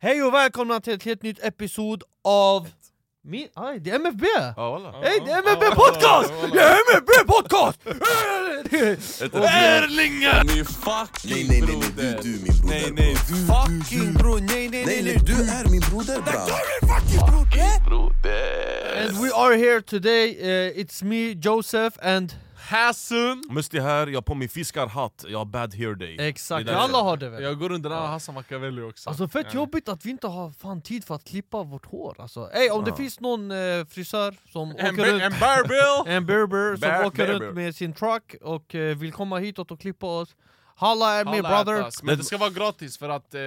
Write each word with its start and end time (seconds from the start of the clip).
Hej 0.00 0.22
och 0.22 0.34
välkomna 0.34 0.80
till 0.80 0.92
ett 0.94 1.02
helt 1.02 1.22
nytt 1.22 1.44
episod 1.44 2.02
av... 2.24 2.68
Min, 3.24 3.48
aj, 3.54 3.80
det 3.80 3.90
är 3.90 3.94
MFB! 3.94 4.24
Ja 4.56 4.70
walla. 4.70 4.90
Hej, 5.02 5.22
det 5.24 5.30
är 5.30 5.38
MFB 5.38 5.74
podcast! 5.76 6.32
Det 6.52 6.60
är 6.60 6.76
MFB 6.94 7.26
podcast! 7.26 7.80
Erlingar! 9.46 10.44
Min 10.44 10.64
fucking 10.64 11.48
Nej 11.48 11.60
nej 11.60 11.60
nej, 11.60 11.66
nej 11.66 11.84
broder! 11.96 12.18
du, 12.22 12.32
du 12.32 12.38
min 12.38 12.52
broder 12.60 12.72
Nej 12.72 12.90
nej 12.96 13.16
bro. 13.28 13.36
du, 13.36 13.46
Fucking 13.46 14.12
bror, 14.14 14.40
nej 14.40 14.68
nej 14.68 14.84
Nej 14.86 15.02
nej 15.02 15.02
nej, 15.02 15.22
du 15.26 15.32
är 15.32 15.70
min 15.70 15.80
broder 15.80 16.20
bra 16.20 16.46
broder! 17.88 19.06
And 19.06 19.18
we 19.22 19.30
are 19.34 19.56
here 19.56 19.80
today, 19.80 20.30
uh, 20.40 20.80
it's 20.80 21.02
me, 21.04 21.34
Joseph 21.34 21.98
and... 22.02 22.34
Hassan! 22.58 23.42
Musti 23.50 23.80
här, 23.80 24.06
jag 24.06 24.16
har 24.16 24.22
på 24.22 24.34
mig 24.34 24.48
fiskarhatt, 24.48 25.24
jag 25.28 25.38
har 25.38 25.44
bad 25.44 25.74
hair 25.74 25.94
day 25.94 26.16
Exakt, 26.28 26.68
alla 26.68 26.98
har 26.98 27.16
det 27.16 27.28
väl? 27.30 27.42
Jag 27.42 27.58
går 27.58 27.72
under 27.72 27.90
den 27.90 27.98
här 27.98 28.06
Hassan 28.06 28.34
Machiavelli 28.34 28.82
också 28.82 29.10
Alltså 29.10 29.28
fett 29.28 29.54
jobbigt 29.54 29.88
att 29.88 30.04
vi 30.06 30.10
inte 30.10 30.26
har 30.26 30.50
fan 30.50 30.82
tid 30.82 31.04
för 31.04 31.14
att 31.14 31.24
klippa 31.24 31.62
vårt 31.62 31.86
hår 31.86 32.16
alltså. 32.18 32.50
Ey, 32.52 32.70
om 32.70 32.84
det 32.84 32.96
finns 32.96 33.20
någon 33.20 33.50
eh, 33.50 33.84
frisör 33.88 34.34
som 34.52 34.70
En, 34.78 34.94
åker 34.94 35.12
runt 35.12 35.22
en 35.22 35.32
barbill! 35.40 36.12
En 36.16 36.26
berber 36.26 36.76
som 36.76 36.88
Ber- 36.88 37.06
åker 37.06 37.26
runt 37.26 37.54
med 37.54 37.76
sin 37.76 37.92
truck 37.92 38.34
och 38.42 38.74
eh, 38.74 38.96
vill 38.96 39.12
komma 39.12 39.38
hitåt 39.38 39.70
och 39.70 39.80
klippa 39.80 40.06
oss 40.06 40.34
Halla 40.78 41.20
at 41.20 41.26
me 41.26 41.42
brother! 41.42 42.04
Men 42.06 42.18
det 42.18 42.24
ska 42.24 42.38
vara 42.38 42.50
gratis 42.50 42.98
för 42.98 43.08
att 43.08 43.34
eh, 43.34 43.40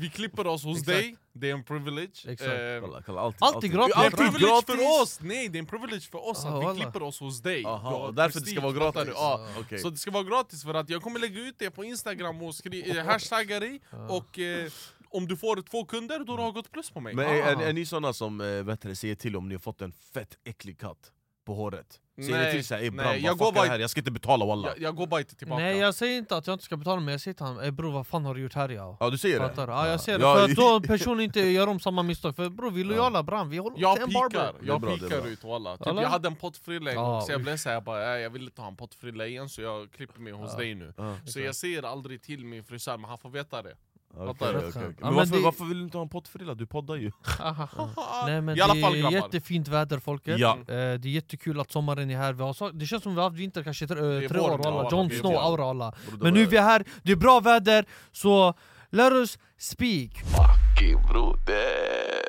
vi 0.00 0.10
klipper 0.10 0.46
oss 0.46 0.64
hos 0.64 0.82
dig, 0.82 1.16
det 1.32 1.50
är 1.50 1.54
en 1.54 1.64
privilege 1.64 2.24
Exakt. 2.28 2.42
Eh, 2.42 2.80
Kolla, 2.80 3.02
kolla, 3.06 3.20
alltid, 3.20 3.42
Alltid 3.42 3.70
Det 3.70 3.76
är 3.76 3.82
en 3.82 3.88
gratis! 3.88 3.96
Alltid 3.96 4.18
privilege 4.18 4.46
gratis. 4.46 4.66
för 4.66 5.02
oss! 5.02 5.18
Nej, 5.20 5.48
det 5.48 5.58
är 5.58 5.60
en 5.60 5.66
privilege 5.66 6.08
för 6.10 6.28
oss 6.30 6.44
att 6.44 6.76
vi 6.76 6.80
klipper 6.80 7.02
oss 7.02 7.20
hos 7.20 7.42
dig 7.42 7.64
Aha, 7.64 7.94
och 7.96 8.14
därför 8.14 8.40
det 8.40 8.46
ska 8.46 8.60
vara 8.60 8.72
gratis? 8.72 9.12
Ja. 9.14 9.46
Så 9.82 9.90
det 9.90 9.96
ska 9.96 10.10
vara 10.10 10.24
gratis 10.24 10.62
för 10.62 10.74
att 10.74 10.88
jag 10.90 11.02
kommer 11.02 11.20
lägga 11.20 11.40
ut 11.40 11.54
det 11.58 11.70
på 11.70 11.84
instagram 11.84 12.42
och 12.42 12.54
skri- 12.54 12.98
eh, 12.98 13.04
hashtagga 13.04 13.60
dig 13.60 13.80
och 14.08 14.38
eh, 14.38 14.70
om 15.10 15.28
du 15.28 15.36
får 15.36 15.62
två 15.62 15.84
kunder 15.84 16.18
då 16.24 16.36
har 16.36 16.46
du 16.46 16.52
gått 16.52 16.72
plus 16.72 16.90
på 16.90 17.00
mig 17.00 17.14
Men 17.14 17.24
är, 17.26 17.34
är, 17.42 17.62
är 17.62 17.72
ni 17.72 17.86
såna 17.86 18.12
som 18.12 18.40
äh, 18.40 18.46
vet 18.46 18.80
du, 18.82 18.94
säger 18.94 19.14
till 19.14 19.36
om 19.36 19.48
ni 19.48 19.54
har 19.54 19.60
fått 19.60 19.80
en 19.82 19.92
fett 19.92 20.38
äcklig 20.44 20.78
katt 20.80 21.12
på 21.46 21.54
håret? 21.54 22.00
Säger 22.16 22.30
Nej, 22.38 22.52
till 22.52 22.64
såhär 22.64 22.82
ey 22.82 22.90
nej, 22.90 23.04
bram, 23.04 23.20
jag 23.20 23.30
vad 23.30 23.38
går 23.38 23.46
det 23.46 23.52
bara- 23.56 23.68
här? 23.68 23.78
Jag 23.78 23.90
ska 23.90 24.00
inte 24.00 24.10
betala 24.10 24.46
walla. 24.46 24.68
Jag, 24.68 24.78
jag 24.80 24.96
går 24.96 25.06
bara 25.06 25.20
inte 25.20 25.36
tillbaka. 25.36 25.62
Nej 25.62 25.78
jag 25.78 25.94
säger 25.94 26.18
inte 26.18 26.36
att 26.36 26.46
jag 26.46 26.54
inte 26.54 26.64
ska 26.64 26.76
betala 26.76 27.00
men 27.00 27.12
jag 27.12 27.20
säger 27.20 27.34
till 27.34 27.46
honom 27.46 27.62
Ey 27.62 27.70
bror 27.70 27.92
vad 27.92 28.06
fan 28.06 28.24
har 28.24 28.34
du 28.34 28.40
gjort 28.42 28.54
här 28.54 28.68
ja? 28.68 28.96
Ja 29.00 29.10
du 29.10 29.18
säger 29.18 29.40
det? 29.40 29.52
Ja 29.56 29.88
jag 29.88 30.00
ser 30.00 30.18
det, 30.18 30.24
Ja, 30.24 30.34
för 30.36 30.44
att 30.44 30.56
då 30.56 30.80
personen 30.86 31.20
inte 31.20 31.40
gör 31.40 31.66
om 31.66 31.80
samma 31.80 32.02
misstag. 32.02 32.36
För 32.36 32.48
bror 32.48 32.70
vi 32.70 32.80
är 32.80 32.84
lojala 32.84 33.22
bram, 33.22 33.50
vi 33.50 33.56
håller 33.58 33.76
Jag 33.80 34.00
en 34.02 34.12
barber. 34.12 34.52
Det 34.60 34.66
jag 34.66 34.80
bra, 34.80 34.90
det 34.96 35.00
pikar 35.00 35.26
ut 35.26 35.44
walla. 35.44 35.76
Typ, 35.76 35.86
Alla? 35.86 36.02
jag 36.02 36.08
hade 36.08 36.28
en 36.28 36.36
pottfrilla 36.36 36.90
en 36.90 36.96
gång 36.96 37.04
Ja, 37.14 37.20
så 37.20 37.32
jag 37.32 37.42
blev 37.42 37.56
såhär, 37.56 37.76
jag, 37.76 37.84
bara, 37.84 37.98
"Nej, 38.06 38.22
jag 38.22 38.30
vill 38.30 38.42
inte 38.42 38.60
ha 38.60 38.68
en 38.68 38.76
pottfrilla 38.76 39.26
igen 39.26 39.48
så 39.48 39.62
jag 39.62 39.90
klipper 39.92 40.20
mig 40.20 40.32
hos 40.32 40.56
dig 40.56 40.74
nu. 40.74 40.94
Ja. 40.96 41.16
Så 41.26 41.40
jag 41.40 41.54
säger 41.56 41.82
aldrig 41.82 42.22
till 42.22 42.44
min 42.44 42.64
frisör, 42.64 42.96
men 42.96 43.08
han 43.10 43.18
får 43.18 43.30
veta 43.30 43.62
det 43.62 43.74
Okej, 44.16 44.34
okej. 44.68 44.82
Ja, 45.00 45.06
Men 45.06 45.14
varför, 45.14 45.36
det- 45.36 45.42
varför 45.42 45.64
vill 45.64 45.78
du 45.78 45.84
inte 45.84 45.96
ha 45.98 46.02
en 46.02 46.08
pottfrilla? 46.08 46.54
Du 46.54 46.66
poddar 46.66 46.94
ju. 46.96 47.10
Nej 48.26 48.40
men 48.40 48.56
I 48.56 48.60
alla 48.60 48.74
det 48.74 48.80
fall 48.80 48.94
är 48.94 49.10
jättefint 49.10 49.68
väder 49.68 49.98
folket. 49.98 50.38
Ja. 50.38 50.58
Eh, 50.58 50.64
Det 50.66 50.74
är 50.74 51.06
jättekul 51.06 51.60
att 51.60 51.70
sommaren 51.72 52.10
är 52.10 52.16
här, 52.16 52.32
vi 52.32 52.42
har 52.42 52.72
det 52.72 52.86
känns 52.86 53.02
som 53.02 53.14
vi 53.14 53.20
har 53.20 53.28
haft 53.30 53.40
vinter 53.40 53.62
kanske 53.62 53.86
tre, 53.86 53.96
tre 54.28 54.38
år 54.38 54.58
nu, 54.58 54.64
alla. 54.68 54.88
Jon 54.90 55.10
Snow 55.10 55.32
aura 55.36 55.64
alla. 55.70 55.94
Men 56.20 56.34
nu 56.34 56.42
är 56.42 56.46
vi 56.46 56.58
här, 56.58 56.84
det 57.02 57.12
är 57.12 57.16
bra 57.16 57.40
väder, 57.40 57.84
så 58.12 58.54
let 58.90 59.12
us 59.12 59.38
speak! 59.58 60.10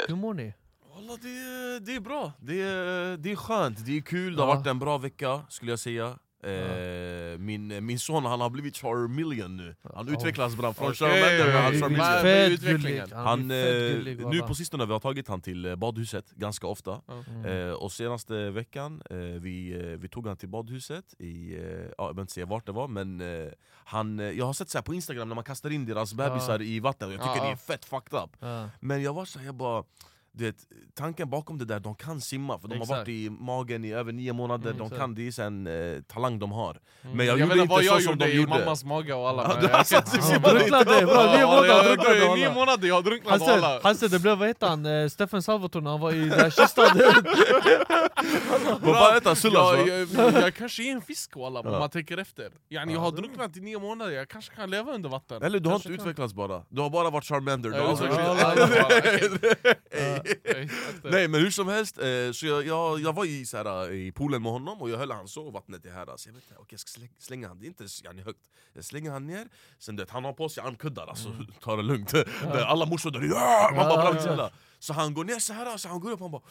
Hur 0.07 0.15
mår 0.15 0.33
ni? 0.33 0.53
Walla, 0.95 1.17
det, 1.21 1.27
är- 1.29 1.79
det 1.79 1.95
är 1.95 1.99
bra, 1.99 2.31
det 2.39 2.61
är, 2.61 3.17
det 3.17 3.31
är 3.31 3.35
skönt, 3.35 3.85
det 3.85 3.97
är 3.97 4.01
kul, 4.01 4.35
det 4.35 4.41
har 4.41 4.55
varit 4.55 4.67
en 4.67 4.79
bra 4.79 4.97
vecka 4.97 5.41
skulle 5.49 5.71
jag 5.71 5.79
säga 5.79 6.17
eh, 6.43 7.37
min, 7.39 7.85
min 7.85 7.99
son 7.99 8.25
han 8.25 8.41
har 8.41 8.49
blivit 8.49 8.77
Charmeleon 8.77 9.57
nu, 9.57 9.75
han 9.93 10.07
Ja. 10.07 10.13
utvecklas 10.13 10.55
bra 10.55 10.73
från 10.73 10.87
Okej, 10.87 10.95
Charmander 10.97 11.71
till 11.71 11.83
han 11.83 12.51
utvecklingen? 12.53 13.05
gullig, 13.09 13.15
han, 13.15 13.49
fett 13.49 13.75
eh, 13.91 13.97
gullig, 13.97 14.25
nu 14.27 14.39
på 14.41 14.55
sistone 14.55 14.83
har 14.83 14.93
vi 14.93 14.99
tagit 14.99 15.27
han 15.27 15.41
till 15.41 15.65
eh, 15.65 15.75
badhuset 15.75 16.31
ganska 16.31 16.67
ofta. 16.67 17.01
Mm. 17.29 17.45
eh, 17.67 17.73
Och 17.73 17.91
senaste 17.91 18.49
veckan, 18.49 19.01
eh, 19.09 19.17
vi, 19.17 19.71
eh, 19.73 19.79
vi 19.99 20.07
tog 20.09 20.27
han 20.27 20.37
till 20.37 20.49
badhuset 20.49 21.13
i, 21.19 21.55
eh, 21.55 21.61
ja, 21.61 21.69
jag 21.97 21.97
behöver 21.97 22.21
inte 22.21 22.33
säga 22.33 22.45
vart 22.45 22.65
det 22.65 22.71
var 22.71 22.87
men 22.87 23.21
han, 23.85 24.19
Jag 24.37 24.45
har 24.45 24.53
sett 24.53 24.69
så 24.69 24.77
här 24.77 24.83
på 24.83 24.93
instagram 24.93 25.27
när 25.29 25.35
man 25.35 25.43
kastar 25.43 25.69
in 25.69 25.85
deras 25.85 26.13
bebisar 26.13 26.61
i 26.61 26.79
vatten 26.79 27.07
och 27.07 27.13
jag 27.13 27.21
tycker 27.21 27.37
Ja, 27.37 27.43
det 27.43 27.51
är 27.51 27.55
fett 27.55 27.85
fucked 27.85 28.19
up. 28.23 28.29
Ja. 28.39 28.69
Men 28.79 29.03
jag 29.03 29.13
var 29.13 29.25
så 29.25 29.39
här, 29.39 29.45
jag 29.45 29.55
bara 29.55 29.83
du 30.37 30.43
vet, 30.43 30.55
tanken 30.95 31.29
bakom 31.29 31.57
det 31.57 31.65
där, 31.65 31.79
de 31.79 31.95
kan 31.95 32.21
simma 32.21 32.59
för 32.59 32.67
de 32.67 32.73
har 32.75 32.81
Exakt. 32.83 32.97
varit 32.99 33.07
i 33.09 33.29
magen 33.29 33.85
i 33.85 33.91
över 33.93 34.11
nio 34.11 34.33
månader, 34.33 34.71
Mm, 34.71 34.89
de 34.89 34.97
kan, 34.97 35.15
det 35.15 35.27
är 35.27 35.31
så 35.31 35.41
en 35.41 35.67
eh, 35.67 36.01
talang 36.01 36.39
de 36.39 36.51
har. 36.51 36.71
Mm. 37.03 37.17
Men 37.17 37.25
jag, 37.25 37.39
Jag, 37.39 37.47
gjorde 37.49 37.61
inte 37.61 37.75
så 37.75 37.81
jag 37.83 38.03
som 38.03 38.11
gjorde 38.11 38.25
de 38.25 38.31
i 38.31 38.35
gjorde. 38.35 38.49
mammas 38.49 38.83
mage 38.83 39.13
och 39.13 39.29
alla 39.29 39.43
Ja, 39.43 39.47
men 39.47 39.59
du 39.59 39.67
jag 39.67 39.77
har 39.77 39.83
kan 39.83 40.19
i 40.19 40.21
simma 40.21 40.49
drunknade, 40.49 40.85
bra, 41.05 41.25
Ja, 41.25 41.31
nio 41.31 41.39
ja, 41.39 41.47
månader 41.47 41.67
jag- 41.75 41.85
drunknade 41.85 42.17
jag- 42.17 42.25
alla. 42.27 42.35
Nio 42.35 42.53
månader, 42.53 42.87
jag 42.87 42.95
har 42.95 43.01
drunknat 43.01 43.41
Han 43.41 43.63
alla. 43.63 43.95
Said 43.95 44.11
det 44.11 44.19
blev, 44.19 44.37
vad 44.37 44.47
heter 44.47 44.67
han, 44.67 44.85
eh, 44.85 45.07
Stefan 45.07 45.41
Salvatore 45.43 45.83
när 45.83 45.91
han 45.91 45.99
var 45.99 46.11
i 46.13 46.19
den 46.19 46.29
där 46.29 46.49
kistan 46.49 46.87
Vad 48.81 48.95
fan 48.95 49.13
heter 49.13 49.25
han? 49.27 49.35
Sullas 49.35 49.77
jag, 49.87 49.89
jag, 49.89 50.33
jag 50.43 50.53
kanske 50.55 50.83
är 50.83 50.91
en 50.91 51.01
fisk 51.01 51.35
walla, 51.35 51.59
om 51.59 51.65
Ja. 51.71 51.79
man 51.79 51.89
tänker 51.89 52.17
efter. 52.17 52.51
Yani, 52.69 52.93
Jag 52.93 52.99
har 52.99 53.11
drunknat 53.11 53.57
i 53.57 53.61
nio 53.61 53.79
månader, 53.79 54.11
jag 54.11 54.27
kanske 54.27 54.55
kan 54.55 54.69
leva 54.69 54.91
under 54.93 55.09
vatten. 55.09 55.43
Eller 55.43 55.59
du 55.59 55.69
har 55.69 55.75
inte 55.75 55.89
utvecklats 55.89 56.33
bara, 56.33 56.63
du 56.69 56.81
har 56.81 56.89
bara 56.89 57.09
varit 57.09 57.25
Charmander 57.25 57.69
du 60.27 60.39
Ja, 60.43 60.57
Ja, 60.57 60.67
ja. 61.03 61.09
Nej 61.11 61.27
men 61.27 61.41
hur 61.41 61.51
som 61.51 61.67
helst, 61.67 61.97
eh, 61.97 62.31
så 62.33 62.45
jag, 62.45 62.67
jag, 62.67 62.99
jag 62.99 63.13
var 63.13 63.25
i, 63.25 63.45
så 63.45 63.57
här, 63.57 63.91
i 63.91 64.11
poolen 64.11 64.43
med 64.43 64.51
honom 64.51 64.81
och 64.81 64.89
jag 64.89 64.97
höll 64.97 65.11
han 65.11 65.27
så 65.27 65.45
och 65.45 65.53
vattnet 65.53 65.85
är 65.85 65.91
här 65.91 66.17
så 66.17 66.29
jag 66.29 66.33
vet 66.33 66.43
inte, 66.43 66.55
okej 66.55 66.67
jag 66.69 66.79
ska 66.79 66.89
slänga, 66.89 67.11
slänga 67.19 67.47
han, 67.47 67.59
det 67.59 67.65
är 67.65 67.67
inte 67.67 67.85
yani, 68.03 68.21
högt. 68.21 68.39
Jag 68.73 68.85
slänger 68.85 69.11
han 69.11 69.27
ner, 69.27 69.47
sen 69.79 69.95
det, 69.95 70.09
han 70.09 70.25
har 70.25 70.33
på 70.33 70.49
sig 70.49 70.63
armkuddar 70.63 71.07
alltså, 71.07 71.35
ta 71.61 71.75
det 71.75 71.83
lugnt. 71.83 72.11
Där 72.41 72.65
Alla 72.65 72.85
morsor 72.85 73.11
där, 73.11 73.21
ja, 73.21 73.71
man 73.75 73.89
bara 73.89 74.15
Ja, 74.15 74.21
ja. 74.25 74.35
ja. 74.37 74.51
Så 74.79 74.93
han 74.93 75.13
går 75.13 75.23
ner 75.23 75.39
så 75.39 75.53
här, 75.53 75.77
så 75.77 75.89
han 75.89 75.99
går 75.99 76.11
upp 76.11 76.19
han 76.19 76.31
bara 76.31 76.41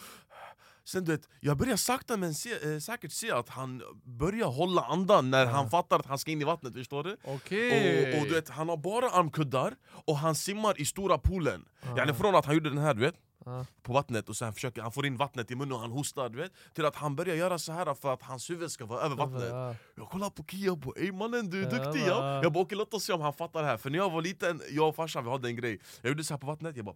Sen 0.87 1.05
du 1.05 1.11
vet, 1.11 1.29
jag 1.39 1.57
börjar 1.57 1.77
sakta 1.77 2.17
men 2.17 2.33
se, 2.33 2.73
eh, 2.73 2.79
säkert 2.79 3.11
se 3.11 3.31
att 3.31 3.49
han 3.49 3.83
börjar 4.03 4.47
hålla 4.47 4.81
andan 4.81 5.31
när 5.31 5.45
han 5.45 5.69
fattar 5.69 5.99
att 5.99 6.05
han 6.05 6.17
ska 6.17 6.31
in 6.31 6.41
i 6.41 6.45
vattnet, 6.45 6.73
förstår 6.73 7.03
du? 7.03 7.17
Okej. 7.23 8.13
Och, 8.13 8.21
och 8.21 8.27
du 8.27 8.33
vet, 8.33 8.49
han 8.49 8.69
har 8.69 8.77
bara 8.77 9.09
armkuddar 9.09 9.75
och 10.05 10.17
han 10.17 10.35
simmar 10.35 10.81
i 10.81 10.85
stora 10.85 11.17
poolen. 11.17 11.65
Yani 11.97 12.13
från 12.13 12.35
att 12.35 12.45
han 12.45 12.55
gjorde 12.55 12.69
den 12.69 12.77
här 12.77 12.93
du 12.93 13.01
vet 13.01 13.15
Ja. 13.47 13.65
på 13.81 13.93
vattnet 13.93 14.29
och 14.29 14.35
sen 14.37 14.53
försöker 14.53 14.81
han 14.81 14.91
får 14.91 15.05
in 15.05 15.17
vattnet 15.17 15.51
i 15.51 15.55
munnen 15.55 15.73
och 15.73 15.79
han 15.79 15.91
hostar 15.91 16.29
du 16.29 16.37
vet 16.37 16.51
Till 16.73 16.85
att 16.85 16.95
han 16.95 17.15
börjar 17.15 17.35
göra 17.35 17.59
så 17.59 17.71
här 17.71 17.93
för 17.93 18.13
att 18.13 18.21
hans 18.23 18.49
huvud 18.49 18.71
ska 18.71 18.85
vara 18.85 19.01
över 19.01 19.15
vattnet 19.15 19.49
Ja. 19.49 19.75
Jag 19.95 20.09
kollar 20.09 20.29
på 20.29 20.43
Kia 20.43 20.71
och 20.71 20.77
bara 20.77 20.93
ey 20.99 21.11
mannen 21.11 21.49
du 21.49 21.63
är 21.65 21.69
duktig 21.69 22.03
ja 22.07 22.43
Jag 22.43 22.53
bara 22.53 22.63
okej 22.63 22.77
låt 22.77 22.93
oss 22.93 23.03
se 23.03 23.13
om 23.13 23.21
han 23.21 23.33
fattar 23.33 23.61
det 23.61 23.67
här 23.67 23.77
För 23.77 23.89
när 23.89 23.97
jag 23.97 24.09
var 24.09 24.21
liten, 24.21 24.61
jag 24.71 24.89
och 24.89 24.95
farsan 24.95 25.23
vi 25.23 25.29
hade 25.31 25.47
en 25.47 25.55
grej 25.55 25.79
Jag 26.01 26.09
gjorde 26.09 26.23
så 26.23 26.33
här 26.33 26.39
på 26.39 26.47
vattnet, 26.47 26.75
jag 26.75 26.85
bara 26.85 26.95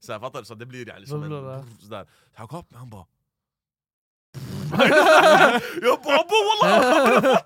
så 0.00 0.12
här, 0.12 0.20
fattar 0.20 0.38
du? 0.38 0.44
Så 0.44 0.54
det 0.54 0.66
blir 0.66 0.88
yani 0.88 1.06
som 1.06 1.20
Bubblar 1.20 1.42
det. 1.42 1.54
en 1.54 1.76
sådär 1.80 2.06
Han 2.34 2.48
kom 2.48 2.58
upp 2.60 2.74
han 2.74 2.90
bara 2.90 3.06
Jag 5.82 5.98
bara 6.04 6.18
"Abo, 6.20 6.36
wallah! 6.62 7.38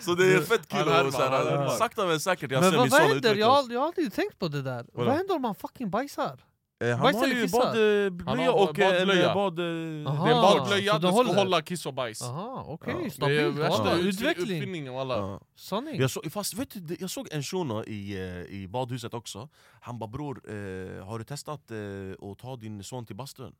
Så 0.00 0.14
det 0.14 0.32
är 0.34 0.40
fett 0.40 0.68
kul 0.68 0.88
härmar. 0.88 1.68
sakta 1.70 2.06
men 2.06 2.20
säkert 2.20 2.50
jag 2.50 2.60
Men 2.60 2.70
ser 2.70 2.76
vad, 2.78 2.84
min 2.86 2.90
vad 2.90 3.00
son? 3.00 3.08
Jag 3.08 3.16
utvecklas 3.16 3.48
aldrig- 3.58 3.76
jag 3.76 3.80
har 3.80 3.86
aldrig 3.86 4.12
tänkt 4.12 4.38
på 4.38 4.48
det 4.48 4.62
där 4.62 4.86
Vadå? 4.92 5.08
Vad 5.08 5.16
händer 5.16 5.34
om 5.34 5.42
man 5.42 5.54
fucking 5.54 5.90
bajsar? 5.90 6.38
Eh, 6.80 6.88
han 6.90 7.00
Bajs 7.00 7.16
har 7.16 7.24
eller 7.24 7.34
ju 7.36 7.42
kissa? 7.42 7.58
badblöja 7.58 8.50
har 8.50 8.54
och 8.62 8.78
eh, 8.78 8.86
en 9.00 9.06
badblöja. 9.06 9.28
eh, 9.28 9.34
bad... 9.34 9.58
eh, 9.58 10.12
Aha. 10.12 10.24
Det 10.26 10.32
är 10.32 10.38
Ah, 10.38 10.42
bara 10.42 10.58
så 10.58 10.64
blöja, 10.66 10.92
det 10.92 10.98
det 10.98 11.06
ska 11.06 11.16
håller? 11.16 11.34
hålla 11.34 11.62
kiss 11.62 11.86
och 11.86 11.94
bajs. 11.94 12.22
Aha, 12.22 12.64
okej, 12.68 12.92
Ja. 12.94 13.00
Det 13.00 13.06
är 13.06 13.10
stabilt. 13.10 13.58
värsta 13.58 13.82
Walla, 13.84 13.96
utveckling- 13.96 14.08
utveckling. 14.08 14.58
uppfinningen 14.58 14.94
walla. 14.94 15.16
Ja. 15.16 15.40
Sanning. 15.56 16.00
Jag, 16.00 16.10
så, 16.10 16.22
fast 16.30 16.54
vet 16.54 16.70
du, 16.70 16.80
det- 16.80 17.00
jag 17.00 17.10
såg 17.10 17.28
en 17.32 17.42
shuno 17.42 17.84
i, 17.84 18.14
eh, 18.48 18.54
i 18.60 18.68
badhuset 18.68 19.14
också 19.14 19.48
Han 19.80 19.98
bara 19.98 20.08
bror, 20.08 20.40
eh, 20.48 21.04
har 21.06 21.18
du 21.18 21.24
testat 21.24 21.70
eh, 21.70 22.30
att 22.30 22.38
ta 22.38 22.56
din 22.56 22.84
son 22.84 23.06
till 23.06 23.16
bastun? 23.16 23.52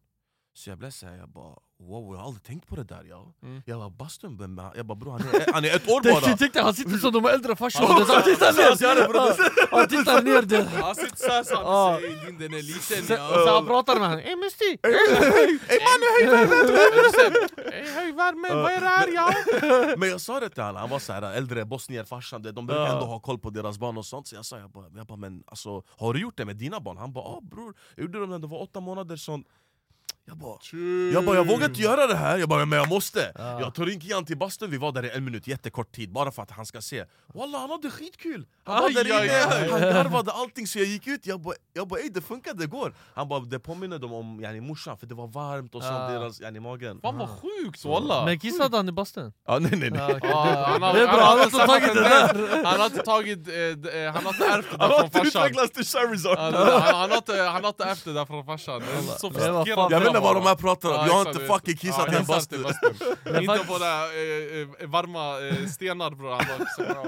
Så 0.60 0.70
jag 0.70 0.78
blev 0.78 0.90
såhär, 0.90 1.16
jag 1.16 1.28
bara 1.28 1.54
wow, 1.82 2.14
jag 2.14 2.20
har 2.20 2.26
aldrig 2.26 2.42
tänkt 2.42 2.66
på 2.68 2.76
det 2.76 2.84
där 2.84 3.04
ja. 3.08 3.32
Mm. 3.42 3.62
Jag 3.66 3.78
bara 3.78 3.90
bastun, 3.90 4.36
vem 4.38 4.58
är-" 4.58 4.72
jag 4.76 4.86
bara 4.86 4.94
bror 4.94 5.10
han 5.12 5.22
han 5.54 5.64
är 5.64 5.76
ett 5.76 5.88
år 5.90 6.00
Det- 6.00 6.12
bara 6.12 6.28
Jag 6.30 6.38
tyckte 6.38 6.62
han 6.62 6.74
sitter 6.74 6.96
som 6.98 7.12
de 7.12 7.24
äldre 7.26 7.56
farsorna, 7.56 7.86
Ja. 7.88 8.04
han 8.14 8.22
tittar 8.22 8.52
det, 8.52 8.62
ner! 8.80 9.76
Han 9.76 9.88
tittar 9.88 10.22
ner 10.22 10.42
där. 10.42 10.64
Han 10.82 10.94
sitter 10.94 11.16
såhär 11.16 11.42
så 11.44 11.54
Ja. 11.54 11.98
din 12.26 12.38
den 12.38 12.54
är 12.54 12.62
liten 12.62 13.16
ja. 13.18 13.44
så 13.46 13.54
han 13.54 13.66
pratar 13.66 13.94
med 13.94 14.08
honom, 14.08 14.24
ey 14.24 14.36
Musti! 14.36 14.78
Ey 17.72 17.84
höj 17.94 18.12
värmen, 18.12 18.56
vad 18.62 18.72
är 18.72 18.80
det 18.80 18.86
här 18.86 19.08
ja? 19.14 19.32
Men 19.96 20.08
jag 20.08 20.20
sa 20.20 20.40
det 20.40 20.48
till 20.48 20.62
honom, 20.62 20.80
han 20.80 20.90
var 20.90 20.98
så 20.98 21.12
här, 21.12 21.22
äldre 21.22 21.64
bosnier, 21.64 22.04
farsan, 22.04 22.42
de 22.42 22.66
brukar 22.66 22.82
Ja. 22.82 22.92
ändå 22.92 23.04
ha 23.06 23.20
koll 23.20 23.38
på 23.38 23.50
deras 23.50 23.78
barn 23.78 23.98
och 23.98 24.06
sånt 24.06 24.28
Så 24.28 24.34
jag 24.34 24.44
sa, 24.46 24.58
jag 24.58 24.70
bara, 24.70 25.16
men 25.16 25.42
alltså, 25.46 25.82
har 25.98 26.14
du 26.14 26.20
gjort 26.20 26.36
det 26.36 26.44
med 26.44 26.56
dina 26.56 26.80
barn? 26.80 26.96
Han 26.96 27.12
bara 27.12 27.24
ah, 27.24 27.40
bror, 27.42 27.74
jag 27.96 28.02
gjorde 28.04 28.20
det 28.20 28.26
när 28.26 28.38
de 28.38 28.50
var 28.50 28.62
åtta 28.62 28.80
månader 28.80 29.16
sånt 29.16 29.46
jag 30.26 30.36
bara, 30.36 30.58
jag 31.12 31.24
bara, 31.24 31.36
jag 31.36 31.46
vågar 31.46 31.66
inte 31.68 31.80
göra 31.80 32.06
det 32.06 32.14
här, 32.14 32.38
jag 32.38 32.48
bara, 32.48 32.66
men 32.66 32.78
jag 32.78 32.88
måste! 32.88 33.32
Ja. 33.34 33.60
Jag 33.60 33.74
tog 33.74 33.88
in 33.90 34.00
Kian 34.00 34.24
till 34.24 34.36
bastun, 34.38 34.70
vi 34.70 34.76
var 34.76 34.92
där 34.92 35.02
i 35.04 35.10
en 35.10 35.24
minut, 35.24 35.46
jättekort 35.46 35.92
tid, 35.92 36.12
bara 36.12 36.32
för 36.32 36.42
att 36.42 36.50
han 36.50 36.66
ska 36.66 36.80
se 36.80 37.04
Walla 37.34 37.58
han 37.58 37.70
hade 37.70 37.90
skitkul! 37.90 38.46
Han 38.64 38.82
var 38.82 38.88
Aj, 38.88 38.94
där 38.94 39.00
aj, 39.04 39.26
inne, 39.26 39.44
aj. 39.44 39.70
han 39.70 39.80
garvade 39.80 40.32
allting 40.32 40.66
så 40.66 40.78
jag 40.78 40.86
gick 40.88 41.06
ut, 41.06 41.26
jag 41.26 41.40
bara, 41.40 41.54
jag 41.72 41.88
bara 41.88 42.00
ey 42.00 42.08
det 42.08 42.20
funkar, 42.20 42.54
det 42.54 42.66
går! 42.66 42.94
Han 43.14 43.28
bara, 43.28 43.40
det 43.40 43.58
påminner 43.60 43.98
dem 43.98 44.12
om 44.12 44.40
yani, 44.40 44.60
morsan, 44.60 44.98
för 44.98 45.06
det 45.06 45.14
var 45.14 45.26
varmt 45.26 45.74
och 45.74 45.82
sånt 45.82 45.94
Ja. 45.94 46.10
i 46.10 46.14
deras, 46.14 46.40
yani, 46.40 46.60
magen 46.60 47.00
Fan 47.00 47.18
vad 47.18 47.28
sjukt 47.28 47.84
walla! 47.84 48.24
Men 48.24 48.38
kissade 48.40 48.76
han 48.76 48.88
i 48.88 48.92
bastun? 48.92 49.32
Ja, 49.46 49.58
nej 49.58 49.70
nej 49.76 49.90
nej 49.90 50.00
Ja. 50.00 50.18
Ja, 50.22 50.64
han 50.72 50.82
har- 50.82 50.94
Det 50.94 51.00
är 51.00 51.06
bra, 51.06 51.16
han 51.20 51.28
han 51.28 51.38
har 51.38 51.44
inte 51.44 51.58
tagit 51.66 51.94
det 51.94 52.00
där! 52.02 52.64
Han 52.64 52.80
har 52.80 52.86
inte 52.86 53.02
tagit, 53.02 53.48
eh, 53.48 53.54
eh, 54.02 54.12
han 54.14 54.24
har 54.24 54.32
inte 54.32 54.44
ärvt 54.46 54.66
det 54.70 54.76
Han 54.78 54.78
där 54.78 54.86
har 54.88 54.96
från 54.98 55.04
inte 55.04 55.18
farsan 55.18 55.42
utvecklats 55.42 55.70
till 55.72 55.84
Charizard! 55.86 56.38
Han, 56.38 56.54
han, 56.54 56.82
han, 56.82 57.10
har 57.10 57.16
inte, 57.16 57.42
han 57.42 57.62
har 57.64 57.68
inte 57.68 57.84
ärvt 57.84 58.04
det 58.04 58.12
där 58.12 58.24
från 58.26 58.44
farsan, 58.46 58.80
det 58.80 58.86
är 59.14 59.18
så 59.18 59.30
Jag 60.22 60.30
inte 60.30 60.34
vad 60.34 60.42
de 60.44 60.48
här 60.48 60.54
pratar 60.56 60.88
om, 60.88 60.94
Ja, 60.94 61.06
jag 61.06 61.14
har 61.14 61.26
inte 61.28 61.38
det- 61.38 61.46
fucking 61.46 61.76
kissat 61.76 62.04
ja, 62.08 62.12
i 62.14 62.16
en 62.16 62.24
bastu 62.26 62.56
Inte 63.40 63.64
på 63.66 63.78
där, 63.78 64.02
eh, 64.02 64.82
eh, 64.82 64.88
varma 64.88 65.48
eh, 65.48 65.66
stenar 65.66 66.10
bror, 66.10 66.30
han 66.30 66.46
bra 66.78 67.04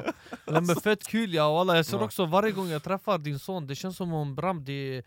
Nej, 0.47 0.63
men 0.63 0.77
fett 0.77 1.07
kul 1.09 1.35
ja, 1.35 1.53
walla. 1.53 1.77
jag 1.77 1.87
ser 1.87 2.03
också 2.03 2.25
varje 2.27 2.51
gång 2.53 2.69
jag 2.69 2.83
träffar 2.83 3.19
din 3.19 3.39
son, 3.39 3.67
det 3.67 3.75
känns 3.75 3.97
som 3.97 4.13
om 4.15 4.35
Bram, 4.35 4.65
det, 4.65 5.03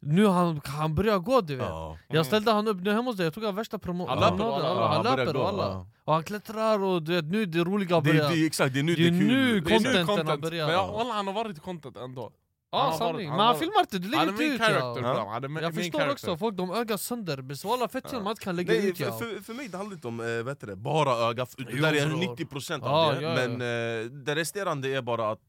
nu 0.00 0.26
han, 0.26 0.60
han 0.64 0.94
börjar 0.94 1.18
gå 1.18 1.40
du 1.40 1.56
vet 1.56 1.66
Ja. 1.68 1.98
Jag 2.08 2.26
ställde 2.26 2.52
han 2.52 2.68
upp 2.68 2.80
nu 2.80 2.90
hemma 2.92 3.02
hos 3.10 3.16
dig, 3.16 3.26
jag 3.26 3.34
tog 3.34 3.44
han 3.44 3.54
värsta 3.54 3.76
promo- 3.78 4.08
Han 4.08 4.18
löper, 4.20 4.36
promenaden, 4.36 4.62
walla. 4.62 4.74
walla. 4.74 4.88
han 5.10 5.16
löper 5.16 5.34
walla. 5.38 5.62
ja. 5.62 5.86
Och 6.04 6.12
han 6.14 6.22
klättrar 6.24 6.82
och 6.82 7.02
du 7.02 7.12
vet, 7.14 7.24
nu 7.24 7.46
det 7.46 7.58
roliga 7.64 8.00
Det, 8.00 8.12
börjar 8.12 8.30
det, 8.30 8.46
exakt, 8.46 8.74
det 8.74 8.80
är 8.80 8.82
nu 8.82 8.94
Det 8.94 9.02
det 9.02 9.08
är 9.08 9.12
är 9.14 9.18
kul 9.20 9.64
Det 9.64 9.74
är 9.74 9.80
nu 9.80 9.94
Contenten 10.04 10.26
har 10.26 10.36
börjat. 10.36 10.66
men 10.66 10.74
ja, 10.76 10.92
walla, 10.92 11.12
han 11.14 11.26
har 11.26 11.34
varit 11.34 11.62
content 11.62 11.96
ändå 11.96 12.32
Ja 12.74 12.80
han 12.82 12.90
har 12.90 12.98
sanning, 12.98 13.28
men 13.30 13.38
han 13.40 13.58
filmar 13.58 13.80
inte, 13.80 13.98
du 13.98 14.08
lägger 14.08 14.28
inte 14.28 14.44
ut 14.44 14.60
character 14.60 15.02
ja. 15.02 15.38
ma- 15.40 15.62
Jag 15.62 15.74
förstår 15.74 15.98
character. 15.98 16.12
också, 16.12 16.36
folk 16.36 16.56
de 16.56 16.70
ögar 16.70 16.96
sönder, 16.96 17.36
men 17.36 17.56
walla 17.64 17.88
fett 17.88 18.10
synd 18.10 18.22
man 18.24 18.36
kan 18.36 18.56
lägga 18.56 18.72
Nej, 18.74 18.88
ut 18.88 19.00
ja 19.00 19.18
för, 19.18 19.42
för, 19.42 19.54
mig 19.54 19.68
det 19.68 19.76
handlar 19.76 19.94
inte 19.94 20.08
om 20.08 20.20
äh, 20.20 20.26
vet 20.44 20.60
du, 20.60 20.66
det, 20.66 20.76
bara 20.76 21.10
öga, 21.30 21.46
Jo, 21.58 21.82
där 21.82 21.92
är 21.94 22.06
bror. 22.06 22.36
90% 22.36 22.82
av 22.82 22.88
Ja, 22.90 23.12
det 23.12 23.22
ja, 23.22 23.28
ja. 23.40 23.48
Men 23.48 23.60
eh, 24.04 24.10
det 24.10 24.34
resterande 24.34 24.88
är 24.96 25.02
bara 25.02 25.30
att 25.30 25.40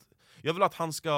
jag 0.46 0.54
vill 0.54 0.64
att 0.64 0.74
han 0.74 0.94
ska 0.94 1.12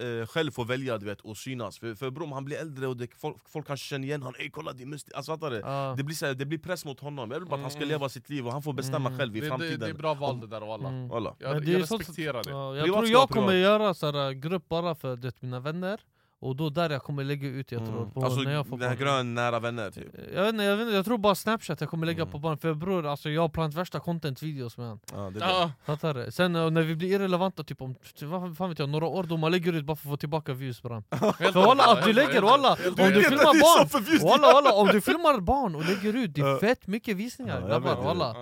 eh, 0.00 0.26
själv 0.26 0.50
få 0.50 0.64
välja 0.64 0.98
du 0.98 1.06
vet, 1.06 1.20
och 1.20 1.36
synas 1.36 1.78
För, 1.78 1.94
för 1.94 2.10
bror, 2.10 2.24
om 2.24 2.32
han 2.32 2.44
blir 2.44 2.56
äldre 2.60 2.86
och 2.86 2.96
det, 2.96 3.08
folk, 3.20 3.36
folk 3.48 3.66
kanske 3.66 3.86
känner 3.86 4.06
igen 4.06 4.22
honom 4.22 4.34
Ey 4.40 4.50
kolla 4.50 4.72
din 4.72 4.90
musti, 4.90 5.12
alltså 5.14 5.32
fattar 5.32 5.50
du? 5.50 5.56
Ja. 5.56 5.94
Det 5.96 6.02
blir, 6.02 6.16
så 6.16 6.26
här, 6.26 6.34
det 6.34 6.46
blir 6.46 6.58
press 6.58 6.84
mot 6.84 7.00
honom, 7.00 7.30
jag 7.30 7.40
vill 7.40 7.48
bara 7.48 7.54
att 7.56 7.60
han 7.62 7.70
ska 7.70 7.78
Mm. 7.80 7.88
leva 7.88 8.08
sitt 8.08 8.30
liv 8.30 8.46
och 8.46 8.52
han 8.52 8.62
får 8.62 8.72
bestämma 8.72 9.08
Mm. 9.08 9.18
själv 9.18 9.36
i 9.36 9.40
det, 9.40 9.46
det, 9.46 9.48
framtiden 9.48 9.80
det 9.80 9.86
är 9.86 9.94
bra 9.94 10.14
val 10.14 10.40
det 10.40 10.46
där 10.46 10.60
walla 10.60 10.88
Mm. 10.88 11.08
Walla. 11.08 11.34
Jag, 11.38 11.64
jag 11.68 11.80
är 11.80 11.86
så- 11.86 11.96
respekterar 11.98 12.42
det 12.44 12.50
Ja, 12.50 12.76
jag 12.76 12.84
Privat 12.84 12.98
tror 13.00 13.10
jag 13.10 13.28
kommer 13.28 13.48
privat. 13.48 13.62
göra 13.62 13.94
såhär, 13.94 14.32
grupp 14.32 14.68
bara 14.68 14.94
för 14.94 15.16
det, 15.16 15.42
mina 15.42 15.60
vänner 15.60 16.00
Och 16.42 16.56
då 16.56 16.70
där 16.70 16.90
jag 16.90 17.02
kommer 17.02 17.24
lägga 17.24 17.48
ut 17.48 17.72
jag 17.72 17.86
tror, 17.86 18.06
på, 18.06 18.24
Alltså 18.24 18.40
när 18.40 18.52
jag 18.52 18.66
får 18.66 18.76
den 18.78 18.88
här 18.88 18.96
barn. 18.96 19.04
grön 19.04 19.34
nära 19.34 19.58
vänner 19.60 19.90
typ? 19.90 20.04
Jag, 20.34 20.42
vet 20.42 20.52
inte, 20.52 20.64
jag, 20.64 20.76
vet 20.76 20.84
inte, 20.84 20.96
jag 20.96 21.04
tror 21.04 21.18
bara 21.18 21.34
snapchat 21.34 21.80
jag 21.80 21.90
kommer 21.90 22.06
lägga 22.06 22.22
Mm. 22.22 22.32
på 22.32 22.38
barn, 22.38 22.58
för 22.58 22.74
bror 22.74 23.06
alltså 23.06 23.30
jag 23.30 23.42
har 23.42 23.48
planerat 23.48 23.74
värsta 23.74 23.98
content-videos 24.00 24.76
med 24.78 24.88
han 24.88 25.00
ja, 25.14 25.30
det 25.30 25.44
är 25.44 25.70
Fattar 25.84 26.14
du? 26.14 26.30
Sen 26.32 26.52
när 26.52 26.82
vi 26.82 26.96
blir 26.96 27.08
irrelevanta, 27.08 27.64
typ 27.64 27.82
om 27.82 27.94
vad 28.22 28.56
fan 28.56 28.68
vet 28.68 28.78
jag, 28.78 28.88
några 28.88 29.06
år 29.06 29.22
då 29.24 29.36
man 29.36 29.52
lägger 29.52 29.72
ut 29.72 29.84
bara 29.84 29.96
för 29.96 30.08
att 30.08 30.12
få 30.12 30.16
tillbaka 30.16 30.52
views 30.52 30.82
bram 30.82 31.02
För 31.38 31.52
walla 31.66 31.84
att 31.92 32.04
du 32.04 32.12
lägger 32.12 32.42
walla, 32.42 32.72
om 32.72 33.12
du 33.12 33.22
filmar 33.22 33.60
barn. 33.60 34.28
Walla 34.28 34.52
walla, 34.52 34.72
om 34.72 34.86
du 34.88 35.00
filmar 35.00 35.40
barn 35.40 35.74
och 35.74 35.84
lägger 35.84 36.16
ut, 36.16 36.34
det 36.34 36.40
är 36.40 36.58
fett 36.58 36.86
mycket 36.86 37.16
visningar. 37.16 37.60
Ja, 37.60 37.68
jag 37.68 37.82
grabbar 37.84 38.02
walla. 38.04 38.34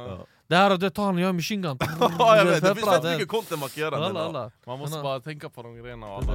Det 0.47 0.57
här 0.57 0.73
och 0.73 0.79
det 0.79 0.91
tar 0.91 1.05
han, 1.05 1.19
jag 1.19 1.29
har 1.29 1.33
machine 1.33 1.63
gun 1.63 1.79
Ja, 2.19 2.37
jag 2.37 2.45
vet, 2.45 2.63
det 2.63 2.75
finns 2.75 2.89
fett 2.89 3.05
mycket 3.05 3.29
content 3.29 3.61
man 3.61 3.69
kan 3.69 3.81
göra 3.83 4.51
Man 4.67 4.79
måste 4.79 5.03
bara 5.03 5.21
tänka 5.21 5.49
på 5.49 5.63
de 5.63 5.77
grejerna 5.77 6.07
walla 6.07 6.33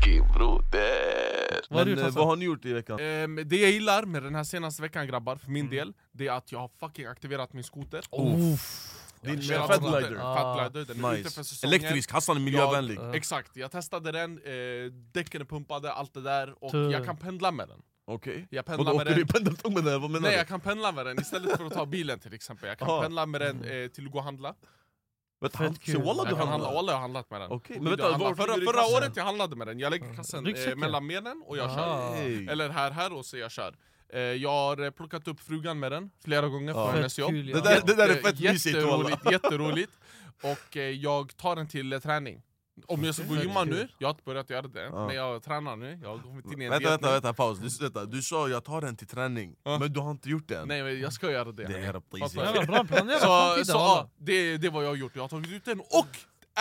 Fucking 0.00 0.22
broder. 0.32 1.60
Vad 1.70 1.86
Men 1.86 1.98
eh, 1.98 2.08
vad 2.10 2.26
har 2.26 2.36
ni 2.36 2.44
gjort 2.44 2.64
i 2.64 2.72
veckan? 2.72 3.00
Ehm, 3.00 3.40
Det 3.46 3.56
jag 3.56 3.70
gillar 3.70 4.02
med 4.02 4.22
den 4.22 4.34
här 4.34 4.44
senaste 4.44 4.82
veckan 4.82 5.06
grabbar, 5.06 5.36
för 5.36 5.50
min 5.50 5.70
del, 5.70 5.92
det 6.12 6.26
är 6.26 6.32
att 6.32 6.52
jag 6.52 6.58
har 6.58 6.70
fucking 6.80 7.06
aktiverat 7.06 7.52
min 7.52 7.64
skoter 7.64 7.98
Uff. 8.12 8.96
Din 9.22 9.34
Aktiverat 9.38 9.66
Fat 9.66 9.76
skoter. 9.76 10.00
Glider. 10.00 10.16
Fat 10.22 10.72
Glider, 10.72 10.94
den 10.94 11.04
är 11.04 11.14
ute 11.16 11.30
för 11.30 11.42
säsongen 11.42 11.74
Elektrisk, 11.74 12.12
Hassan 12.12 12.36
är 12.36 12.40
miljövänlig 12.40 12.96
Ja. 12.98 13.14
Exakt, 13.16 13.56
jag 13.56 13.70
testade 13.70 14.12
den, 14.12 14.38
eh, 14.38 14.92
däcken 15.12 15.40
är 15.40 15.44
pumpade, 15.44 15.92
allt 15.92 16.14
det 16.14 16.20
där 16.22 16.64
och 16.64 16.70
Tur. 16.72 16.90
jag 16.92 17.04
kan 17.06 17.16
pendla 17.16 17.50
med 17.50 17.68
den 17.68 17.82
Okej 18.06 18.46
Jag 18.50 18.62
Vadå, 18.66 18.76
pendlar 18.76 18.92
med 18.92 19.02
åker 19.02 19.14
du 19.14 19.20
i 19.20 19.24
den 19.24 19.26
pendeltåg 19.28 19.72
med 19.72 19.84
den? 19.84 20.00
Vad 20.00 20.10
menar 20.10 20.22
Nej 20.22 20.30
du? 20.30 20.36
jag 20.36 20.48
kan 20.48 20.60
pendla 20.60 20.92
med 20.92 21.06
den 21.06 21.20
istället 21.20 21.56
för 21.56 21.64
att 21.66 21.72
ta 21.72 21.86
bilen 21.86 22.18
till 22.18 22.34
exempel 22.34 22.68
Jag 22.68 22.78
kan 22.78 22.88
Aha. 22.88 23.02
pendla 23.02 23.26
med 23.26 23.40
den 23.40 23.64
eh, 23.64 23.88
till 23.88 24.06
att 24.06 24.12
gå 24.12 24.18
och 24.18 24.24
handla 24.24 24.54
Vet, 25.40 25.56
han, 25.56 25.74
så 25.86 26.00
walla 26.00 26.24
du 26.24 26.34
handlar? 26.36 26.74
Walla 26.74 26.92
jag 26.92 26.96
har 26.96 27.00
handlat 27.00 27.30
med 27.30 27.40
den 27.40 27.50
Och 27.50 27.70
men 27.70 27.84
vänta, 27.84 28.18
var 28.18 28.34
förra, 28.34 28.54
förra 28.54 28.96
året 28.96 29.12
jag 29.16 29.24
handlade 29.24 29.56
med 29.56 29.66
den, 29.66 29.78
jag 29.78 29.90
lägger 29.90 30.14
kassen 30.14 30.46
eh, 30.46 30.76
mellan 30.76 31.08
benen 31.08 31.42
och 31.46 31.56
jag 31.56 31.64
Aha. 31.66 31.76
kör 31.76 32.14
Hey. 32.16 32.46
Eller 32.48 32.68
här, 32.68 32.90
här 32.90 33.12
och 33.12 33.26
så 33.26 33.36
jag 33.36 33.50
kör 33.50 33.74
eh, 34.12 34.20
Jag 34.20 34.50
har 34.50 34.84
eh, 34.84 34.90
plockat 34.90 35.28
upp 35.28 35.40
frugan 35.40 35.78
med 35.78 35.92
den 35.92 36.10
flera 36.24 36.48
gånger 36.48 36.72
Ja. 36.74 36.86
för 36.86 36.96
hennes 36.96 37.18
jobb 37.18 37.30
kul, 37.30 37.48
ja. 37.48 37.56
Det 37.56 37.62
där, 37.62 37.80
det 37.86 37.94
där 37.94 38.08
är 38.08 38.14
fett 38.14 38.40
Jätte- 38.40 38.52
mysigt 38.52 38.76
walla 38.82 39.10
Jätteroligt, 39.10 39.32
jätteroligt 39.32 39.92
Och 40.42 40.76
eh, 40.76 40.82
jag 40.82 41.36
tar 41.36 41.56
den 41.56 41.68
till 41.68 41.92
eh, 41.92 41.98
träning 41.98 42.42
Om 42.86 43.04
jag 43.04 43.14
ska 43.14 43.24
gå 43.24 43.34
och 43.34 43.42
gymma 43.42 43.64
nu, 43.64 43.88
jag 43.98 44.08
har 44.08 44.12
inte 44.14 44.22
börjat 44.24 44.50
göra 44.50 44.62
det 44.62 44.82
Ja. 44.82 45.06
Men 45.06 45.16
jag 45.16 45.42
tränar 45.42 45.76
nu, 45.76 45.98
jag 46.02 46.08
har 46.08 46.18
kommit 46.18 46.52
in 46.52 46.62
i 46.62 46.64
en 46.64 46.70
Vänta, 46.70 46.90
vänta, 46.90 47.10
vänta, 47.12 47.32
paus. 47.32 47.58
Du, 47.58 47.68
vänta. 47.84 48.04
du 48.04 48.22
sa 48.22 48.48
jag 48.48 48.64
tar 48.64 48.80
den 48.80 48.96
till 48.96 49.06
träning, 49.06 49.56
Ja. 49.64 49.78
men 49.78 49.92
du 49.92 50.00
har 50.00 50.10
inte 50.10 50.28
gjort 50.30 50.48
det 50.48 50.58
än 50.58 50.68
Nej 50.68 50.82
men 50.82 51.00
jag 51.00 51.12
ska 51.12 51.30
göra 51.30 51.52
det 51.52 51.64
Det 51.64 51.74
är? 51.74 51.78
Jävla 51.78 52.64
bra 52.66 52.84
planerat 52.84 53.20
Så, 53.20 53.64
så 53.64 53.72
ja, 53.72 54.10
det, 54.18 54.56
det 54.58 54.66
är 54.66 54.70
vad 54.70 54.84
jag 54.84 54.88
har 54.88 54.96
gjort, 54.96 55.12
jag 55.16 55.22
har 55.22 55.28
tagit 55.28 55.52
ut 55.52 55.64
den 55.64 55.80
och 55.80 56.06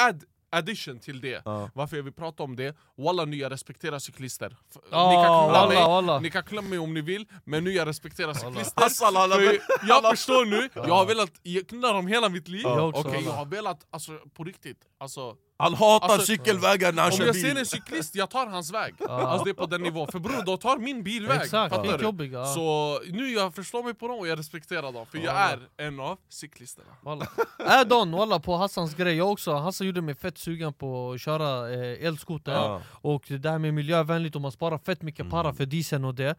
add 0.08 0.24
addition 0.52 1.00
till 1.00 1.22
det 1.22 1.42
Ja. 1.46 1.70
Varför 1.74 1.96
jag 1.98 2.04
vill 2.04 2.14
prata 2.14 2.44
om 2.44 2.56
det, 2.56 2.76
walla 2.98 3.26
nu 3.26 3.38
jag 3.38 3.52
respekterar 3.52 4.00
cyklister 4.00 4.58
F- 4.76 4.82
Ja, 4.92 5.10
Ni 5.10 5.16
kan 5.16 5.34
walla, 5.34 5.68
mig, 5.68 5.78
walla. 5.78 6.20
ni 6.20 6.30
kan 6.32 6.44
knulla 6.44 6.62
mig 6.62 6.80
om 6.80 6.94
ni 6.94 7.02
vill, 7.02 7.26
men 7.46 7.64
nu 7.64 7.72
jag 7.72 7.88
respekterar 7.88 8.34
cyklister 8.34 8.82
Hassan 8.82 9.18
alla 9.18 9.36
För 9.36 9.58
jag 9.88 10.10
förstår 10.10 10.46
nu, 10.46 10.70
jag 10.76 10.96
har 10.96 11.06
velat 11.06 11.32
knulla 11.68 11.94
dem 11.94 12.08
hela 12.08 12.30
mitt 12.30 12.48
liv 12.48 12.62
Jag 12.64 12.90
också, 12.90 13.02
Okej, 13.02 13.14
walla. 13.14 13.26
jag 13.28 13.34
har 13.34 13.46
velat, 13.46 13.88
alltså 13.92 14.12
på 14.34 14.44
riktigt 14.44 14.78
alltså, 14.98 15.36
Han 15.62 15.74
hatar 15.74 16.10
Alltså, 16.10 16.26
cykelvägar 16.26 16.92
när 16.92 17.02
han 17.04 17.12
Om 17.12 17.18
kör 17.18 17.26
jag 17.26 17.34
bil 17.36 17.42
ser 17.44 17.56
en 17.56 17.66
cyklist, 17.66 18.16
jag 18.16 18.30
tar 18.30 18.48
hans 18.48 18.74
väg. 18.74 18.96
Alltså 19.10 19.44
det 19.44 19.50
är 19.50 19.54
på 19.54 19.66
den 19.66 19.82
nivån, 19.82 20.08
för 20.08 20.20
bror 20.20 20.44
då 20.46 20.58
tar 20.58 20.78
min 20.78 21.04
bil 21.04 21.28
väg 21.28 21.42
Exakt, 21.42 21.76
fattar 21.76 21.92
skitjobbiga 21.92 22.40
ja. 22.40 22.46
Så 22.46 23.00
nu 23.08 23.30
jag 23.32 23.56
förstår 23.56 23.84
mig 23.84 23.94
på 23.94 24.08
dem 24.08 24.20
och 24.20 24.28
jag 24.28 24.40
respekterar 24.40 24.92
dem, 24.92 25.06
för 25.06 25.18
jag 25.18 25.36
är 25.36 25.60
en 25.78 26.00
av 26.00 26.18
cyklisterna 26.30 26.88
Walla. 27.02 27.28
Add-on 27.66 28.12
walla 28.12 28.40
på 28.40 28.56
Hassans 28.58 28.96
grej, 28.96 29.16
jag 29.18 29.32
också, 29.32 29.54
Hassan 29.54 29.88
gjorde 29.88 30.02
mig 30.02 30.16
fett 30.16 30.38
sugen 30.38 30.74
på 30.74 31.12
att 31.12 31.22
köra 31.22 31.74
eh, 31.74 32.06
elskoter 32.08 32.52
Ja. 32.52 32.82
Och 32.92 33.24
det 33.30 33.50
här 33.50 33.60
med 33.60 33.74
miljövänligt 33.74 34.36
och 34.36 34.42
man 34.42 34.52
sparar 34.52 34.78
fett 34.78 35.02
mycket 35.02 35.30
para 35.30 35.42
Mm. 35.50 35.56
för 35.56 35.66
dieseln 35.66 36.06
och 36.06 36.16
det 36.16 36.36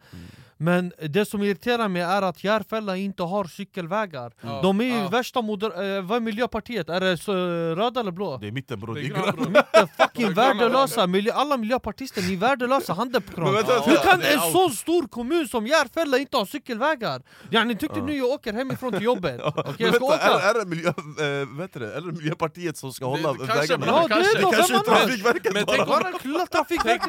Men 0.61 0.93
det 1.09 1.25
som 1.25 1.43
irriterar 1.43 1.87
mig 1.87 2.01
är 2.01 2.21
att 2.21 2.43
Järfälla 2.43 2.95
inte 2.97 3.23
har 3.23 3.45
cykelvägar. 3.45 4.31
Ja. 4.41 4.59
De 4.63 4.81
är 4.81 4.85
ju 4.85 4.91
Ja. 4.95 5.07
värsta 5.07 5.41
moder... 5.41 5.95
Eh, 5.97 6.01
vad 6.01 6.15
är 6.15 6.19
Miljöpartiet? 6.19 6.89
Är 6.89 6.99
det 6.99 7.17
så, 7.17 7.33
röda 7.75 7.99
eller 7.99 8.11
blå? 8.11 8.37
Det 8.37 8.47
är 8.47 8.51
mitten 8.51 8.79
bror, 8.79 8.95
Det 8.95 9.01
det 9.01 9.07
är 9.07 9.09
är 9.11 9.13
grön, 9.13 9.23
grön 9.23 9.35
bror. 9.35 9.47
Inte 9.47 9.65
De 9.73 9.87
fucking 10.03 10.25
är 10.27 10.31
värdelösa, 10.31 11.07
Miljö, 11.07 11.33
alla 11.33 11.57
miljöpartister, 11.57 12.21
ni 12.21 12.33
är 12.33 12.37
värdelösa, 12.37 12.93
handen 12.93 13.21
på 13.21 13.41
Men 13.41 13.45
kran 13.45 13.53
vänta, 13.55 13.81
Hur 13.89 13.95
kan 13.95 14.19
det 14.19 14.27
är 14.27 14.45
en 14.45 14.51
så 14.51 14.69
stor 14.69 15.07
kommun 15.07 15.47
som 15.47 15.67
Järfälla 15.67 16.17
inte 16.17 16.37
ha 16.37 16.45
cykelvägar? 16.45 17.21
Yani 17.51 17.75
tyckte 17.75 18.01
nu 18.01 18.17
jag 18.17 18.27
åker 18.29 18.53
hemifrån 18.53 18.91
till 18.93 19.01
jobbet, 19.01 19.41
okej 19.45 19.75
jag 19.77 19.95
ska 19.95 20.07
vänta, 20.07 20.25
är, 20.29 20.35
åka. 20.35 20.49
är, 20.49 20.53
det 20.53 20.65
miljö, 20.65 20.89
äh, 20.89 21.57
vet 21.59 21.73
du 21.73 21.79
det, 21.79 21.93
är 21.95 22.01
det 22.01 22.11
Miljöpartiet 22.11 22.77
som 22.77 22.93
ska 22.93 23.05
hålla 23.05 23.33
Det- 23.33 23.37
kanske, 23.47 23.55
vägarna? 23.77 23.85
men- 23.85 23.95
Ja 23.95 24.07
det 24.07 24.13
kanske- 24.13 24.37
är 24.37 24.41
då, 24.41 24.51
Kanske 24.51 24.73
annars? 24.73 24.85
Trafikverket 24.87 25.53
Men 25.53 25.65
bara. 25.65 25.75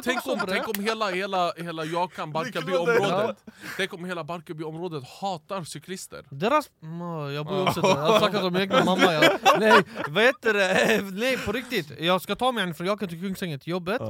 tänk 0.05 0.27
om- 0.27 0.41
tänk 0.49 0.69
om 0.79 0.85
hela, 0.85 1.11
hela, 1.11 1.53
hela 1.57 1.85
Jakan, 1.85 2.33
Barkarbyområdet 2.33 3.37
Tänk 3.77 3.95
om 3.95 4.05
hela 4.05 4.25
Barkarbyområdet 4.25 5.05
hatar 5.21 5.65
cyklister. 5.65 6.25
Deras... 6.31 6.71
Mm, 6.83 7.35
jag 7.35 7.47
bor 7.47 7.63
också 7.69 7.81
där, 7.81 7.89
jag 7.89 7.97
har 7.97 8.19
snackat 8.19 8.43
om 8.45 8.53
min 8.53 8.63
egna 8.63 8.85
mamma 8.85 9.13
ja. 9.13 9.39
Nej, 9.61 9.83
vad 10.09 10.25
heter 10.25 10.55
det? 10.55 11.01
Nej 11.13 11.39
på 11.39 11.53
riktigt, 11.53 12.01
jag 12.01 12.23
ska 12.23 12.37
ta 12.37 12.53
mig 12.53 12.75
från 12.75 12.87
Jakan 12.87 13.09
till 13.09 13.21
Kungsängen 13.21 13.59
till 13.61 13.71
jobbet. 13.71 14.03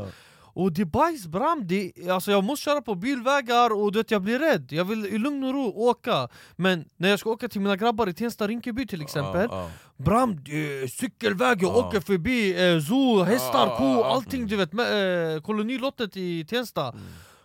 Och 0.55 0.73
det 0.73 0.81
är 0.83 0.87
bajs 0.87 1.27
bram, 1.27 1.67
det, 1.67 1.93
alltså 2.11 2.31
jag 2.31 2.45
måste 2.45 2.65
köra 2.65 2.83
på 2.83 2.95
bilvägar 2.95 3.73
och 3.83 3.93
du 3.93 3.99
vet, 3.99 4.11
jag 4.11 4.23
blir 4.23 4.39
rädd. 4.39 4.69
Jag 4.73 4.85
vill 4.85 5.07
i 5.07 5.19
lugn 5.19 5.45
och 5.45 5.53
ro 5.55 5.73
åka. 5.77 6.29
Men 6.57 6.85
när 6.97 7.09
jag 7.09 7.19
ska 7.19 7.31
åka 7.31 7.49
till 7.49 7.61
mina 7.61 7.77
grabbar 7.77 8.09
i 8.09 8.15
Tensta 8.15 8.49
Rinkeby 8.49 8.87
till 8.87 9.03
exempel. 9.03 9.49
Bram, 9.97 10.45
det 10.45 10.93
cykelväg, 10.93 11.63
jag 11.63 11.73
Ja. 11.77 11.87
åker 11.89 12.01
förbi 12.01 12.69
eh, 12.75 12.81
zoo, 12.81 13.23
hästar, 13.23 13.77
ko, 13.79 14.03
allting 14.03 14.47
du 14.47 14.57
vet 14.57 14.73
med, 14.73 15.35
eh, 15.37 15.41
Kolonilottet 15.43 16.17
i 16.17 16.45
Tensta 16.45 16.95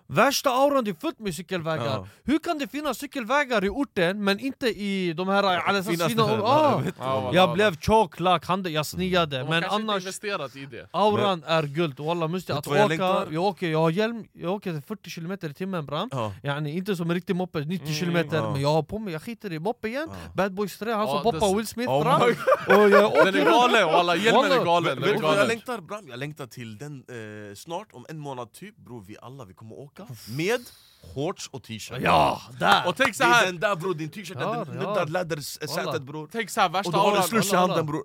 Värsta 0.09 0.49
auran, 0.49 0.83
det 0.83 0.91
är 0.91 0.95
fullt 0.95 1.19
med 1.19 1.35
cykelvägar 1.35 1.85
Ja. 1.85 2.07
Hur 2.23 2.39
kan 2.39 2.57
det 2.57 2.67
finnas 2.67 2.97
cykelvägar 2.97 3.65
i 3.65 3.69
orten 3.69 4.23
men 4.23 4.39
inte 4.39 4.67
i 4.67 5.13
de 5.13 5.27
här 5.27 5.43
alla 5.43 5.83
så 5.83 5.89
Finaste- 5.91 6.09
fina... 6.09 6.23
Ja, 6.37 6.37
Ah, 6.43 6.81
Ja, 6.99 7.31
jag 7.33 7.53
blev 7.53 7.75
chock, 7.79 8.19
lack, 8.19 8.45
hande, 8.45 8.69
jag 8.69 8.85
sniade 8.85 9.37
De 9.37 9.43
har 9.43 9.49
men 9.49 9.57
inte 9.63 9.69
annars 9.75 10.03
investerat 10.03 10.55
i 10.55 10.65
det. 10.65 10.87
Auran 10.91 11.43
är 11.47 11.63
guld, 11.63 11.99
walla 11.99 12.27
musti 12.27 12.51
Vet 12.51 12.59
att 12.59 12.67
vad 12.67 12.77
jag 12.77 12.85
åka, 12.85 12.89
längtar? 12.89 13.27
jag 13.31 13.43
åker, 13.43 13.67
jag 13.67 13.79
har 13.79 13.89
hjälm, 13.89 14.25
jag 14.33 14.53
åker 14.53 14.81
40 14.87 15.09
km 15.11 15.31
i 15.51 15.53
timmen 15.53 15.85
bram 15.85 16.09
Ja. 16.11 16.33
Yani 16.43 16.77
inte 16.77 16.95
som 16.95 17.09
en 17.09 17.15
riktig 17.15 17.35
moppe, 17.35 17.59
90 17.59 17.87
Mm, 17.87 17.99
km 18.25 18.29
ja. 18.31 18.51
men 18.51 18.61
jag 18.61 18.69
har 18.73 18.83
på 18.83 18.99
mig, 18.99 19.13
jag 19.13 19.21
skiter 19.21 19.53
i 19.53 19.59
moppe 19.59 19.87
igen 19.87 20.07
Ja. 20.11 20.15
Bad 20.33 20.53
Boys 20.53 20.77
3, 20.77 20.91
han 20.91 21.01
Ja, 21.07 21.07
som 21.13 21.23
poppar 21.23 21.55
Will 21.55 21.67
Smith 21.67 21.89
Oh 21.91 22.03
bram 22.03 22.21
my 22.21 22.75
Och 22.75 22.89
jag 22.89 23.11
åker 23.11 23.25
Den 23.31 23.35
är 23.41 23.45
galen 23.51 23.85
walla, 23.85 24.15
hjälmen 24.15 24.51
är 24.51 24.65
galen. 24.65 25.01
Den 25.01 25.23
är 25.23 25.35
jag 25.37 25.47
längtar 25.47 25.81
bram? 25.81 26.07
Jag 26.09 26.19
längtar 26.19 26.47
till 26.47 26.77
den 26.77 27.03
eh, 27.09 27.55
snart, 27.55 27.87
om 27.93 28.05
en 28.09 28.17
månad 28.19 28.51
typ 28.53 28.77
bror 28.77 29.03
vi 29.07 29.15
alla 29.21 29.45
vi 29.45 29.53
kommer 29.53 29.79
åka 29.79 29.96
med 30.27 30.61
shorts 31.13 31.47
och 31.47 31.63
t-shirt. 31.63 32.01
Ja, 32.01 32.41
där! 32.59 32.87
Och 32.87 32.95
tänk 32.95 33.15
så 33.15 33.23
Det 33.23 33.29
är 33.29 33.33
här, 33.33 33.45
den 33.45 33.59
där 33.59 33.75
bror, 33.75 33.93
din 33.93 34.09
t-shirt. 34.09 34.37
Ja, 34.39 34.65
den 34.65 34.81
ja. 34.81 35.03
lädersätet 35.03 36.01
bror. 36.01 36.29
Tänk 36.31 36.49
så 36.49 36.61
här 36.61 36.67
Och 36.67 36.75
värsta 36.75 36.91
du 36.91 36.97
har 36.97 37.17
en 37.17 37.23
slush 37.23 37.53
i 37.53 37.55
handen 37.55 37.85
bror 37.85 38.03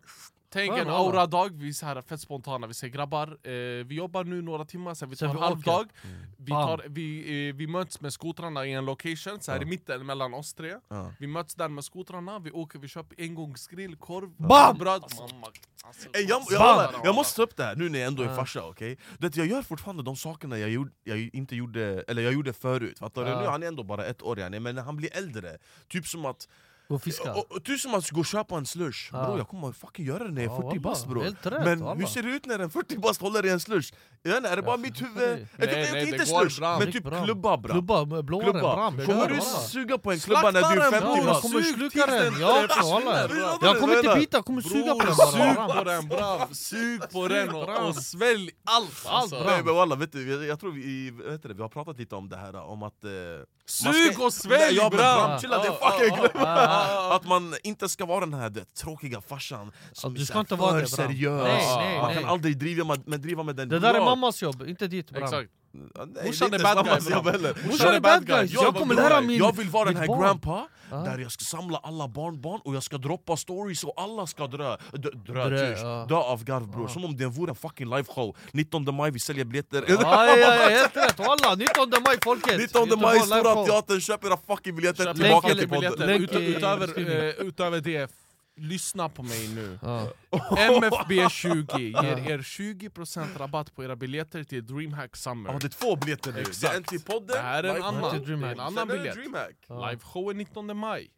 Tänk 0.53 0.79
en 0.79 0.89
aura-dag, 0.91 1.51
vi 1.55 1.69
är 1.69 1.73
så 1.73 1.87
här 1.87 2.03
fett 2.03 2.21
spontana, 2.21 2.67
vi 2.67 2.75
säger 2.75 2.93
grabbar, 2.95 3.29
eh, 3.43 3.53
vi 3.87 3.95
jobbar 3.95 4.25
nu 4.25 4.43
några 4.43 4.65
timmar, 4.65 4.95
sen 4.95 5.11
vi 5.11 5.17
Sen 5.17 5.29
tar 5.29 5.35
vi 5.35 5.41
halvdag 5.41 5.75
åker. 5.81 5.91
vi, 6.37 6.51
Bam. 6.51 6.67
tar, 6.67 6.85
vi, 6.89 7.49
eh, 7.49 7.55
vi 7.55 7.67
möts 7.67 8.01
med 8.01 8.13
skotrarna 8.13 8.67
i 8.67 8.73
en 8.73 8.85
location, 8.85 9.41
så 9.41 9.53
här 9.53 9.59
Ja. 9.59 9.63
i 9.63 9.67
mitten 9.67 10.07
mellan 10.07 10.35
oss 10.35 10.55
tre 10.55 10.75
Ja. 10.89 11.13
Vi 11.19 11.27
möts 11.27 11.55
där 11.55 11.69
med 11.69 11.85
skotrarna, 11.85 12.39
vi 12.39 12.51
åker, 12.51 12.79
vi 12.79 12.89
köper 12.89 13.17
engångsgrill, 13.25 13.97
korv, 13.97 14.31
Bam! 14.37 14.79
bröd 14.79 15.03
Mamma, 15.19 15.47
alltså, 15.85 16.09
Ey, 16.15 16.23
jag, 16.25 16.37
alltså, 16.37 16.55
jag, 16.55 16.93
jag, 16.93 17.01
jag 17.05 17.15
måste 17.15 17.37
ta 17.37 17.43
upp 17.43 17.57
det 17.57 17.65
här 17.65 17.77
nu 17.77 17.89
när 17.89 17.99
jag 17.99 18.07
ändå 18.09 18.23
är 18.23 18.37
farsa, 18.37 18.65
okej? 18.65 18.99
Vet, 19.19 19.37
Jag 19.37 19.47
gör 19.47 19.63
fortfarande 19.63 20.03
de 20.03 20.17
sakerna 20.17 20.59
jag, 20.59 20.71
gjorde, 20.71 20.91
jag 21.05 21.31
inte 21.33 21.57
gjorde, 21.57 22.05
eller 22.09 22.23
jag 22.23 22.33
gjorde 22.33 22.53
förut, 22.53 22.99
fattar 22.99 23.25
du? 23.25 23.31
Ja. 23.31 23.41
Nu 23.41 23.47
han 23.47 23.63
är 23.63 23.67
ändå 23.67 23.83
bara 23.83 24.07
ett 24.07 24.23
år 24.23 24.39
yani, 24.39 24.61
men 24.61 24.75
när 24.75 24.83
han 24.83 24.97
blir 24.97 25.17
äldre, 25.17 25.59
typ 25.89 26.07
som 26.07 26.25
att 26.25 26.49
och 26.95 27.03
fiska 27.03 27.33
och, 27.35 27.53
och, 27.53 27.79
som 27.81 27.95
att 27.95 28.11
gå 28.11 28.21
och 28.21 28.27
köpa 28.27 28.57
en 28.57 28.67
slush, 28.67 29.11
Ja. 29.13 29.25
bro, 29.27 29.39
jag 29.39 29.49
kommer 29.49 29.73
fucking 29.73 30.07
göra 30.07 30.25
det 30.25 30.31
när 30.31 30.43
jag 30.43 30.53
är 30.53 30.57
Ja, 30.57 30.71
40 30.71 30.79
wallah, 30.79 30.83
bast 30.83 31.07
bror 31.09 31.23
helt 31.23 31.47
rätt, 31.47 31.65
Men 31.65 31.81
wallah. 31.81 31.99
hur 31.99 32.07
ser 32.07 32.23
det 32.23 32.29
ut 32.31 32.47
när 32.47 32.59
en 32.59 32.71
40 32.71 32.99
bast 32.99 33.21
håller 33.21 33.47
i 33.47 33.51
en 33.51 33.61
slush? 33.61 33.93
Jag 34.23 34.33
vet 34.41 34.51
är 34.53 34.57
det 34.57 34.63
bara 34.63 34.77
mitt 34.77 35.03
huvud? 35.03 35.15
Nej, 35.17 35.47
Jag 35.57 35.69
tycker 35.69 35.93
nej, 35.93 36.09
inte, 36.09 36.27
slush, 36.27 36.61
bra. 36.61 36.79
men 36.79 36.93
typ 36.93 37.05
bra. 37.05 37.25
klubba 37.25 37.57
bra 37.57 37.73
Klubba, 37.73 38.05
blåaren, 38.23 38.53
bram 38.53 39.07
Kommer 39.07 39.29
du 39.29 39.41
suga 39.69 39.99
på 39.99 40.13
en 40.13 40.19
klubba 40.21 40.51
när 40.51 40.53
du 40.53 40.59
är 40.59 40.91
Slakta 40.91 40.91
den, 40.91 41.01
50 41.01 41.07
Ja, 41.07 41.17
jag 41.17 41.25
bror. 41.25 41.27
bast? 41.33 41.43
kommer 41.43 41.63
sluka 41.63 42.07
den, 42.07 42.33
den 42.33 42.41
ja 42.41 42.67
försvinner, 42.69 43.05
walla. 43.05 43.29
bror. 43.29 43.59
Jag 43.63 43.81
kommer 43.81 43.97
inte 43.97 44.15
bita, 44.15 44.37
jag 44.37 44.45
kommer 44.45 44.63
suga 44.63 44.95
på 44.95 45.05
den 45.07 45.15
sug 45.17 45.55
bram. 45.55 45.71
på 45.79 45.85
den 45.85 46.09
brav, 46.09 46.49
sug 46.53 47.11
på 47.13 47.29
den 47.29 47.49
och, 47.55 47.67
Bram. 47.67 47.87
och 47.87 47.95
svälj 47.97 48.51
allt 48.65 49.07
alltså. 49.07 49.37
bram. 49.37 49.47
Nej 49.47 49.63
men 49.65 49.75
walla, 49.75 49.97
vet 49.97 50.13
du, 50.13 50.31
jag, 50.33 50.45
jag 50.45 50.61
tror 50.61 50.73
vi, 50.73 51.11
vet 51.11 51.43
du, 51.43 51.55
vi 51.55 51.63
har 51.63 51.69
pratat 51.69 51.99
lite 51.99 52.15
om 52.17 52.29
det 52.29 52.37
här 52.37 52.57
om 52.57 52.83
att... 52.83 53.05
Sug 53.67 54.21
och 54.21 54.33
svälj 54.33 54.77
ja, 54.77 54.91
bram! 54.91 55.41
chilla, 55.41 55.59
det 55.59 55.69
är 55.69 55.73
fucking. 55.73 56.37
Att 57.17 57.27
man 57.27 57.55
inte 57.63 57.89
ska 57.89 58.05
vara 58.07 58.21
den 58.21 58.35
här 58.35 58.51
det, 58.51 58.75
tråkiga 58.75 59.21
farsan 59.21 59.73
som 59.93 60.15
du 60.15 60.21
är 60.21 60.25
ska 60.25 60.35
här 60.35 60.41
inte 60.41 60.55
vara 60.55 60.71
för 60.71 60.81
det, 60.81 60.97
bram. 60.97 61.09
seriös 61.09 61.43
Nej, 61.45 61.77
nej, 61.77 61.99
Man 61.99 62.07
nej. 62.15 62.23
kan 62.23 62.31
aldrig 62.31 62.59
driva 62.59 62.85
med, 62.85 63.03
men 63.09 63.23
driva 63.23 63.43
med 63.43 63.57
den 63.57 63.69
Det 63.69 63.79
där 63.79 63.95
är 63.95 64.01
mammas 64.01 64.43
jobb, 64.43 64.63
inte 64.69 64.87
ditt 64.87 65.11
bram 65.11 65.25
Exakt. 65.25 65.51
Nej, 65.73 66.27
Morsan 66.27 66.55
är 66.55 66.59
bad 66.59 66.85
guy. 66.85 67.53
Morsan 67.67 67.95
är 67.95 68.01
bad 68.01 68.27
guys, 68.27 68.53
Jag 68.53 68.75
kommer 68.75 68.95
lära 68.95 69.21
min 69.21 69.39
Jag 69.39 69.57
vill 69.57 69.69
vara 69.69 69.85
den 69.85 69.97
här 69.97 70.07
barn. 70.07 70.21
grandpa 70.21 70.69
där 70.91 71.19
jag 71.19 71.33
ska 71.33 71.45
samla 71.45 71.79
alla 71.79 72.09
barnbarn 72.09 72.61
och 72.65 72.75
jag 72.75 72.83
ska 72.83 72.99
droppa 72.99 73.37
stories 73.37 73.85
och 73.85 73.93
alla 73.97 74.27
ska 74.27 74.47
dö, 74.47 74.77
dö, 74.93 75.49
dö, 75.49 76.07
ja. 76.09 76.25
av 76.25 76.45
garv 76.45 76.71
bror, 76.71 76.89
som 76.89 77.05
om 77.05 77.17
det 77.17 77.27
vore 77.27 77.51
en 77.51 77.57
fucking 77.57 77.91
liveshow 77.91 78.37
19 78.53 78.95
maj 78.95 79.11
vi 79.11 79.19
säljer 79.19 79.45
biljetter 79.45 79.85
Ja, 79.89 80.27
ja, 80.27 80.37
ja, 80.39 80.69
helt 80.69 80.97
rätt, 80.97 81.19
walla! 81.19 81.55
19 81.55 81.91
maj 82.07 82.19
folket! 82.25 82.59
19 82.59 82.89
maj, 83.01 83.21
Stora. 83.21 83.65
Teatern, 83.67 84.01
köp 84.01 84.25
era 84.25 84.37
fucking 84.47 84.77
biljetter 84.77 85.15
tillbaka 85.15 85.49
till 85.49 85.69
podden 85.69 86.11
utöver, 87.39 87.77
eh, 87.77 87.83
det, 87.83 88.09
lyssna 88.57 89.09
på 89.09 89.23
mig 89.23 89.49
nu. 89.55 89.79
Ja. 89.83 90.13
MFB20 90.51 91.79
ger 91.79 92.31
er 92.31 92.39
20% 92.39 93.39
rabatt 93.39 93.75
på 93.75 93.85
era 93.85 93.97
biljetter 93.97 94.45
till 94.45 94.67
DreamHack 94.67 95.17
Summer. 95.17 95.53
Ja 95.53 95.59
det 95.59 95.67
är 95.67 95.69
två 95.69 95.97
biljetter 95.97 96.33
nu, 96.33 96.37
det 96.37 96.41
är 96.43 96.49
Exakt. 96.49 96.77
en 96.77 96.85
till 96.85 97.03
podden 97.03 97.27
Det 97.27 97.39
här 97.39 97.65
är 97.65 97.77
en 97.77 97.83
annan, 97.83 98.23
det 98.25 98.33
är 98.33 98.53
en 98.53 98.61
annan 98.61 98.89
biljett. 98.89 99.15
Dreamhack. 99.15 99.57
Ja. 99.67 99.91
Liveshow 99.91 100.31
är 100.31 100.35
19 100.35 100.77
maj. 100.77 101.11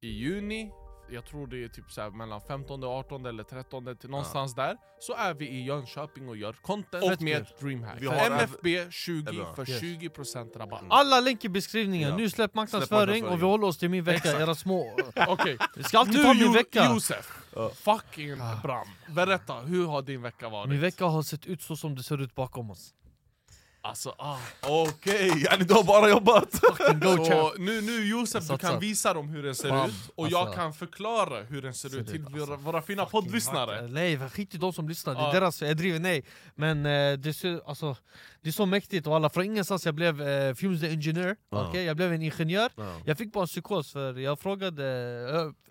I 0.00 0.08
juni, 0.08 0.70
jag 1.10 1.24
tror 1.26 1.46
det 1.46 1.64
är 1.64 1.68
typ 1.68 1.90
så 1.92 2.00
här 2.00 2.10
mellan 2.10 2.40
15, 2.40 2.84
18 2.84 3.26
eller 3.26 3.42
13 3.44 3.96
till 3.96 4.10
någonstans 4.10 4.54
där, 4.54 4.76
så 5.00 5.14
är 5.14 5.34
vi 5.34 5.48
i 5.48 5.64
Jönköping 5.64 6.28
och 6.28 6.36
gör 6.36 6.52
content 6.52 7.04
Fett 7.08 7.20
med. 7.20 7.46
DreamHack. 7.60 7.96
Vi 8.00 8.06
För 8.06 8.14
har 8.14 8.30
MFB20 8.30 9.28
Är 9.28 9.32
bra. 9.32 9.54
för 9.54 9.70
Yes. 9.70 9.80
20% 9.82 10.58
rabatt. 10.58 10.82
Alla 10.90 11.20
länk 11.20 11.44
i 11.44 11.48
beskrivningen, 11.48 12.08
Ja. 12.10 12.16
nu 12.16 12.30
släpp 12.30 12.54
marknadsföring 12.54 13.24
och 13.26 13.38
vi 13.40 13.44
håller 13.44 13.66
oss 13.66 13.78
till 13.78 13.90
min 13.90 14.04
vecka, 14.04 14.16
Exakt. 14.28 14.40
era 14.40 14.54
små... 14.54 14.96
Okej, 15.28 15.58
Vi 15.76 15.82
ska 15.82 15.98
alltid 15.98 16.14
nu 16.14 16.22
ta 16.22 16.34
min 16.34 16.42
Jo- 16.42 16.52
vecka! 16.52 16.84
Josef, 16.92 17.32
fucking 17.74 18.36
Bram, 18.62 18.88
berätta, 19.08 19.54
hur 19.60 19.86
har 19.86 20.02
din 20.02 20.22
vecka 20.22 20.48
varit? 20.48 20.68
Min 20.70 20.80
vecka 20.80 21.04
har 21.06 21.22
sett 21.22 21.46
ut 21.46 21.62
så 21.62 21.76
som 21.76 21.94
det 21.94 22.02
ser 22.02 22.20
ut 22.22 22.34
bakom 22.34 22.70
oss. 22.70 22.94
Alltså, 23.80 24.14
ah. 24.18 24.38
Okej, 24.62 25.28
yani 25.50 25.64
du 25.64 25.74
har 25.74 25.84
bara 25.84 26.08
jobbat! 26.08 26.54
Så 26.54 27.52
nu, 27.58 27.80
nu 27.80 28.06
Josef, 28.08 28.48
du 28.48 28.58
kan 28.58 28.80
visa 28.80 29.14
dem 29.14 29.28
hur 29.28 29.42
den 29.42 29.54
ser 29.54 29.68
Bam. 29.68 29.88
ut, 29.88 29.94
och 30.14 30.28
jag 30.28 30.40
Alltså. 30.40 30.54
kan 30.56 30.72
förklara 30.72 31.42
hur 31.42 31.62
den 31.62 31.74
ser, 31.74 31.88
Ser 31.88 31.98
ut 31.98 32.06
till 32.06 32.16
ut, 32.20 32.22
våra, 32.32 32.40
alltså. 32.40 32.56
våra 32.56 32.82
fina 32.82 33.04
poddlyssnare. 33.06 33.88
Nej, 33.88 34.18
skit 34.30 34.54
i 34.54 34.58
de 34.58 34.72
som 34.72 34.88
lyssnar, 34.88 35.14
det 35.14 35.20
är 35.20 35.32
deras, 35.32 35.62
jag 35.62 35.76
driver, 35.76 35.98
nej 35.98 36.24
Men 36.54 36.86
eh, 36.86 37.12
det, 37.18 37.34
ser, 37.34 37.60
alltså, 37.68 37.96
det 38.40 38.48
är 38.48 38.52
så 38.52 38.66
mäktigt 38.66 39.06
och 39.06 39.16
alla, 39.16 39.30
från 39.30 39.44
ingenstans 39.44 39.86
jag 39.86 39.94
blev 39.94 40.22
eh, 40.22 40.54
Fumes 40.54 40.80
the 40.80 40.88
engineer, 40.90 41.36
Ja. 41.50 41.68
okej? 41.68 41.84
jag 41.84 41.96
blev 41.96 42.12
en 42.12 42.22
ingenjör 42.22 42.70
Ja. 42.76 43.00
Jag 43.04 43.18
fick 43.18 43.32
bara 43.32 43.42
en 43.42 43.48
psykos 43.48 43.92
för 43.92 44.18
jag 44.18 44.40
frågade, 44.40 44.84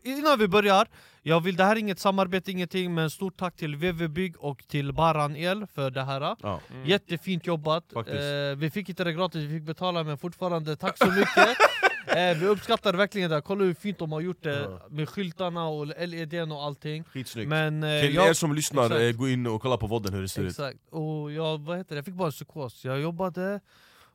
eh, 0.03 0.11
innan 0.11 0.39
vi 0.39 0.47
börjar 0.47 0.87
jag 1.27 1.39
vill, 1.43 1.55
Det 1.55 1.63
här 1.63 1.75
är 1.75 1.79
inget 1.79 1.99
samarbete, 1.99 2.51
ingenting 2.51 2.93
men 2.93 3.09
stort 3.09 3.37
tack 3.37 3.55
till 3.55 3.75
VV 3.75 4.07
Bygg 4.07 4.35
och 4.39 4.67
till 4.67 4.93
Baran 4.93 5.35
El 5.35 5.67
för 5.67 5.91
det 5.91 6.03
här 6.03 6.21
Ja. 6.41 6.59
Mm. 6.73 6.85
Jättefint 6.87 7.47
jobbat, 7.47 7.95
eh, 7.95 8.01
vi 8.57 8.69
fick 8.73 8.89
inte 8.89 9.03
det 9.03 9.13
gratis, 9.13 9.43
vi 9.43 9.49
fick 9.59 9.63
betala 9.63 10.03
men 10.03 10.17
fortfarande 10.17 10.75
tack 10.75 10.97
så 10.97 11.05
mycket 11.11 11.37
eh, 12.17 12.37
Vi 12.39 12.45
uppskattar 12.45 12.93
verkligen 12.93 13.29
det, 13.31 13.41
kolla 13.41 13.63
hur 13.63 13.73
fint 13.73 13.97
de 13.99 14.11
har 14.11 14.21
gjort 14.21 14.43
det 14.43 14.61
Ja. 14.61 14.81
med 14.89 15.09
skyltarna 15.09 15.67
och 15.67 15.87
LEDn 16.07 16.51
och 16.51 16.63
allting 16.63 17.03
Skitsnyggt 17.03 17.49
men, 17.49 17.83
eh, 17.83 18.01
Till 18.01 18.15
jag- 18.15 18.29
er 18.29 18.33
som 18.33 18.53
lyssnar, 18.53 18.83
Exakt. 18.85 19.01
eh, 19.01 19.11
gå 19.11 19.29
in 19.29 19.47
och 19.47 19.61
kolla 19.61 19.77
på 19.77 19.87
vodden 19.87 20.13
hur 20.13 20.21
det 20.21 20.29
ser 20.29 20.41
ut 20.41 20.49
Exakt, 20.49 20.77
och 20.89 21.31
jag, 21.31 21.57
vad 21.61 21.77
heter 21.77 21.89
det? 21.95 21.97
jag 21.97 22.05
fick 22.05 22.13
bara 22.13 22.25
en 22.27 22.31
psykos 22.31 22.85
Jag 22.85 22.99
jobbade, 23.01 23.59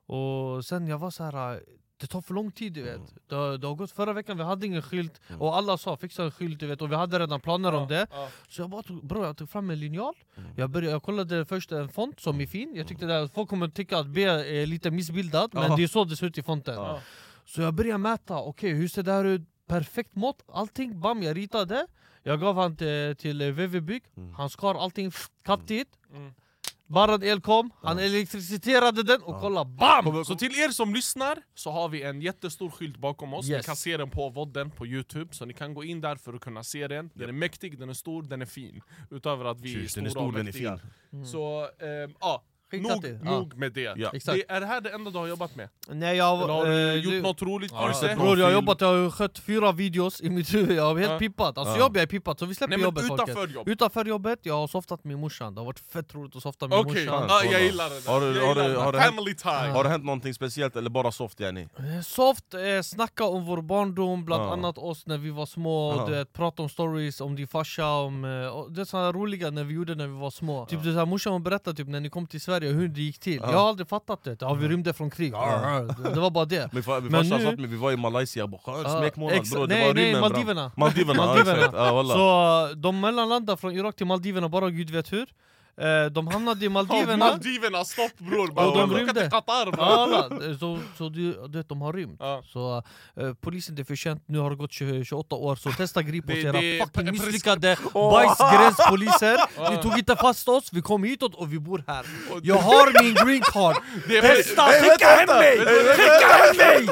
och 0.07 0.65
sen 0.65 0.87
jag 0.87 0.99
var 0.99 1.11
så 1.11 1.25
här. 1.25 1.61
Det 2.03 2.07
tar 2.07 2.21
för 2.21 2.35
lång 2.35 2.51
tid 2.53 2.73
du 2.73 2.83
vet 2.83 2.97
Mm. 2.97 3.07
det, 3.29 3.59
det 3.59 3.67
har 3.67 3.75
gått 3.75 3.91
förra 3.91 4.13
veckan, 4.13 4.37
vi 4.37 4.43
hade 4.45 4.67
ingen 4.67 4.83
skylt 4.83 5.21
Mm. 5.29 5.43
Och 5.43 5.57
alla 5.57 5.79
sa 5.79 5.97
fixa 5.97 6.25
en 6.25 6.31
skylt 6.31 6.61
du 6.61 6.67
vet, 6.67 6.83
och 6.83 6.91
vi 6.93 6.97
hade 6.97 7.19
redan 7.19 7.41
planer 7.41 7.75
om 7.75 7.89
det 7.89 8.07
Ja. 8.11 8.29
Så 8.49 8.63
jag 8.63 8.71
bara 8.71 8.83
tog, 8.83 9.07
bro, 9.07 9.25
jag 9.25 9.37
tog 9.37 9.51
fram 9.51 9.71
en 9.71 9.81
linjal 9.81 10.15
Mm. 10.37 10.51
jag, 10.57 10.71
började, 10.71 10.93
jag 10.93 11.03
kollade 11.03 11.45
först 11.45 11.73
en 11.73 11.89
font 11.89 12.21
som 12.21 12.41
är 12.41 12.47
fin 12.47 12.73
Jag 12.75 12.89
tyckte 12.89 13.21
att 13.21 13.35
folk 13.35 13.49
kommer 13.49 13.69
tycka 13.69 13.99
att 13.99 14.07
B 14.07 14.25
är 14.25 14.67
lite 14.67 14.91
missbildad 14.91 15.51
Men 15.55 15.63
Ja. 15.63 15.77
det 15.77 15.83
är 15.83 15.89
så 15.89 16.05
det 16.05 16.17
ser 16.17 16.27
ut 16.27 16.39
i 16.39 16.43
fonten 16.43 16.75
Ja. 16.75 17.01
Så 17.45 17.61
jag 17.63 17.75
började 17.75 17.99
mäta, 17.99 18.37
okej 18.39 18.71
hur 18.75 18.89
ser 18.89 19.03
det 19.03 19.13
här 19.13 19.25
ut? 19.25 19.43
Perfekt 19.67 20.15
mått, 20.15 20.43
allting, 20.53 21.01
bam 21.01 21.23
jag 21.23 21.37
ritade 21.37 21.87
Jag 22.23 22.41
gav 22.41 22.57
han 22.57 22.77
till, 22.77 23.17
till 23.19 23.53
VV 23.53 23.81
Bygg, 23.81 24.03
Mm. 24.17 24.35
han 24.35 24.51
skar 24.51 24.75
allting 24.75 25.13
kattigt 25.43 25.89
Mm. 26.15 26.35
Barad 26.93 27.25
el 27.25 27.41
kom, 27.41 27.71
han 27.83 27.99
elektriciterade 27.99 29.03
den 29.03 29.23
och 29.23 29.41
kolla 29.41 29.65
BAM! 29.65 30.25
Så 30.25 30.35
till 30.35 30.53
er 30.53 30.69
som 30.69 30.95
lyssnar 30.95 31.39
så 31.55 31.71
har 31.71 31.89
vi 31.89 32.03
en 32.03 32.21
jättestor 32.21 32.71
skylt 32.71 32.97
bakom 32.97 33.35
oss, 33.35 33.49
ni 33.49 33.53
Yes. 33.55 33.67
kan 33.67 33.77
se 33.77 33.97
den 33.97 34.11
på 34.11 34.29
vodden 34.29 34.71
på 34.71 34.87
youtube, 34.87 35.35
så 35.35 35.45
ni 35.45 35.55
kan 35.55 35.75
gå 35.75 35.85
in 35.85 36.01
där 36.01 36.17
för 36.17 36.35
att 36.35 36.41
kunna 36.41 36.65
se 36.65 36.89
den. 36.89 37.11
Den 37.15 37.29
är 37.29 37.33
mäktig, 37.33 37.79
den 37.79 37.89
är 37.89 37.95
stor, 37.95 38.23
den 38.23 38.43
är 38.43 38.47
fin. 38.47 38.83
Utöver 39.11 39.45
att 39.45 39.61
vi 39.61 39.75
är 39.75 39.79
Tjus, 39.79 39.91
stora 39.91 40.03
Den 40.03 40.07
är 40.07 40.11
stor, 40.11 40.27
och 40.27 40.33
den 40.33 40.41
är 40.41 40.45
mäktiga. 40.45 40.81
fin 41.11 41.27
Så 41.27 41.69
ehm, 41.79 42.15
ja, 42.21 42.43
Skicka 42.73 42.89
nog, 42.95 43.03
till, 43.03 43.19
ja. 43.25 43.31
nog 43.31 43.55
med 43.57 43.73
det. 43.73 43.95
Ja. 43.97 44.11
Exakt. 44.13 44.39
det. 44.49 44.55
Är 44.55 44.61
det 44.61 44.67
här 44.67 44.81
det 44.81 44.91
enda 44.91 45.11
du 45.11 45.19
har 45.19 45.27
jobbat 45.27 45.57
med? 45.57 45.69
Nej 45.89 46.17
jag 46.17 46.43
Eller 46.43 46.53
har 46.53 46.67
du 46.67 46.89
eh, 46.91 46.95
gjort 46.95 47.13
du- 47.13 47.23
något 47.23 47.43
roligt? 47.43 47.73
Ja, 47.75 47.95
sett 47.95 48.19
bror 48.19 48.39
jag 48.39 48.47
har 48.47 48.53
jobbat, 48.53 48.81
jag 48.81 48.89
har 49.03 49.11
skött 49.11 49.39
fyra 49.39 49.73
videos 49.73 50.21
i 50.21 50.31
mitt 50.31 50.55
huvud, 50.55 50.77
jag 50.79 50.91
är 50.97 51.01
helt 51.01 51.13
Ja. 51.13 51.19
pippad 51.19 51.59
Alltså 51.59 51.75
Ja. 51.75 51.79
jobb 51.79 51.97
jag 51.97 52.03
är 52.03 52.07
pippad, 52.07 52.39
så 52.39 52.47
vi 52.47 52.55
släpper 52.55 52.77
Nej 52.77 52.85
jobbet 52.85 53.07
folket 53.07 53.29
utanför 53.29 53.49
jobb? 53.55 53.69
Utanför 53.69 54.05
jobbet, 54.05 54.39
jag 54.43 54.55
har 54.55 54.67
softat 54.67 55.05
med 55.05 55.19
morsan, 55.19 55.55
det 55.55 55.61
har 55.61 55.67
varit 55.67 55.79
fett 55.79 56.15
roligt 56.15 56.37
att 56.37 56.43
softa 56.43 56.69
med 56.69 56.79
Okej, 56.79 57.07
morsan 57.07 57.21
kolla. 57.29 57.45
jag 57.53 57.63
gillar 57.63 57.91
det 57.91 58.01
där. 58.01 58.13
Har 58.13 58.21
du- 58.21 58.41
har 58.41 58.55
du- 58.69 58.77
har 58.77 58.93
Family 58.93 59.35
time! 59.35 59.53
Har 59.73 59.85
det 59.85 59.91
hänt 59.91 60.05
någonting 60.05 60.35
speciellt 60.35 60.77
eller 60.77 60.91
bara 60.91 61.13
soft 61.13 61.41
yani? 61.41 61.69
Eh, 61.79 62.01
Soft, 62.03 62.55
eh, 62.55 62.83
snacka 62.83 63.25
om 63.25 63.45
vår 63.45 63.63
barndom, 63.63 64.25
bland 64.25 64.43
Ja. 64.43 64.53
annat 64.53 64.79
oss 64.79 65.07
när 65.07 65.19
vi 65.19 65.31
var 65.31 65.47
små, 65.47 65.95
Ja. 65.97 66.07
du 66.07 66.13
vet, 66.13 66.33
prata 66.33 66.63
om 66.63 66.69
stories, 66.69 67.21
om 67.21 67.37
din 67.37 67.49
farsa, 67.49 67.87
om, 67.91 68.25
eh, 68.25 68.47
och 68.47 68.73
det 68.73 68.81
är 68.81 68.85
sådana 68.85 69.13
roliga 69.13 69.51
när 69.51 69.65
vi 69.65 69.75
gjorde 69.75 69.95
när 69.95 70.07
vi 70.07 70.19
var 70.19 70.31
små 70.31 70.67
Typ 70.67 70.83
det 70.83 70.89
är 70.89 70.93
så 70.93 70.99
här, 70.99 71.07
morsan 71.07 71.43
berättade 71.43 71.77
typ 71.77 71.89
när 71.89 72.01
ni 72.01 72.11
kom 72.11 72.27
till 72.27 72.41
Sverige 72.41 72.62
Sverige, 72.63 72.73
hur 72.81 72.89
det 72.89 73.01
gick 73.03 73.19
till. 73.19 73.41
Ja. 73.43 73.51
Jag 73.53 73.59
har 73.59 73.69
aldrig 73.69 73.89
fattat 73.89 74.25
det. 74.25 74.37
Ja, 74.41 74.55
vi 74.55 74.69
rymde 74.69 74.93
från 74.93 75.11
krig. 75.11 75.33
Det 76.15 76.21
var 76.21 76.31
bara 76.31 76.45
det. 76.45 76.73
Min, 76.73 76.83
fa- 76.83 77.01
min 77.01 77.13
Men 77.13 77.25
farsa 77.25 77.37
nu- 77.39 77.45
sa 77.45 77.51
till 77.51 77.61
mig, 77.61 77.71
vi 77.71 77.77
var 77.77 77.93
i 77.93 77.97
Malaysia, 77.97 78.47
bara 78.47 78.99
smekmånad 79.01 79.51
bror, 79.53 79.67
det 79.67 79.87
var 79.87 79.95
rymmen 79.95 80.21
Maldiverna. 80.21 80.73
Maldiverna, 80.77 81.27
Maldiverna. 81.27 81.71
Ja. 81.75 82.05
Så 82.69 82.75
de 82.75 83.01
mellanlandade 83.01 83.57
från 83.57 83.73
Irak 83.73 83.97
till 83.97 84.07
Maldiverna, 84.07 84.49
bara 84.49 84.71
gud 84.71 84.91
vet 84.91 85.13
hur. 85.13 85.27
Eh, 85.81 86.07
De 86.11 86.27
hamnade 86.27 86.65
i 86.67 86.69
Maldiverna. 86.77 87.17
Maldiverna, 87.17 87.85
stopp 87.85 88.19
bror! 88.19 88.51
Och 88.59 88.77
de 88.79 88.95
rymde. 88.97 89.31
Qatar 89.31 89.67
så, 90.59 90.79
så 90.99 91.09
du, 91.09 91.33
du 91.49 91.59
vet, 91.59 91.69
de 91.69 91.81
har 91.83 91.93
rymt. 91.93 92.17
Ja. 92.21 92.43
Så 92.47 92.83
eh, 93.17 93.33
polisen 93.41 93.75
det 93.75 93.83
är 93.83 93.85
för 93.85 93.97
sent, 93.97 94.23
nu 94.27 94.39
har 94.39 94.51
det 94.51 94.57
gått 94.57 94.73
20, 94.73 95.05
28 95.05 95.37
år, 95.37 95.57
så 95.57 95.73
testa 95.73 96.03
grip 96.03 96.25
oss 96.31 96.35
era 96.37 96.87
fucking 96.87 97.11
misslyckade 97.13 97.77
bajsgränspoliser. 97.95 99.71
Ni 99.77 99.83
tog 99.83 99.99
inte 99.99 100.17
fast 100.17 100.49
oss, 100.49 100.69
vi 100.73 100.83
kom 100.83 101.05
hitåt 101.05 101.35
och 101.35 101.53
vi 101.53 101.59
bor 101.59 101.85
här. 101.87 102.07
Jag 102.43 102.57
har 102.57 103.03
min 103.03 103.15
green 103.15 103.43
card! 103.43 103.77
Testa, 104.09 104.63
skicka 104.69 105.07
hem 105.07 105.27
mig! 105.29 105.59
Skicka 105.59 106.27
hem 106.27 106.57
mig! 106.57 106.89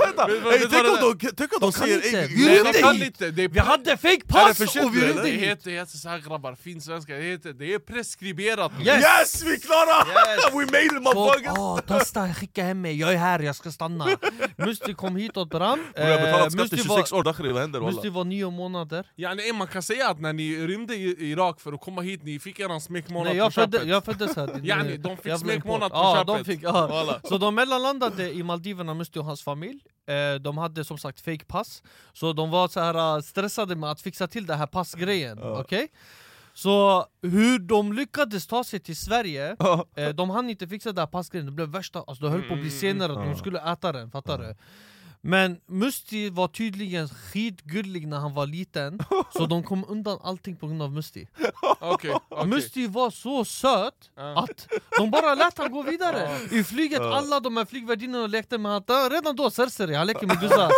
Tänk 1.37 1.52
om 1.52 1.60
de, 1.60 1.72
säger 1.72 1.96
inte. 1.96 2.18
"Ey, 2.20 2.26
Vi 2.28 2.58
rymde 2.58 2.72
kan 2.72 2.94
hit. 2.96 3.04
inte! 3.20 3.30
Vi 3.49 3.58
hade 3.58 3.96
fake 3.96 4.20
pass 4.28 4.60
och 4.60 4.96
vi 4.96 5.00
rymde 5.08 5.28
hit! 5.28 5.64
det 5.64 5.70
heter 5.70 5.96
såhär 5.96 6.18
grabbar, 6.18 6.54
fin 6.54 6.80
svenska, 6.80 7.12
det 7.14 7.75
är 7.75 7.78
preskriberat 7.78 8.69
nu. 8.78 8.84
Yes! 8.84 9.04
Yes, 9.20 9.42
vi 9.42 9.52
är 9.52 9.58
klara! 9.58 10.06
Yes. 10.36 10.44
We 10.52 10.64
made 10.66 10.96
it 10.96 11.02
motherfuckers! 11.02 11.58
ah, 11.58 11.80
testa, 11.80 12.34
skicka 12.34 12.62
hem 12.62 12.80
mig, 12.80 13.00
jag 13.00 13.12
är 13.12 13.16
här, 13.16 13.38
jag 13.40 13.56
ska 13.56 13.70
stanna. 13.70 14.06
Musti 14.56 14.94
kom 14.94 15.16
hitåt 15.16 15.50
bram. 15.50 15.78
Bror, 15.94 16.06
Jag 16.06 16.18
har 16.18 16.24
betalat 16.26 16.52
skatt 16.52 16.72
i 16.72 16.76
Musti 16.76 16.76
26 16.76 17.12
var, 17.12 17.18
år, 17.18 17.22
Dakhri 17.22 17.52
vad 17.52 17.60
händer 17.60 17.80
Musti 17.80 18.08
var 18.08 18.24
nio 18.24 18.50
månader. 18.50 19.06
Yani, 19.16 19.52
man 19.52 19.66
kan 19.66 19.82
säga 19.82 20.08
att 20.08 20.20
när 20.20 20.32
ni 20.32 20.66
rymde 20.66 20.94
i 20.94 21.30
Irak 21.30 21.60
för 21.60 21.72
att 21.72 21.80
komma 21.80 22.00
hit, 22.02 22.22
ni 22.22 22.38
fick 22.38 22.60
eran 22.60 22.80
smekmånad 22.80 23.36
Nej, 23.36 23.44
på 23.44 23.50
köpet. 23.50 23.86
jag 23.86 24.04
föddes 24.04 24.36
här. 24.36 24.60
Yani, 24.62 24.96
de 24.96 25.16
fick 25.16 25.38
smekmånad 25.38 25.90
på 25.90 25.96
ja, 25.98 26.14
köpet. 26.14 26.26
de 26.46 26.52
fick, 26.52 26.62
ja. 26.62 26.86
Walla. 26.86 27.20
Så 27.24 27.38
de 27.38 27.54
mellanlandade 27.54 28.32
i 28.32 28.42
Maldiverna, 28.42 28.94
Musti 28.94 29.18
och 29.18 29.24
hans 29.24 29.42
familj. 29.42 29.80
Eh, 30.08 30.40
de 30.40 30.58
hade 30.58 30.84
som 30.84 30.98
sagt 30.98 31.20
fake 31.20 31.44
pass. 31.44 31.82
Så 32.12 32.32
de 32.32 32.50
var 32.50 32.68
så 32.68 32.80
här 32.80 33.16
eh, 33.16 33.22
stressade 33.22 33.76
med 33.76 33.90
att 33.90 34.00
fixa 34.00 34.26
till 34.26 34.46
den 34.46 34.58
här 34.58 34.66
passgrejen. 34.66 35.38
Okej? 35.42 35.88
Så 36.54 37.07
hur 37.23 37.59
de 37.59 37.92
lyckades 37.92 38.47
ta 38.47 38.64
sig 38.64 38.80
till 38.80 38.97
Sverige, 38.97 39.57
eh, 39.97 40.09
de 40.09 40.30
hann 40.30 40.50
inte 40.50 40.69
fixa 40.69 40.92
den 40.92 40.99
här 40.99 41.07
passgrejen, 41.07 41.47
det 41.47 41.52
blev 41.52 41.69
värsta, 41.69 41.99
alltså 42.07 42.25
det 42.25 42.30
höll 42.30 42.42
på 42.42 42.54
att 42.54 42.61
bli 42.61 42.71
senare, 42.71 43.12
de 43.12 43.37
skulle 43.37 43.73
äta 43.73 43.92
den, 43.92 44.11
fattar 44.11 44.38
du? 44.38 44.54
Men 45.22 45.56
Musti 45.68 46.30
var 46.30 46.48
tydligen 46.48 47.08
skitgullig 47.08 48.06
när 48.08 48.18
han 48.18 48.34
var 48.34 48.46
liten, 48.46 48.98
så 49.32 49.46
de 49.46 49.62
kom 49.62 49.84
undan 49.88 50.18
allting 50.22 50.56
på 50.56 50.66
grund 50.66 50.82
av 50.82 50.92
Musti. 50.92 51.28
Okej, 51.80 52.14
okej. 52.28 52.46
Musti 52.46 52.86
var 52.86 53.10
så 53.10 53.44
söt 53.44 53.94
att 54.36 54.68
de 54.98 55.10
bara 55.10 55.34
lät 55.34 55.58
han 55.58 55.72
gå 55.72 55.82
vidare. 55.82 56.38
I 56.50 56.64
flyget, 56.64 57.00
alla 57.00 57.40
de 57.40 57.56
här 57.56 57.64
flygvärdinnorna 57.64 58.26
lekte 58.26 58.58
med 58.58 58.72
honom. 58.72 59.10
Redan 59.10 59.36
då 59.36 59.50
Cersei, 59.50 59.94
han 59.94 60.06
leker 60.06 60.26
med 60.26 60.40
guzzar. 60.40 60.70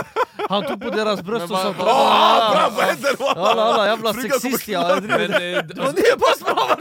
Han 0.49 0.67
tog 0.67 0.81
på 0.81 0.91
deras 0.91 1.23
bröst 1.23 1.51
och 1.51 1.59
sa 1.59 1.69
Ah, 1.69 1.73
bra, 1.73 2.71
vad 2.77 2.85
händer 2.85 3.11
Alla, 3.19 3.35
walla? 3.45 3.63
alla 3.63 3.87
jävla 3.87 4.13
sexist 4.15 4.69
ja. 4.69 4.97
Eh, 4.97 4.99
Det 5.65 5.75
var 5.77 5.93
nio 5.93 6.19
pass 6.19 6.41
bra 6.45 6.77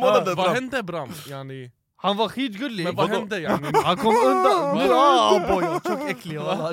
vad 0.00 0.36
bram! 0.36 0.54
hände 0.54 0.82
Bram? 0.82 1.12
Yani, 1.28 1.70
Han 2.00 2.16
var 2.16 2.28
skitgullig. 2.28 2.84
men 2.84 2.96
vad 2.96 3.10
hände 3.10 3.40
yani? 3.40 3.68
Han 3.84 3.96
kom 3.96 4.16
undan. 4.16 4.78
Ah, 4.90 5.38
boy, 5.48 5.64
tjock 5.86 6.10
äcklig 6.10 6.38
walla, 6.38 6.72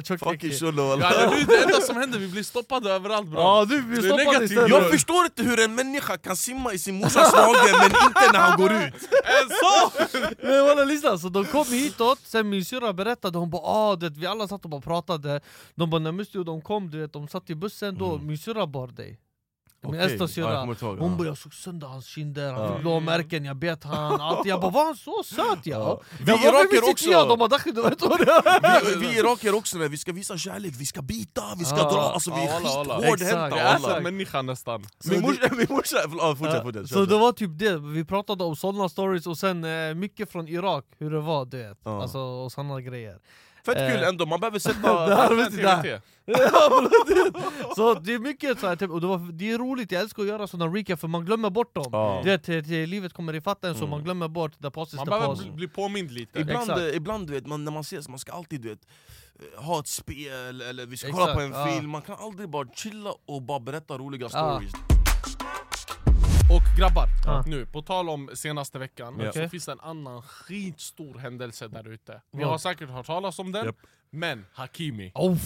det, 1.10 1.42
är 1.42 1.46
det 1.48 1.64
enda 1.64 1.82
som 1.82 1.98
händer, 1.98 2.20
vi 2.20 2.28
blir 2.28 2.44
stoppade 2.44 2.92
överallt 2.92 3.28
Bram. 3.28 3.42
Ja 3.42 3.66
du, 3.70 3.82
vi 3.82 3.96
Det 3.96 4.02
är 4.02 4.02
stoppade 4.02 4.24
negativt. 4.24 4.52
istället. 4.52 4.70
Jag 4.70 4.92
förstår 4.92 5.26
inte 5.26 5.44
hur 5.44 5.60
en 5.60 5.76
människa 5.76 6.18
kan 6.18 6.36
simma 6.38 6.74
i 6.74 6.80
sin 6.80 6.96
morsas 6.96 7.34
mage 7.36 7.72
men 7.80 7.86
inte 7.86 8.32
när 8.34 8.40
han 8.40 8.58
går 8.62 8.74
ut! 8.74 8.94
Så! 9.50 9.92
Men 10.42 10.66
walla 10.66 10.84
lyssna, 10.84 11.18
så 11.18 11.30
de 11.30 11.46
kom 11.46 11.66
hitåt, 11.66 12.20
sen 12.24 12.50
min 12.50 12.66
syrra 12.66 12.94
berättade, 12.94 13.38
hon 13.38 13.50
bara 13.50 13.62
ah, 13.62 13.96
det, 13.96 14.10
vi 14.10 14.26
alla 14.26 14.48
satt 14.48 14.64
och 14.64 14.70
bara 14.70 14.82
pratade 14.82 15.42
De 15.76 15.90
bara 15.90 16.00
när 16.00 16.12
Musti 16.12 16.38
och 16.38 16.46
de 16.46 16.62
kom, 16.62 16.90
du 16.92 17.02
vet, 17.02 17.14
de 17.14 17.28
satt 17.28 17.50
i 17.50 17.56
bussen, 17.56 17.98
då 17.98 18.18
min 18.18 18.38
syrra 18.38 18.68
bar 18.68 18.88
dig 18.88 19.20
Min 19.92 20.00
äldsta 20.00 20.28
syrra, 20.28 20.66
hon 21.00 21.18
bara 21.18 21.28
jag 21.28 21.38
såg 21.38 21.54
sönder 21.54 21.88
hans 21.88 22.06
kinder, 22.06 22.54
han 22.54 22.62
Ja. 22.62 22.74
fick 22.74 22.82
blåmärken, 22.82 23.46
jag 23.46 23.56
bet 23.56 23.84
han, 23.84 24.22
allt. 24.22 24.46
Jag 24.46 24.62
bara 24.62 24.72
var 24.72 24.86
han 24.86 24.96
så 24.96 25.24
söt 25.26 25.60
ja? 25.64 26.02
Vi 26.20 26.32
iraker 26.32 26.92
också. 26.92 27.10
det 27.10 28.98
Vi, 29.00 29.18
iraker 29.20 29.56
också, 29.56 29.78
när 29.78 29.90
vi 29.90 29.98
ska 29.98 30.12
visa 30.12 30.38
kärlek, 30.38 30.74
vi 30.78 30.86
ska 30.86 31.02
bita, 31.02 31.42
vi 31.58 31.66
ska 31.66 31.76
dra, 31.76 32.02
alltså 32.02 32.36
vi 32.36 32.42
är 32.42 32.60
skithårdhänta 32.60 33.14
Exakt. 33.14 33.56
Jag 33.56 33.60
är 33.60 33.78
som 33.96 34.04
människa 34.04 34.42
nästan. 34.42 34.86
Min 35.06 35.22
morsa, 35.22 36.00
fortsätt, 36.64 36.90
Så 36.90 37.06
det 37.06 37.18
var 37.18 37.32
typ 37.32 37.52
det, 37.60 37.78
vi 37.78 38.06
pratade 38.06 38.44
om 38.44 38.56
sådana 38.56 38.90
stories 38.90 39.28
och 39.28 39.38
sen 39.38 39.64
eh, 39.64 39.94
mycket 39.96 40.32
från 40.32 40.48
Irak, 40.48 40.86
hur 41.00 41.12
det 41.12 41.20
var 41.22 41.46
du 41.46 41.58
vet, 41.58 41.88
alltså 41.88 42.18
och 42.20 42.52
sådana 42.52 42.82
grejer 42.82 43.18
Fett 43.66 43.78
kul 43.78 44.04
Eh. 44.04 44.08
ändå, 44.10 44.26
man 44.26 44.40
behöver 44.40 44.60
sätta... 44.60 45.06
det 45.08 45.16
här. 45.16 46.02
Så 47.76 47.94
det 47.94 48.14
är 48.14 48.20
mycket 48.20 48.60
så 48.60 48.68
här, 48.68 48.76
typ, 48.76 48.92
och 48.92 49.02
det, 49.02 49.08
var, 49.08 49.32
det 49.32 49.52
är 49.52 49.58
roligt, 49.58 49.92
jag 49.92 50.02
älskar 50.02 50.22
att 50.24 50.28
göra 50.30 50.48
sådana 50.48 50.76
recap 50.76 51.00
för 51.00 51.08
man 51.08 51.26
glömmer 51.26 51.50
bort 51.50 51.76
dem 51.76 51.86
Ja. 51.92 52.22
Det 52.24 52.38
till, 52.38 52.64
till 52.64 52.90
livet 52.90 53.14
kommer 53.14 53.34
ifatt 53.36 53.64
en 53.64 53.74
så 53.74 53.78
Mm. 53.80 53.90
man 53.90 54.04
glömmer 54.04 54.28
bort 54.28 54.52
the 54.62 54.72
pauses 54.72 54.94
Man 54.96 55.06
the 55.06 55.10
behöver 55.12 55.36
bli, 55.36 55.52
bli 55.52 55.68
påmind 55.68 56.12
lite. 56.12 56.40
Ibland, 56.40 56.70
eh, 56.72 56.96
ibland 56.96 57.28
du 57.28 57.34
vet, 57.34 57.46
man, 57.48 57.66
när 57.66 57.72
man 57.72 57.82
ses, 57.82 58.10
man 58.10 58.20
ska 58.20 58.32
alltid 58.32 58.62
du 58.62 58.70
vet, 58.70 58.80
eh, 59.58 59.64
ha 59.64 59.80
ett 59.80 59.88
spel, 59.88 60.62
eller 60.62 60.86
vi 60.86 60.98
ska 60.98 61.12
kolla 61.12 61.24
Exakt, 61.24 61.38
på 61.38 61.42
en 61.42 61.52
ja. 61.52 61.68
film, 61.68 61.90
man 61.90 62.02
kan 62.02 62.16
aldrig 62.20 62.50
bara 62.50 62.68
chilla 62.76 63.14
och 63.26 63.42
bara 63.42 63.60
berätta 63.60 63.98
roliga 63.98 64.30
Ja. 64.34 64.60
stories 64.60 64.95
Och 66.50 66.62
grabbar, 66.78 67.08
Ja. 67.26 67.44
nu 67.48 67.66
på 67.66 67.82
tal 67.82 68.10
om 68.10 68.30
senaste 68.34 68.80
veckan 68.80 69.20
Ja. 69.20 69.32
så 69.32 69.50
finns 69.50 69.66
det 69.66 69.72
en 69.72 69.80
annan 69.80 70.22
skitstor 70.22 71.18
händelse 71.18 71.68
där 71.68 71.88
ute. 71.88 72.22
Vi 72.32 72.44
har 72.44 72.58
säkert 72.58 72.90
hört 72.90 73.06
talas 73.06 73.40
om 73.40 73.52
den, 73.52 73.66
Japp. 73.66 73.76
men 74.10 74.46
Hakimi. 74.54 75.12
oh, 75.16 75.38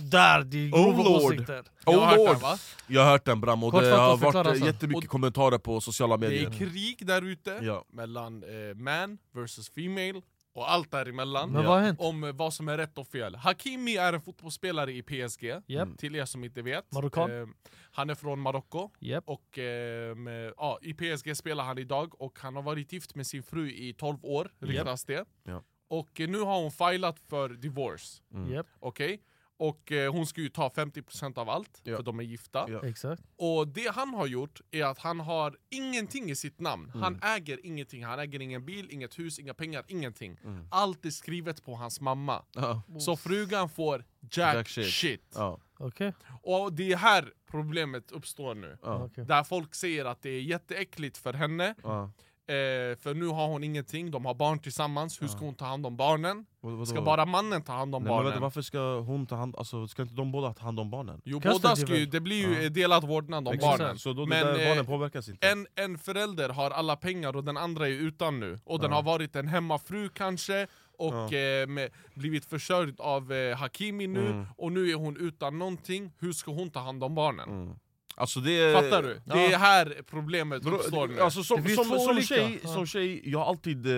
Där, 0.00 0.42
det 0.44 0.58
är 0.64 0.68
grova 0.68 1.02
Oh, 1.02 1.04
Lord. 1.04 1.22
åsikter 1.32 1.64
Jag 1.86 1.92
har 1.92 1.98
Oh, 2.00 2.04
hört 2.08 2.16
Lord. 2.18 2.28
den, 2.28 2.38
va? 2.40 2.58
Jag 2.86 3.02
har 3.04 3.10
hört 3.10 3.24
den 3.24 3.40
Bram, 3.40 3.64
och 3.64 3.82
det 3.82 3.90
har 3.90 4.16
varit 4.16 4.34
alltså. 4.34 4.66
jättemycket 4.66 5.10
kommentarer 5.10 5.58
på 5.58 5.80
sociala 5.80 6.16
Det 6.16 6.28
medier 6.28 6.48
är 6.48 6.52
krig 6.52 7.06
där 7.06 7.22
ute 7.22 7.58
Ja. 7.62 7.84
mellan 7.92 8.42
eh, 8.42 8.74
man 8.76 9.18
versus 9.32 9.70
female 9.70 10.22
och 10.54 10.70
allt 10.72 10.90
däremellan. 10.90 11.50
Men 11.50 11.64
vad 11.64 11.74
har 11.74 11.80
hänt? 11.86 12.00
Om 12.00 12.24
eh, 12.24 12.32
vad 12.32 12.54
som 12.54 12.68
är 12.68 12.76
rätt 12.78 12.98
och 12.98 13.06
fel. 13.08 13.34
Hakimi 13.34 13.96
är 13.96 14.12
en 14.12 14.20
fotbollsspelare 14.20 14.92
i 14.92 15.02
PSG, 15.02 15.54
Japp, 15.66 15.98
till 15.98 16.16
er 16.16 16.24
som 16.24 16.44
inte 16.44 16.62
vet. 16.62 16.92
Marockan. 16.92 17.40
Eh, 17.40 17.46
han 17.94 18.10
är 18.10 18.14
från 18.14 18.40
Marocko, 18.40 18.90
japp, 19.00 19.24
och 19.28 19.58
eh, 19.58 20.14
med, 20.14 20.52
ja, 20.56 20.78
i 20.82 20.94
PSG 20.94 21.36
spelar 21.36 21.64
han 21.64 21.78
idag 21.78 22.20
och 22.20 22.38
han 22.40 22.56
har 22.56 22.62
varit 22.62 22.92
gift 22.92 23.14
med 23.14 23.26
sin 23.26 23.42
fru 23.42 23.70
i 23.70 23.92
12 23.92 24.18
år, 24.22 24.50
ryktas 24.58 25.04
det. 25.04 25.24
Ja. 25.44 25.62
Och 25.88 26.20
eh, 26.20 26.28
nu 26.28 26.38
har 26.40 26.60
hon 26.62 26.70
filat 26.72 27.18
för 27.28 27.48
divorce, 27.48 28.22
Mm. 28.34 28.52
japp, 28.52 28.66
okej? 28.80 29.22
Och 29.56 29.92
eh, 29.92 30.12
hon 30.12 30.26
ska 30.26 30.40
ju 30.40 30.48
ta 30.48 30.68
50% 30.68 31.38
av 31.38 31.50
allt, 31.50 31.80
Ja. 31.84 31.96
för 31.96 32.02
de 32.02 32.18
är 32.18 32.22
gifta. 32.24 32.66
Ja. 32.68 32.86
exakt 32.86 33.22
Och 33.36 33.68
det 33.68 33.94
han 33.94 34.14
har 34.14 34.26
gjort 34.26 34.60
är 34.70 34.84
att 34.84 34.98
han 34.98 35.20
har 35.20 35.56
ingenting 35.70 36.30
i 36.30 36.36
sitt 36.36 36.60
namn. 36.60 36.90
Mm. 36.90 37.02
Han 37.02 37.20
äger 37.22 37.66
ingenting, 37.66 38.04
han 38.04 38.18
äger 38.18 38.40
ingen 38.42 38.64
bil, 38.66 38.88
inget 38.90 39.18
hus, 39.18 39.38
inga 39.38 39.54
pengar, 39.54 39.84
ingenting. 39.88 40.38
Mm. 40.44 40.66
Allt 40.70 41.04
är 41.04 41.10
skrivet 41.10 41.64
på 41.64 41.74
hans 41.74 42.00
mamma. 42.00 42.44
Ja. 42.54 42.82
Så 42.98 43.16
frugan 43.16 43.68
får 43.68 44.04
jack, 44.20 44.54
Jack 44.56 44.68
shit. 44.68 44.86
shit. 44.92 45.32
Ja. 45.34 45.58
Okej, 45.86 46.12
Och 46.42 46.72
det 46.72 46.92
är 46.92 46.96
här 46.96 47.32
problemet 47.50 48.12
uppstår 48.12 48.54
nu. 48.54 48.78
Ja. 48.82 49.04
okej 49.04 49.24
Där 49.24 49.44
folk 49.44 49.74
säger 49.74 50.04
att 50.04 50.22
det 50.22 50.30
är 50.30 50.40
jätteäckligt 50.40 51.18
för 51.18 51.32
henne, 51.32 51.74
Ja. 51.82 52.02
eh, 52.46 52.98
för 52.98 53.14
nu 53.14 53.26
har 53.26 53.48
hon 53.48 53.64
ingenting, 53.64 54.10
de 54.10 54.24
har 54.24 54.34
barn 54.34 54.58
tillsammans, 54.58 55.22
hur 55.22 55.28
ska 55.28 55.38
hon 55.44 55.54
ta 55.54 55.64
hand 55.64 55.86
om 55.86 55.96
barnen? 55.96 56.46
Vad- 56.60 56.72
vadå? 56.72 56.86
Ska 56.86 57.02
bara 57.02 57.26
mannen 57.26 57.62
ta 57.62 57.72
hand 57.72 57.94
om 57.94 58.02
Nej, 58.02 58.08
men 58.08 58.16
barnen? 58.16 58.24
vänta, 58.24 58.40
varför 58.40 58.62
ska 58.62 58.98
hon 59.00 59.26
ta 59.26 59.36
hand, 59.36 59.56
alltså 59.56 59.86
ska 59.88 60.02
inte 60.02 60.14
de 60.14 60.32
båda 60.32 60.54
ta 60.54 60.64
hand 60.64 60.80
om 60.80 60.90
barnen? 60.90 61.20
Jo, 61.24 61.40
båda 61.40 61.76
ska 61.76 61.96
ju, 61.96 62.06
det 62.06 62.20
blir 62.20 62.48
ju 62.48 62.62
Ja. 62.62 62.68
delad 62.68 63.04
vårdnad 63.08 63.48
om 63.48 63.54
Exakt. 63.54 63.78
barnen. 63.78 63.98
Så 63.98 64.12
då 64.12 64.26
Men, 64.26 64.46
där 64.46 64.58
eh, 64.62 64.68
barnen 64.68 64.86
påverkas 64.86 65.28
inte? 65.28 65.48
En, 65.48 65.66
en 65.74 65.98
förälder 65.98 66.48
har 66.48 66.70
alla 66.70 66.96
pengar 66.96 67.36
och 67.36 67.44
den 67.44 67.56
andra 67.56 67.88
är 67.88 67.92
utan 67.92 68.40
nu. 68.40 68.58
Och 68.64 68.80
den 68.80 68.92
har 68.92 69.02
varit 69.02 69.36
en 69.36 69.48
hemmafru 69.48 70.08
kanske, 70.08 70.66
och 70.98 71.32
eh, 71.32 71.66
med, 71.66 71.90
blivit 72.14 72.44
försörjd 72.44 73.00
av 73.00 73.32
eh, 73.32 73.56
Hakimi 73.58 74.06
nu, 74.06 74.26
Mm. 74.26 74.46
och 74.56 74.72
nu 74.72 74.90
är 74.90 74.94
hon 74.94 75.16
utan 75.16 75.58
någonting. 75.58 76.12
Hur 76.18 76.32
ska 76.32 76.50
hon 76.50 76.70
ta 76.70 76.80
hand 76.80 77.04
om 77.04 77.14
barnen? 77.14 77.48
Mm. 77.48 77.74
Alltså 78.16 78.40
det 78.40 78.50
är... 78.60 78.74
Fattar 78.74 79.02
du? 79.02 79.20
Det 79.24 79.52
är 79.52 79.58
här 79.58 80.02
problemet 80.06 80.62
Bro, 80.62 80.74
uppstår 80.76 81.08
nu. 81.08 81.20
Alltså 81.20 81.42
som, 81.42 81.64
som, 81.68 81.84
som, 81.84 81.92
olika. 82.10 82.22
tjej, 82.22 82.60
Ja. 82.62 82.68
som 82.68 82.86
tjej, 82.86 83.30
jag 83.30 83.38
har 83.38 83.46
alltid, 83.46 83.86
eh, 83.86 83.92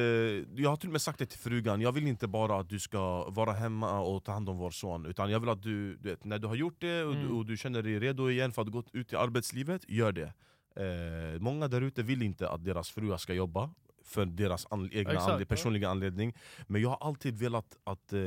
jag 0.63 0.71
har 0.71 0.77
till 0.77 0.89
och 0.89 0.93
med 0.93 1.03
sagt 1.03 1.19
det 1.19 1.27
till 1.27 1.39
frugan, 1.39 1.81
jag 1.81 1.93
vill 1.93 2.07
inte 2.07 2.27
bara 2.29 2.61
att 2.61 2.69
du 2.69 2.79
ska 2.81 3.31
vara 3.31 3.53
hemma 3.53 4.01
och 4.01 4.25
ta 4.25 4.33
hand 4.33 4.49
om 4.49 4.57
vår 4.59 4.71
son 4.71 5.07
Utan 5.07 5.31
jag 5.31 5.41
vill 5.41 5.49
att 5.49 5.63
du, 5.63 5.97
du 5.97 6.09
vet, 6.09 6.25
när 6.25 6.39
du 6.39 6.47
har 6.47 6.55
gjort 6.55 6.81
det 6.81 7.03
och, 7.05 7.15
du, 7.15 7.21
Mm. 7.21 7.37
och 7.37 7.47
du 7.47 7.57
känner 7.57 7.83
dig 7.83 7.99
redo 8.01 8.31
igen 8.31 8.53
för 8.53 8.63
att 8.63 8.69
gå 8.69 8.85
ut 8.93 9.13
i 9.13 9.17
arbetslivet, 9.17 9.83
gör 9.89 10.13
det 10.13 10.33
eh, 10.77 11.41
Många 11.41 11.69
där 11.69 11.81
ute 11.81 12.03
vill 12.03 12.23
inte 12.23 12.49
att 12.49 12.65
deras 12.65 12.91
fruar 12.91 13.17
ska 13.17 13.35
jobba 13.35 13.71
för 14.07 14.25
deras 14.27 14.67
an, 14.71 14.91
egna 14.93 15.13
Exakt, 15.13 15.31
anle- 15.33 15.39
ja. 15.41 15.45
personliga 15.47 15.89
anledning 15.89 16.35
Men 16.67 16.83
jag 16.83 16.89
har 16.89 17.09
alltid 17.09 17.39
velat 17.39 17.77
att 17.85 18.13
eh, 18.13 18.19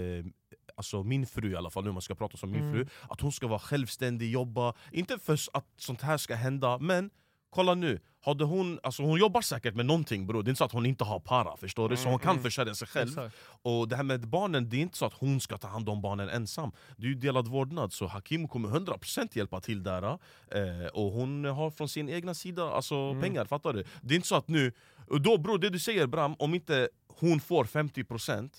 Alltså 0.75 1.03
min 1.03 1.27
fru 1.27 1.51
i 1.51 1.55
alla 1.55 1.69
fall, 1.69 1.83
nu 1.83 1.91
man 1.91 2.01
ska 2.01 2.15
prata 2.15 2.37
som 2.37 2.51
min 2.51 2.61
Mm. 2.61 2.73
fru 2.73 2.87
Att 3.09 3.21
hon 3.21 3.31
ska 3.31 3.47
vara 3.47 3.59
självständig, 3.59 4.31
jobba 4.31 4.73
Inte 4.91 5.19
för 5.19 5.33
att 5.53 5.65
sånt 5.77 6.01
här 6.01 6.17
ska 6.17 6.35
hända, 6.35 6.77
men 6.77 7.09
kolla 7.49 7.75
nu, 7.75 7.99
hade 8.21 8.43
hon, 8.43 8.79
alltså 8.83 9.03
hon 9.03 9.19
jobbar 9.19 9.41
säkert 9.41 9.75
med 9.75 9.85
någonting 9.85 10.27
bror, 10.27 10.43
det 10.43 10.47
är 10.47 10.51
inte 10.51 10.57
så 10.57 10.63
att 10.65 10.71
hon 10.71 10.85
inte 10.85 11.03
har 11.03 11.19
para, 11.19 11.57
förstår 11.57 11.89
du? 11.89 11.97
Så 11.97 12.09
hon 12.09 12.19
kan 12.19 12.39
försörja 12.39 12.75
sig 12.75 12.87
själv. 12.87 13.09
Exakt. 13.09 13.35
Och 13.61 13.87
det 13.87 13.95
här 13.95 14.03
med 14.03 14.27
barnen, 14.27 14.69
det 14.69 14.77
är 14.77 14.81
inte 14.81 14.97
så 14.97 15.05
att 15.05 15.13
hon 15.13 15.39
ska 15.41 15.57
ta 15.57 15.67
hand 15.67 15.89
om 15.89 16.01
barnen 16.01 16.29
ensam. 16.29 16.71
Det 16.97 17.03
är 17.05 17.09
ju 17.09 17.15
delad 17.15 17.47
vårdnad, 17.47 17.93
så 17.93 18.07
Hakim 18.07 18.47
kommer 18.47 18.69
100% 18.69 19.37
hjälpa 19.37 19.61
till 19.61 19.83
där. 19.83 20.03
Eh, 20.03 20.87
och 20.93 21.11
hon 21.11 21.45
har 21.45 21.71
från 21.71 21.89
sin 21.89 22.09
egna 22.09 22.33
sida 22.33 22.63
alltså, 22.71 23.21
pengar, 23.21 23.45
fattar 23.45 23.73
du? 23.73 23.83
Det 24.01 24.13
är 24.13 24.15
inte 24.15 24.27
så 24.27 24.35
att 24.35 24.47
nu, 24.47 24.73
och 25.09 25.21
då 25.21 25.37
bror, 25.37 25.57
det 25.57 25.69
du 25.69 25.79
säger 25.79 26.07
Bram, 26.07 26.35
om 26.39 26.53
inte 26.53 26.89
hon 27.19 27.39
får 27.39 27.63
50% 27.63 28.49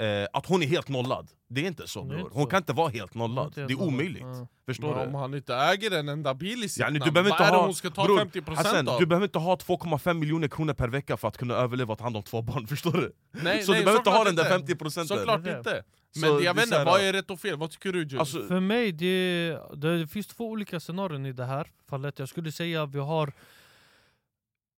eh, 0.00 0.26
att 0.32 0.46
hon 0.46 0.62
är 0.62 0.66
helt 0.66 0.88
nollad. 0.88 1.30
Det 1.48 1.60
är 1.60 1.66
inte 1.66 1.88
så 1.88 2.04
Det 2.04 2.14
är 2.14 2.18
bror. 2.18 2.30
Hon 2.32 2.42
så. 2.44 2.48
kan 2.50 2.56
inte 2.58 2.72
vara 2.72 2.88
helt 2.88 3.14
är 3.14 3.18
nollad, 3.18 3.46
inte 3.46 3.60
helt 3.60 3.68
det 3.68 3.74
är 3.74 3.82
omöjligt. 3.86 4.22
Ja. 4.22 4.48
Förstår 4.66 4.94
Men 4.94 5.06
om 5.06 5.12
du? 5.12 5.18
han 5.18 5.34
inte 5.34 5.54
äger 5.54 5.90
en 5.98 6.08
enda 6.08 6.34
bil 6.34 6.64
i 6.64 6.68
sitt 6.68 6.80
Yani, 6.80 6.98
namn, 6.98 7.08
du 7.08 7.12
behöver 7.12 7.30
vad 7.30 7.40
inte 7.40 7.48
är 7.48 7.52
det 7.52 7.56
ha, 7.58 7.64
hon 7.64 7.74
ska 7.74 7.90
ta 7.90 8.04
bror, 8.04 8.18
50% 8.18 8.54
Hassan, 8.56 8.88
av? 8.88 9.00
du 9.00 9.06
behöver 9.06 9.26
inte 9.26 9.38
ha 9.38 9.56
2,5 9.56 10.14
miljoner 10.14 10.48
kronor 10.48 10.74
per 10.74 10.88
vecka 10.88 11.16
för 11.16 11.28
att 11.28 11.36
kunna 11.38 11.54
överleva 11.54 11.92
och 11.92 11.98
ta 11.98 12.04
hand 12.04 12.16
om 12.16 12.22
två 12.22 12.42
barn, 12.42 12.66
förstår 12.74 12.92
du? 12.92 13.12
Nej, 13.30 13.62
så 13.62 13.72
nej, 13.72 13.80
du 13.80 13.84
behöver 13.84 13.98
inte 14.00 14.10
ha 14.10 14.16
såklart 14.18 14.26
den 14.26 14.36
där 14.36 14.42
inte. 14.56 14.66
50 14.66 14.74
procenten. 14.76 15.18
Såklart 15.18 15.44
Det 15.44 15.50
är 15.50 15.54
det. 15.54 15.58
inte! 15.58 15.84
Så 16.14 16.20
Men 16.20 16.36
det 16.36 16.42
jag 16.44 16.50
är 16.50 16.54
vet 16.54 16.68
så 16.68 16.74
inte, 16.74 16.84
vad 16.84 17.00
är 17.00 17.12
rätt 17.12 17.30
och 17.30 17.40
fel? 17.40 17.56
Vad 17.56 17.70
tycker 17.70 17.92
du 17.92 17.98
Jules? 17.98 18.20
Alltså, 18.20 18.46
För 18.46 18.60
mig, 18.60 18.92
det, 18.92 19.58
det 19.76 20.06
finns 20.06 20.26
två 20.26 20.48
olika 20.50 20.80
scenarion 20.80 21.26
i 21.26 21.32
det 21.32 21.44
här 21.44 21.66
fallet. 21.88 22.18
Jag 22.18 22.28
skulle 22.28 22.52
säga 22.52 22.82
att 22.82 22.94
vi 22.94 22.98
har 22.98 23.32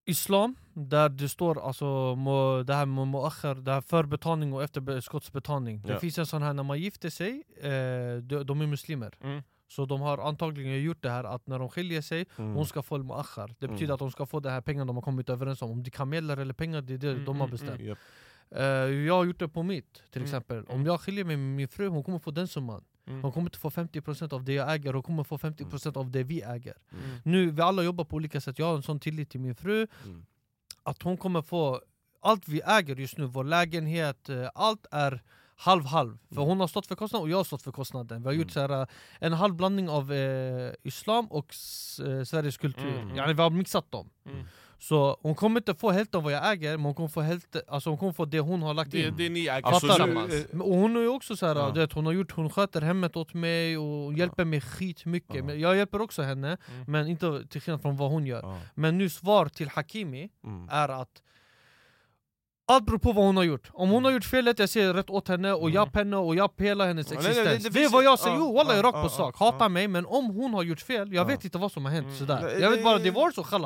Islam, 0.07 0.57
där 0.75 1.09
det 1.09 1.29
står 1.29 1.67
alltså, 1.67 2.15
må, 2.17 2.63
det 2.63 2.75
här 2.75 2.87
med 2.87 3.07
muakhar, 3.09 3.55
det 3.55 3.73
här 3.73 3.81
förbetalning 3.81 4.53
och 4.53 4.63
efterskottsbetalning. 4.63 5.83
Det 5.83 5.93
Ja. 5.93 5.99
finns 5.99 6.19
en 6.19 6.27
sån 6.27 6.43
här 6.43 6.53
när 6.53 6.63
man 6.63 6.79
gifter 6.79 7.11
sig, 7.11 7.43
eh, 7.61 8.23
de, 8.23 8.45
de 8.47 8.61
är 8.61 8.67
muslimer. 8.67 9.15
Mm. 9.23 9.43
Så 9.69 9.87
de 9.87 10.01
har 10.01 10.19
antagligen 10.19 10.83
gjort 10.83 11.03
det 11.03 11.11
här 11.11 11.25
att 11.25 11.47
när 11.47 11.59
de 11.59 11.69
skiljer 11.69 12.03
sig, 12.03 12.27
mm. 12.39 12.55
hon 12.55 12.67
ska 12.67 12.83
få 12.83 12.99
muakhar. 12.99 13.55
Det 13.59 13.69
betyder 13.69 13.85
Mm. 13.85 13.95
att 13.95 13.99
de 13.99 14.11
ska 14.11 14.27
få 14.27 14.41
de 14.41 14.49
här 14.49 14.61
pengarna 14.61 14.87
de 14.87 14.97
har 14.97 15.03
kommit 15.03 15.29
överens 15.31 15.63
om. 15.63 15.71
Om 15.71 15.83
det 15.83 15.89
är 15.89 15.91
kameler 15.91 16.37
eller 16.37 16.55
pengar, 16.55 16.81
det 16.83 16.95
är 16.95 16.99
det 16.99 17.11
Mm, 17.11 17.25
de 17.25 17.37
har 17.41 17.47
mm, 17.47 17.51
bestämt. 17.51 17.81
Japp. 17.81 17.99
Eh, 18.51 18.63
jag 19.07 19.15
har 19.15 19.25
gjort 19.25 19.39
det 19.39 19.49
på 19.49 19.63
mitt, 19.63 19.93
till 20.11 20.23
Mm, 20.23 20.25
exempel. 20.25 20.65
Om 20.65 20.75
mm. 20.75 20.87
jag 20.87 21.01
skiljer 21.01 21.25
mig 21.25 21.37
med 21.37 21.57
min 21.57 21.69
fru, 21.69 21.89
hon 21.89 22.05
kommer 22.05 22.19
få 22.19 22.31
den 22.31 22.49
summan. 22.49 22.85
Mm. 23.07 23.23
Hon 23.23 23.33
kommer 23.33 23.47
inte 23.47 23.59
få 23.59 23.71
50% 23.71 24.33
av 24.35 24.45
det 24.45 24.53
jag 24.53 24.75
äger, 24.75 24.93
hon 24.93 25.03
kommer 25.03 25.25
få 25.25 25.39
50% 25.39 25.97
av 25.97 26.11
det 26.11 26.23
vi 26.23 26.43
äger. 26.43 26.75
Mm. 26.93 27.17
Nu, 27.25 27.51
vi 27.51 27.63
alla 27.63 27.83
jobbar 27.83 28.05
på 28.05 28.17
olika 28.17 28.41
sätt, 28.41 28.59
jag 28.59 28.67
har 28.67 28.77
en 28.77 28.83
sån 28.83 29.01
tillit 29.01 29.31
till 29.31 29.41
min 29.41 29.55
fru 29.55 29.87
Mm. 30.05 30.27
att 30.83 31.03
hon 31.03 31.17
kommer 31.17 31.43
få 31.43 31.81
allt 32.23 32.49
vi 32.49 32.61
äger 32.67 32.97
just 32.97 33.19
nu, 33.19 33.25
vår 33.27 33.45
lägenhet, 33.45 34.29
eh, 34.29 34.49
allt 34.55 34.87
är 34.91 35.23
halv-halv. 35.57 36.19
För 36.29 36.37
Mm. 36.37 36.49
hon 36.49 36.61
har 36.61 36.67
stått 36.69 36.87
för 36.87 36.95
kostnaden 36.95 37.23
och 37.23 37.31
jag 37.31 37.37
har 37.37 37.45
stått 37.45 37.63
för 37.63 37.73
kostnaden. 37.73 38.23
Vi 38.23 38.27
har 38.29 38.33
gjort 38.33 38.51
så 38.51 38.61
här, 38.61 38.81
eh, 38.83 38.87
en 39.19 39.33
halv 39.33 39.55
blandning 39.55 39.89
av 39.89 40.13
eh, 40.13 40.73
islam 40.83 41.27
och 41.27 41.47
eh, 42.07 42.25
Sveriges 42.25 42.57
kultur. 42.59 42.99
Mm. 42.99 43.17
Yani, 43.17 43.33
vi 43.33 43.43
har 43.43 43.51
mixat 43.51 43.91
dem. 43.91 44.11
Så 44.89 45.17
hon 45.23 45.35
kommer 45.35 45.61
inte 45.61 45.75
få 45.75 45.91
hälften 45.91 46.19
av 46.19 46.25
vad 46.25 46.33
jag 46.33 46.53
äger, 46.53 46.77
men 46.77 46.85
hon 46.85 46.95
kommer 46.95 47.09
få, 47.09 47.21
hälften, 47.21 47.63
alltså 47.69 47.91
hon 47.91 47.99
kommer 47.99 48.13
få 48.13 48.25
det 48.25 48.41
hon 48.41 48.63
har 48.63 48.75
lagt 48.75 48.91
Det, 48.91 49.01
in. 49.07 49.15
det 49.17 49.29
ni 49.29 49.41
äger 49.41 49.67
Alltså, 49.67 49.87
du- 49.87 50.61
Och 50.61 50.75
hon 50.77 50.97
är 50.97 51.09
också 51.09 51.37
så 51.37 51.47
här, 51.47 51.55
Ja. 51.57 51.71
vet, 51.71 51.93
hon 51.93 52.07
har 52.07 52.13
gjort, 52.13 52.33
hon 52.33 52.51
sköter 52.51 52.81
hemmet 52.81 53.17
åt 53.17 53.35
mig 53.35 53.79
och 53.79 53.85
hon 53.85 54.17
hjälper 54.17 54.45
mig 54.45 54.61
skitmycket. 54.61 55.45
Ja. 55.49 55.55
Jag 55.55 55.77
hjälper 55.77 56.01
också 56.01 56.23
henne, 56.23 56.57
Mm. 56.69 56.85
men 56.89 57.09
inte 57.09 57.47
till 57.49 57.61
skillnad 57.61 57.83
från 57.83 57.97
vad 57.97 58.11
hon 58.11 58.27
gör. 58.27 58.41
Ja. 58.43 58.59
Men 58.75 58.99
nu 58.99 59.11
svar 59.11 59.49
till 59.49 59.69
Hakimi 59.69 60.29
Mm. 60.45 60.69
är 60.71 60.89
att 60.89 61.23
allt 62.67 62.87
beror 62.87 62.99
på 62.99 63.13
vad 63.13 63.25
hon 63.25 63.37
har 63.37 63.45
gjort. 63.45 63.71
Om 63.73 63.91
hon 63.91 64.05
har 64.05 64.13
gjort 64.13 64.25
felet, 64.25 64.59
jag 64.59 64.69
säger 64.69 64.95
rätt 64.95 65.11
åt 65.11 65.29
henne 65.29 65.53
och 65.53 65.71
japp 65.71 65.97
henne 65.97 66.17
och 66.17 66.37
japp 66.37 66.61
hela 66.61 66.87
hennes 66.87 67.13
Mm. 67.13 67.23
Ja, 67.25 67.29
nej, 67.29 67.45
nej, 67.45 67.55
existens. 67.55 67.75
det- 67.75 67.81
Det, 67.81 67.85
är 67.85 67.91
vad 67.91 68.05
jag 68.05 68.19
säger, 68.19 68.37
ja, 68.37 68.43
jo 68.43 68.55
walla 68.55 68.71
jag 68.71 68.79
är 68.79 68.83
rakt 68.83 69.03
på 69.03 69.09
sak. 69.09 69.39
Hata 69.39 69.69
mig, 69.69 69.89
men 69.89 70.07
om 70.07 70.25
hon 70.27 70.55
har 70.55 70.63
gjort 70.63 70.81
fel, 70.81 71.13
jag 71.13 71.23
Ja. 71.23 71.25
vet 71.25 71.45
inte 71.45 71.59
vad 71.59 71.73
som 71.73 71.85
har 71.85 71.93
hänt 71.93 72.05
Mm. 72.07 72.19
sådär. 72.19 72.57
Jag 72.61 72.71
vet 72.71 72.85
bara 72.85 72.99
det-. 72.99 73.11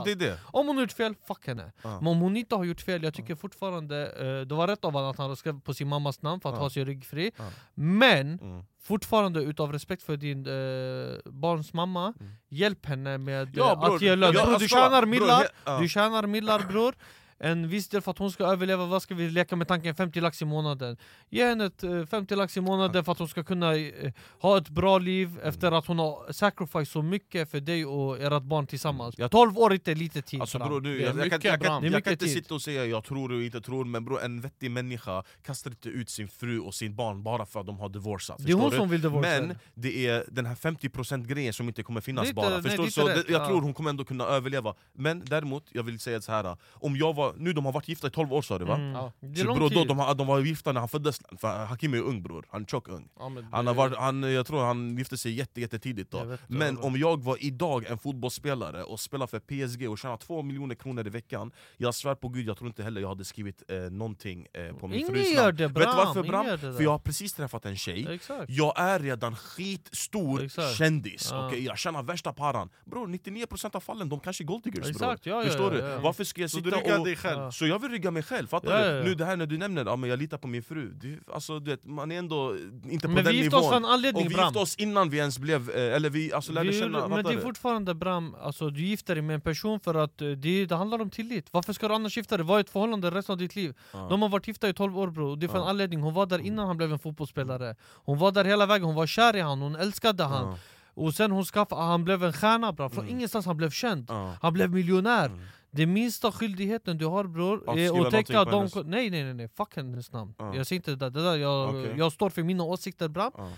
Det 0.05 0.11
är 0.13 0.17
det. 0.17 0.39
Om 0.45 0.67
hon 0.67 0.77
har 0.77 0.83
gjort 0.83 0.93
fel, 0.93 1.15
fuck 1.29 1.47
henne. 1.47 1.73
Men 1.83 2.07
om 2.07 2.19
hon 2.21 2.37
inte 2.37 2.55
har 2.55 2.65
gjort 2.65 2.81
fel, 2.81 3.03
jag 3.03 3.15
tycker 3.15 3.35
fortfarande 3.35 3.97
eh, 4.07 4.47
det 4.47 4.55
var 4.55 4.67
rätt 4.67 4.85
av 4.85 4.93
honom 4.93 5.11
att 5.11 5.19
han 5.19 5.37
skrev 5.37 5.61
på 5.61 5.75
sin 5.75 5.89
mammas 5.89 6.23
namn 6.23 6.41
för 6.41 6.53
att 6.53 6.59
ha 6.59 6.71
sig 6.71 6.85
ryggfri. 6.85 7.31
Men 7.75 8.39
Mm. 8.43 8.65
fortfarande 8.83 9.41
utav 9.41 9.73
respekt 9.73 10.03
för 10.03 10.17
din 10.17 10.39
eh, 10.47 11.31
barns 11.33 11.73
mamma, 11.73 12.15
Mm. 12.21 12.33
hjälp 12.49 12.87
henne 12.87 13.19
med 13.19 13.51
Ja, 13.57 13.73
eh, 13.73 13.79
att 13.95 14.03
ge 14.03 14.17
lön. 14.17 14.33
ja, 14.35 14.41
bror, 14.43 14.53
jag 14.53 14.61
du 14.61 14.69
ska- 14.69 14.77
tjänar 14.77 15.07
millar, 15.07 15.47
du 15.81 15.89
tjänar 15.89 16.27
millar 16.27 16.59
bror. 16.69 16.95
En 17.41 17.69
viss 17.69 17.89
del 17.89 18.01
för 18.01 18.11
att 18.11 18.19
hon 18.19 18.31
ska 18.33 18.45
överleva, 18.45 18.87
vad 18.87 19.03
ska 19.03 19.15
vi 19.15 19.31
leka 19.31 19.57
med 19.57 19.69
tanken 19.69 19.95
50 19.95 20.21
lax 20.21 20.43
i 20.43 20.45
månaden? 20.45 20.97
Ge 21.31 21.45
henne 21.47 21.65
ett, 21.65 21.83
eh, 21.83 22.07
50 22.07 22.35
lax 22.37 22.57
i 22.57 22.61
månaden 22.61 23.05
för 23.05 23.13
att 23.13 23.19
hon 23.19 23.29
ska 23.29 23.45
kunna 23.45 23.77
eh, 23.77 24.13
ha 24.41 24.59
ett 24.59 24.69
bra 24.69 24.99
liv 24.99 25.39
efter 25.43 25.73
att 25.73 25.87
hon 25.87 25.99
har 25.99 26.33
sacrifice 26.33 26.93
så 26.93 27.03
mycket 27.03 27.51
för 27.51 27.61
dig 27.61 27.87
och 27.87 28.19
ert 28.21 28.43
barn 28.43 28.67
tillsammans. 28.67 29.15
Jag- 29.19 29.31
12 29.31 29.59
år 29.59 29.71
är 29.71 29.75
inte 29.75 29.95
lite 29.95 30.23
tid 30.23 30.41
Alltså 30.41 30.59
Det 30.59 30.65
är 30.65 31.01
jag, 31.01 31.19
jag, 31.19 31.31
kan, 31.31 31.41
jag, 31.43 31.63
kan, 31.63 31.85
jag 31.85 32.05
kan 32.05 32.13
inte 32.13 32.25
tid. 32.25 32.35
sitta 32.35 32.55
och 32.55 32.63
säga 32.63 32.85
jag 32.87 33.05
tror 33.05 33.33
och 33.33 33.43
inte 33.43 33.61
tror, 33.61 33.85
men 33.85 34.05
bror, 34.05 34.23
en 34.23 34.41
vettig 34.41 34.71
människa 34.71 35.23
kastar 35.43 35.71
inte 35.71 35.89
ut 35.89 36.11
sin 36.11 36.29
fru 36.29 36.61
och 36.61 36.75
sin 36.75 36.95
barn 36.97 37.23
bara 37.23 37.47
för 37.47 37.61
att 37.61 37.67
de 37.67 37.79
har 37.79 37.89
divorcat. 37.89 38.37
Det 38.39 38.53
är 38.53 38.57
hon 38.57 38.71
du? 38.71 38.77
som 38.77 38.89
vill 38.89 39.01
divorca. 39.01 39.29
Men 39.29 39.59
det 39.75 40.07
är 40.07 40.25
den 40.29 40.47
här 40.47 40.55
50% 40.55 41.27
grejen 41.27 41.53
som 41.53 41.69
inte 41.69 41.83
kommer 41.83 42.01
finnas 42.01 42.25
inte- 42.25 42.35
bara. 42.35 42.49
nej, 42.49 42.63
Förstår? 42.63 42.85
du? 42.85 42.91
så 42.91 43.09
rätt, 43.09 43.29
jag 43.29 43.43
ja. 43.43 43.47
tror 43.49 43.61
hon 43.61 43.75
kommer 43.75 43.91
ändå 43.91 44.05
kunna 44.05 44.25
överleva. 44.25 44.75
Men 44.93 45.25
däremot, 45.25 45.65
jag 45.73 45.83
vill 45.83 45.99
säga 45.99 46.21
så 46.21 46.33
här. 46.33 46.57
Om 46.73 46.97
jag 46.97 47.15
var, 47.15 47.28
nu 47.37 47.53
de 47.53 47.65
har 47.65 47.73
varit 47.73 47.89
gifta 47.89 48.07
i 48.07 48.11
12 48.11 48.33
år 48.33 48.43
sa 48.43 48.59
du 48.59 48.65
va? 48.65 48.75
Mm. 48.75 48.93
Ja. 48.93 49.13
Det 49.21 49.41
är 49.41 49.45
Så 49.45 49.55
bror, 49.55 49.71
då, 49.71 49.85
de, 49.85 50.17
de 50.17 50.27
var 50.27 50.41
gifta 50.41 50.73
när 50.73 50.81
han 50.81 50.89
föddes, 50.89 51.21
för 51.39 51.65
Hakim 51.65 51.95
är 51.95 51.99
ung 52.03 52.23
bror, 52.23 52.47
han 52.51 52.63
är 52.63 52.67
tjock 52.67 52.89
ung. 52.89 53.09
Ja, 53.19 53.23
Han 53.53 53.65
det- 53.65 53.71
har 53.71 53.75
varit, 53.75 53.97
han, 53.97 54.23
jag 54.23 54.47
tror 54.47 54.65
han 54.65 54.99
gifte 54.99 55.17
sig 55.17 55.33
jätte, 55.33 55.61
jättetidigt 55.61 56.11
då. 56.11 56.25
vet, 56.25 56.41
Men 56.47 56.79
om 56.79 56.97
jag 56.97 57.23
var 57.25 57.37
idag 57.45 57.85
en 57.91 57.99
fotbollsspelare 57.99 58.83
och 58.83 59.01
spelar 59.01 59.27
för 59.27 59.39
PSG 59.41 59.89
och 59.91 59.99
tjänar 59.99 60.17
2 60.17 60.43
miljoner 60.43 60.75
kronor 60.75 61.07
i 61.07 61.11
veckan 61.11 61.51
Jag 61.77 61.95
svär 61.95 62.15
på 62.15 62.29
gud, 62.29 62.49
jag 62.49 62.57
tror 62.57 62.69
inte 62.69 62.83
heller 62.83 63.01
jag 63.01 63.09
hade 63.09 63.25
skrivit 63.25 63.63
eh, 63.69 63.77
någonting 63.79 64.47
eh, 64.55 64.77
på 64.77 64.87
min 64.89 64.99
Ingen 64.99 65.15
frus 65.15 65.37
namn. 65.37 65.57
Vet 65.57 65.75
du 65.75 65.75
varför 65.85 66.23
Bram? 66.23 66.59
För 66.59 66.83
jag 66.83 66.91
har 66.91 66.99
precis 66.99 67.33
träffat 67.35 67.65
en 67.67 67.77
tjej 67.77 68.07
Exakt. 68.11 68.45
jag 68.51 68.81
är 68.81 68.99
redan 69.01 69.37
skitstor 69.37 70.43
Exakt. 70.45 70.77
kändis, 70.77 71.29
Ja. 71.31 71.47
okej? 71.47 71.65
jag 71.65 71.79
tjänar 71.79 72.03
värsta 72.03 72.33
paran 72.33 72.71
Bror 72.85 73.07
99% 73.07 73.77
av 73.77 73.81
fallen, 73.81 74.09
de 74.09 74.21
kanske 74.21 74.43
är 74.45 74.47
golddiggers 74.47 74.99
bror 74.99 75.17
ja, 75.23 75.43
Förstår 75.45 75.71
du? 75.71 75.81
Varför 76.03 76.25
ska 76.25 76.41
jag 76.41 76.51
Så 76.51 76.61
du 76.61 76.71
sitta 76.71 76.77
och... 76.77 76.83
själv? 77.19 77.41
Ja. 77.41 77.53
Så 77.53 77.67
jag 77.67 77.79
vill 77.79 77.91
rygga 77.91 78.11
mig 78.11 78.23
själv, 78.23 78.47
fattar 78.47 78.81
Ja, 78.87 78.93
du? 78.93 79.05
Nu 79.05 79.15
det 79.15 79.25
här 79.25 79.37
när 79.37 79.47
du 79.47 79.59
nämner 79.59 79.85
ja, 79.85 80.07
jag 80.07 80.19
litar 80.19 80.39
på 80.39 80.49
min 80.49 80.63
fru 80.63 80.93
det, 80.95 81.19
alltså, 81.35 81.59
du 81.61 81.71
vet, 81.71 81.85
Man 81.85 82.13
är 82.13 82.19
ändå 82.19 82.57
inte 82.91 83.07
på 83.09 83.15
Men 83.15 83.25
den 83.25 83.33
vi 83.33 83.39
gifte 83.39 83.57
oss 83.57 83.73
anledning 83.73 84.27
och 84.27 84.31
vi 84.31 84.35
Bram. 84.35 84.45
gifte 84.47 84.59
oss 84.59 84.77
innan 84.77 85.11
vi 85.11 85.19
ens 85.19 85.39
blev, 85.39 85.71
eh, 85.71 85.95
eller 85.97 86.11
vi 86.11 86.33
alltså, 86.33 86.53
lärde 86.53 86.71
Vi 86.71 86.81
känna, 86.81 87.09
men 87.09 87.25
det 87.25 87.31
är 87.31 87.35
du? 87.35 87.41
fortfarande 87.41 87.95
Bram, 87.95 88.35
alltså, 88.43 88.71
du 88.71 88.83
gifter 88.83 89.15
dig 89.15 89.23
med 89.23 89.35
en 89.35 89.41
person 89.41 89.81
för 89.81 89.95
att 89.95 90.23
eh, 90.23 90.29
det, 90.29 90.67
det 90.67 90.77
handlar 90.77 91.01
om 91.01 91.11
tillit 91.11 91.47
Varför 91.51 91.73
ska 91.73 91.89
du 91.89 91.95
annars 91.95 92.17
gifta 92.17 92.37
dig? 92.37 92.47
Var 92.47 92.59
i 92.59 92.61
ett 92.61 92.71
förhållande 92.71 93.11
resten 93.11 93.33
av 93.33 93.39
ditt 93.39 93.57
liv 93.57 93.75
Ja. 93.93 94.07
De 94.11 94.23
har 94.23 94.29
varit 94.29 94.49
gifta 94.49 94.69
i 94.69 94.75
12 94.75 94.99
år 94.99 95.11
bror, 95.11 95.37
det 95.37 95.47
är 95.47 95.49
för 95.49 95.59
en 95.59 95.65
anledning 95.65 96.01
Hon 96.01 96.15
var 96.15 96.27
där 96.27 96.39
innan 96.39 96.67
han 96.67 96.77
blev 96.77 96.93
en 96.93 96.99
fotbollsspelare 96.99 97.77
Hon 98.05 98.19
var 98.19 98.33
där 98.33 98.45
hela 98.45 98.67
vägen, 98.67 98.85
hon 98.87 98.95
var 98.95 99.07
kär 99.07 99.37
i 99.37 99.41
han, 99.41 99.61
hon 99.61 99.77
älskade 99.77 100.25
han 100.25 100.57
Och 100.99 101.15
sen 101.15 101.31
hon 101.31 101.45
skaffade, 101.45 101.83
han 101.83 102.05
blev 102.05 102.25
en 102.25 102.33
stjärna 102.33 102.73
bra, 102.73 102.89
från 102.89 103.05
Mm. 103.05 103.17
ingenstans 103.17 103.47
han 103.47 103.57
blev 103.57 103.71
känd 103.71 104.07
ja. 104.09 104.37
Han 104.43 104.53
blev 104.53 104.71
miljonär 104.71 105.27
Mm. 105.27 105.41
Den 105.71 105.93
minsta 105.93 106.33
skyldigheten 106.33 106.99
du 106.99 107.07
har 107.07 107.25
bror 107.25 107.71
Att 107.71 107.77
är 107.77 108.07
att 108.07 108.11
täcka 108.13 108.45
de... 108.45 108.69
Nej 108.85 109.11
nej 109.11 109.25
nej, 109.25 109.35
nej. 109.35 109.49
fuck 109.57 109.77
hennes 109.77 110.13
namn 110.13 110.35
Ja. 110.39 110.55
Jag 110.57 110.67
säger 110.67 110.79
inte 110.81 110.91
det 110.91 110.97
där, 110.97 111.11
det 111.11 111.23
där 111.23 111.37
jag, 111.37 111.69
Okej. 111.69 111.95
jag 111.99 112.13
står 112.13 112.31
för 112.31 112.43
mina 112.43 112.65
åsikter 112.65 113.09
Bram 113.09 113.33
Ja. 113.37 113.49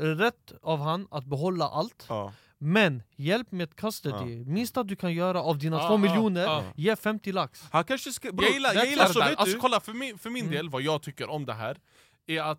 Rätt 0.00 0.52
av 0.62 0.78
han 0.80 1.06
att 1.10 1.24
behålla 1.24 1.68
allt 1.68 2.06
Ja. 2.08 2.32
Men 2.58 3.02
hjälp 3.16 3.52
med 3.52 3.76
custody, 3.76 4.44
minsta 4.44 4.82
du 4.82 4.96
kan 4.96 5.14
göra 5.14 5.42
av 5.42 5.58
dina 5.58 5.76
Ja, 5.76 5.86
två 5.88 5.94
ja, 5.94 5.96
miljoner, 5.96 6.42
ja. 6.44 6.62
ge 6.76 6.96
50 6.96 7.32
lax 7.32 7.62
Han 7.70 7.84
kanske 7.84 8.12
ska... 8.12 8.32
Bro, 8.32 8.44
Jag 8.44 8.52
gillar, 8.54 8.74
jag 8.74 8.86
gillar 8.86 9.08
där. 9.14 9.28
vet 9.28 9.38
Alltså, 9.38 9.54
du- 9.54 9.60
kolla, 9.60 9.80
för 9.80 9.92
min, 9.92 10.18
för 10.18 10.30
min 10.30 10.42
Mm. 10.44 10.54
del, 10.54 10.70
vad 10.70 10.82
jag 10.82 11.02
tycker 11.02 11.30
om 11.30 11.46
det 11.46 11.54
här 11.54 11.76
är 12.26 12.42
att 12.42 12.58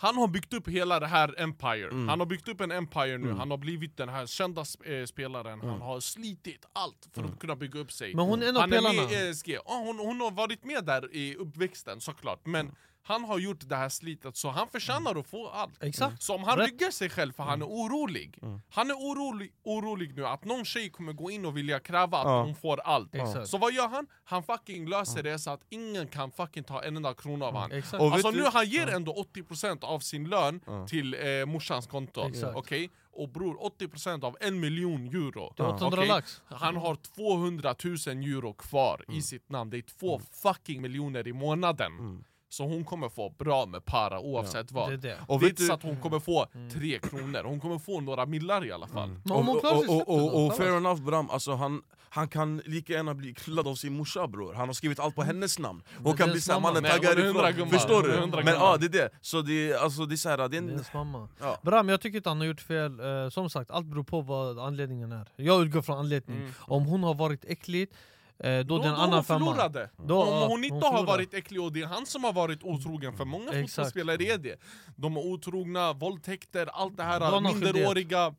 han 0.00 0.16
har 0.16 0.28
byggt 0.28 0.52
upp 0.54 0.68
hela 0.68 1.00
det 1.00 1.06
här 1.06 1.34
Empire. 1.40 1.88
Mm. 1.90 2.08
Han 2.08 2.18
har 2.20 2.26
byggt 2.26 2.48
upp 2.48 2.60
en 2.60 2.70
Empire 2.72 3.18
nu, 3.18 3.26
Mm. 3.26 3.38
han 3.38 3.50
har 3.50 3.58
blivit 3.58 3.96
den 3.96 4.08
här 4.08 4.26
kända 4.26 4.62
sp- 4.62 5.00
eh, 5.00 5.04
spelaren, 5.06 5.60
han 5.60 5.80
har 5.80 6.00
slitit 6.00 6.66
allt 6.72 7.08
för 7.14 7.20
Mm. 7.20 7.32
att 7.32 7.38
kunna 7.40 7.56
bygga 7.56 7.80
upp 7.80 7.92
sig. 7.92 8.14
Men 8.14 8.24
hon 8.24 8.42
är 8.42 8.46
en 8.48 8.56
av 8.56 8.60
han 8.60 8.72
är 8.72 8.76
pelarna 8.76 9.02
med 9.02 9.12
i 9.12 9.14
ESG, 9.28 9.52
ja, 9.66 9.82
hon, 9.86 9.98
hon 9.98 10.20
har 10.20 10.30
varit 10.30 10.64
med 10.64 10.84
där 10.84 11.14
i 11.14 11.36
uppväxten 11.36 12.00
såklart, 12.00 12.46
men 12.46 12.74
han 13.10 13.24
har 13.24 13.38
gjort 13.38 13.68
det 13.68 13.76
här 13.76 13.88
slitet 13.88 14.36
så 14.36 14.48
han 14.50 14.68
förtjänar 14.68 15.18
att 15.20 15.26
få 15.26 15.48
allt. 15.48 15.82
Exakt 15.82 16.22
Så 16.22 16.34
om 16.34 16.44
han 16.44 16.58
Rätt. 16.58 16.70
ryggar 16.70 16.90
sig 16.90 17.10
själv 17.10 17.32
för 17.32 17.42
han 17.42 17.62
är 17.62 17.66
orolig, 17.66 18.38
Mm. 18.42 18.60
han 18.70 18.90
är 18.90 18.94
orolig, 18.94 19.52
orolig 19.64 20.16
nu 20.16 20.26
att 20.26 20.44
någon 20.44 20.64
tjej 20.64 20.90
kommer 20.90 21.12
gå 21.12 21.30
in 21.30 21.44
och 21.46 21.56
vilja 21.56 21.80
kräva 21.80 22.18
att 22.18 22.24
Ja. 22.26 22.42
hon 22.42 22.54
får 22.54 22.80
allt. 22.80 23.14
Exakt. 23.14 23.48
Så 23.48 23.58
vad 23.58 23.72
gör 23.72 23.88
han? 23.88 24.06
Han 24.24 24.42
fucking 24.42 24.88
löser 24.88 25.22
det 25.22 25.38
så 25.38 25.50
att 25.50 25.60
ingen 25.68 26.06
kan 26.08 26.30
fucking 26.30 26.64
ta 26.64 26.82
en 26.82 26.96
enda 26.96 27.14
krona 27.14 27.46
av 27.46 27.56
Och 27.56 27.72
vet 27.72 27.92
Alltså 28.00 28.30
nu 28.30 28.44
han 28.52 28.66
ger 28.66 28.86
ändå 28.88 29.12
80% 29.12 29.84
av 29.84 30.00
sin 30.00 30.28
lön 30.28 30.60
Ja. 30.66 30.86
till 30.86 31.14
eh, 31.14 31.46
morsans 31.46 31.86
konto, 31.86 32.30
okej? 32.54 32.90
Och 33.12 33.28
bror, 33.28 33.56
80% 33.62 34.24
av 34.24 34.36
en 34.40 34.60
miljon 34.60 35.06
euro. 35.08 35.52
Det 35.56 35.62
är 35.62 35.68
800 35.68 35.98
Okej? 35.98 36.08
lax 36.08 36.42
Han 36.46 36.76
har 36.76 36.94
200 36.94 37.74
000 37.84 37.94
euro 38.34 38.52
kvar 38.54 39.04
Mm. 39.08 39.18
i 39.18 39.22
sitt 39.22 39.48
namn, 39.50 39.70
det 39.70 39.76
är 39.78 39.82
två 39.82 40.20
fucking 40.42 40.82
miljoner 40.82 41.28
i 41.28 41.32
månaden. 41.32 41.92
Mm. 41.98 42.24
Så 42.52 42.64
hon 42.64 42.84
kommer 42.84 43.08
få 43.08 43.30
bra 43.38 43.66
med 43.66 43.84
para 43.84 44.20
oavsett 44.20 44.72
vad. 44.72 44.88
Det 44.90 44.94
är 44.94 44.96
det. 44.96 45.18
Och 45.26 45.40
det 45.40 45.46
är 45.46 45.48
vet 45.48 45.56
du- 45.56 45.66
så 45.66 45.72
att 45.72 45.82
hon 45.82 45.96
kommer 46.00 46.18
få 46.20 46.46
tre 46.72 46.98
kronor, 46.98 47.42
hon 47.44 47.60
kommer 47.60 47.78
få 47.78 48.00
några 48.00 48.26
millar 48.26 48.66
i 48.66 48.72
alla 48.72 48.86
fall. 48.86 49.10
Hon 49.24 49.48
och, 49.48 49.64
och, 49.64 49.88
och, 49.88 50.08
och, 50.08 50.46
och 50.46 50.56
fair 50.56 50.76
enough 50.76 51.02
Bram, 51.02 51.30
alltså 51.30 51.54
han, 51.54 51.82
han 52.08 52.28
kan 52.28 52.62
lika 52.66 52.92
gärna 52.92 53.14
bli 53.14 53.34
knullad 53.34 53.68
av 53.68 53.74
sin 53.74 53.96
morsa 53.96 54.26
bror 54.26 54.54
Han 54.54 54.68
har 54.68 54.74
skrivit 54.74 54.98
allt 55.00 55.14
på 55.14 55.22
hennes 55.22 55.58
namn 55.58 55.82
Hon 56.04 56.16
kan 56.16 56.28
det 56.28 56.32
bli 56.32 56.40
såhär, 56.40 56.60
mannen 56.60 56.82
Nej, 56.82 56.92
tagga 56.92 57.08
hon 57.08 57.18
är 57.18 57.22
hundra 57.26 57.42
härifrån 57.42 57.58
gumman. 57.68 57.80
Förstår 57.80 58.02
du? 58.36 58.44
Men 58.44 58.54
ja, 58.54 58.76
det 58.76 58.86
är 58.86 58.88
det, 58.88 59.10
så 59.20 59.42
det 59.42 59.70
är, 59.70 59.78
alltså, 59.78 60.06
det 60.06 60.14
är 60.14 60.16
såhär, 60.16 60.36
det 60.36 60.44
är 60.44 60.48
Det 60.48 60.56
en, 60.56 60.84
mamma. 60.94 61.28
ja. 61.40 61.58
Bram, 61.62 61.88
jag 61.88 62.00
tycker 62.00 62.16
inte 62.16 62.28
han 62.28 62.38
har 62.38 62.46
gjort 62.46 62.60
fel. 62.60 63.00
Eh, 63.00 63.28
som 63.30 63.50
sagt, 63.50 63.70
allt 63.70 63.86
beror 63.86 64.04
på 64.04 64.20
vad 64.20 64.58
anledningen 64.58 65.12
är. 65.12 65.26
Jag 65.36 65.62
utgår 65.62 65.82
från 65.82 65.98
anledning. 65.98 66.36
Mm. 66.38 66.52
Om 66.58 66.84
hon 66.86 67.02
har 67.02 67.14
varit 67.14 67.44
äcklig, 67.44 67.88
eh, 68.40 68.58
då, 68.58 68.62
Då, 68.62 68.78
det 68.78 68.84
är 68.84 68.88
en 68.88 68.94
då 68.94 69.00
annan 69.00 69.14
hon 69.14 69.24
femma. 69.24 69.38
förlorade. 69.46 69.90
Då, 69.96 70.22
Om 70.22 70.50
hon 70.50 70.64
inte 70.64 70.74
har 70.74 70.80
förlorar. 70.92 71.06
varit 71.06 71.34
äcklig 71.34 71.60
och 71.62 71.72
det 71.72 71.82
är 71.82 71.86
han 71.86 72.06
som 72.06 72.24
har 72.24 72.32
varit 72.32 72.62
otrogen, 72.62 73.16
för 73.16 73.24
många 73.24 73.52
Exakt. 73.52 73.70
fotbollsspelare 73.74 74.24
är 74.34 74.38
det. 74.38 74.60
De 74.96 75.16
är 75.16 75.20
otrogna, 75.26 75.92
våldtäkter, 75.92 76.66
allt 76.72 76.96
det 76.96 77.02
Då 77.02 77.08
här, 77.08 77.20
har 77.20 77.30
han 77.32 77.42
minderåriga. 77.42 78.34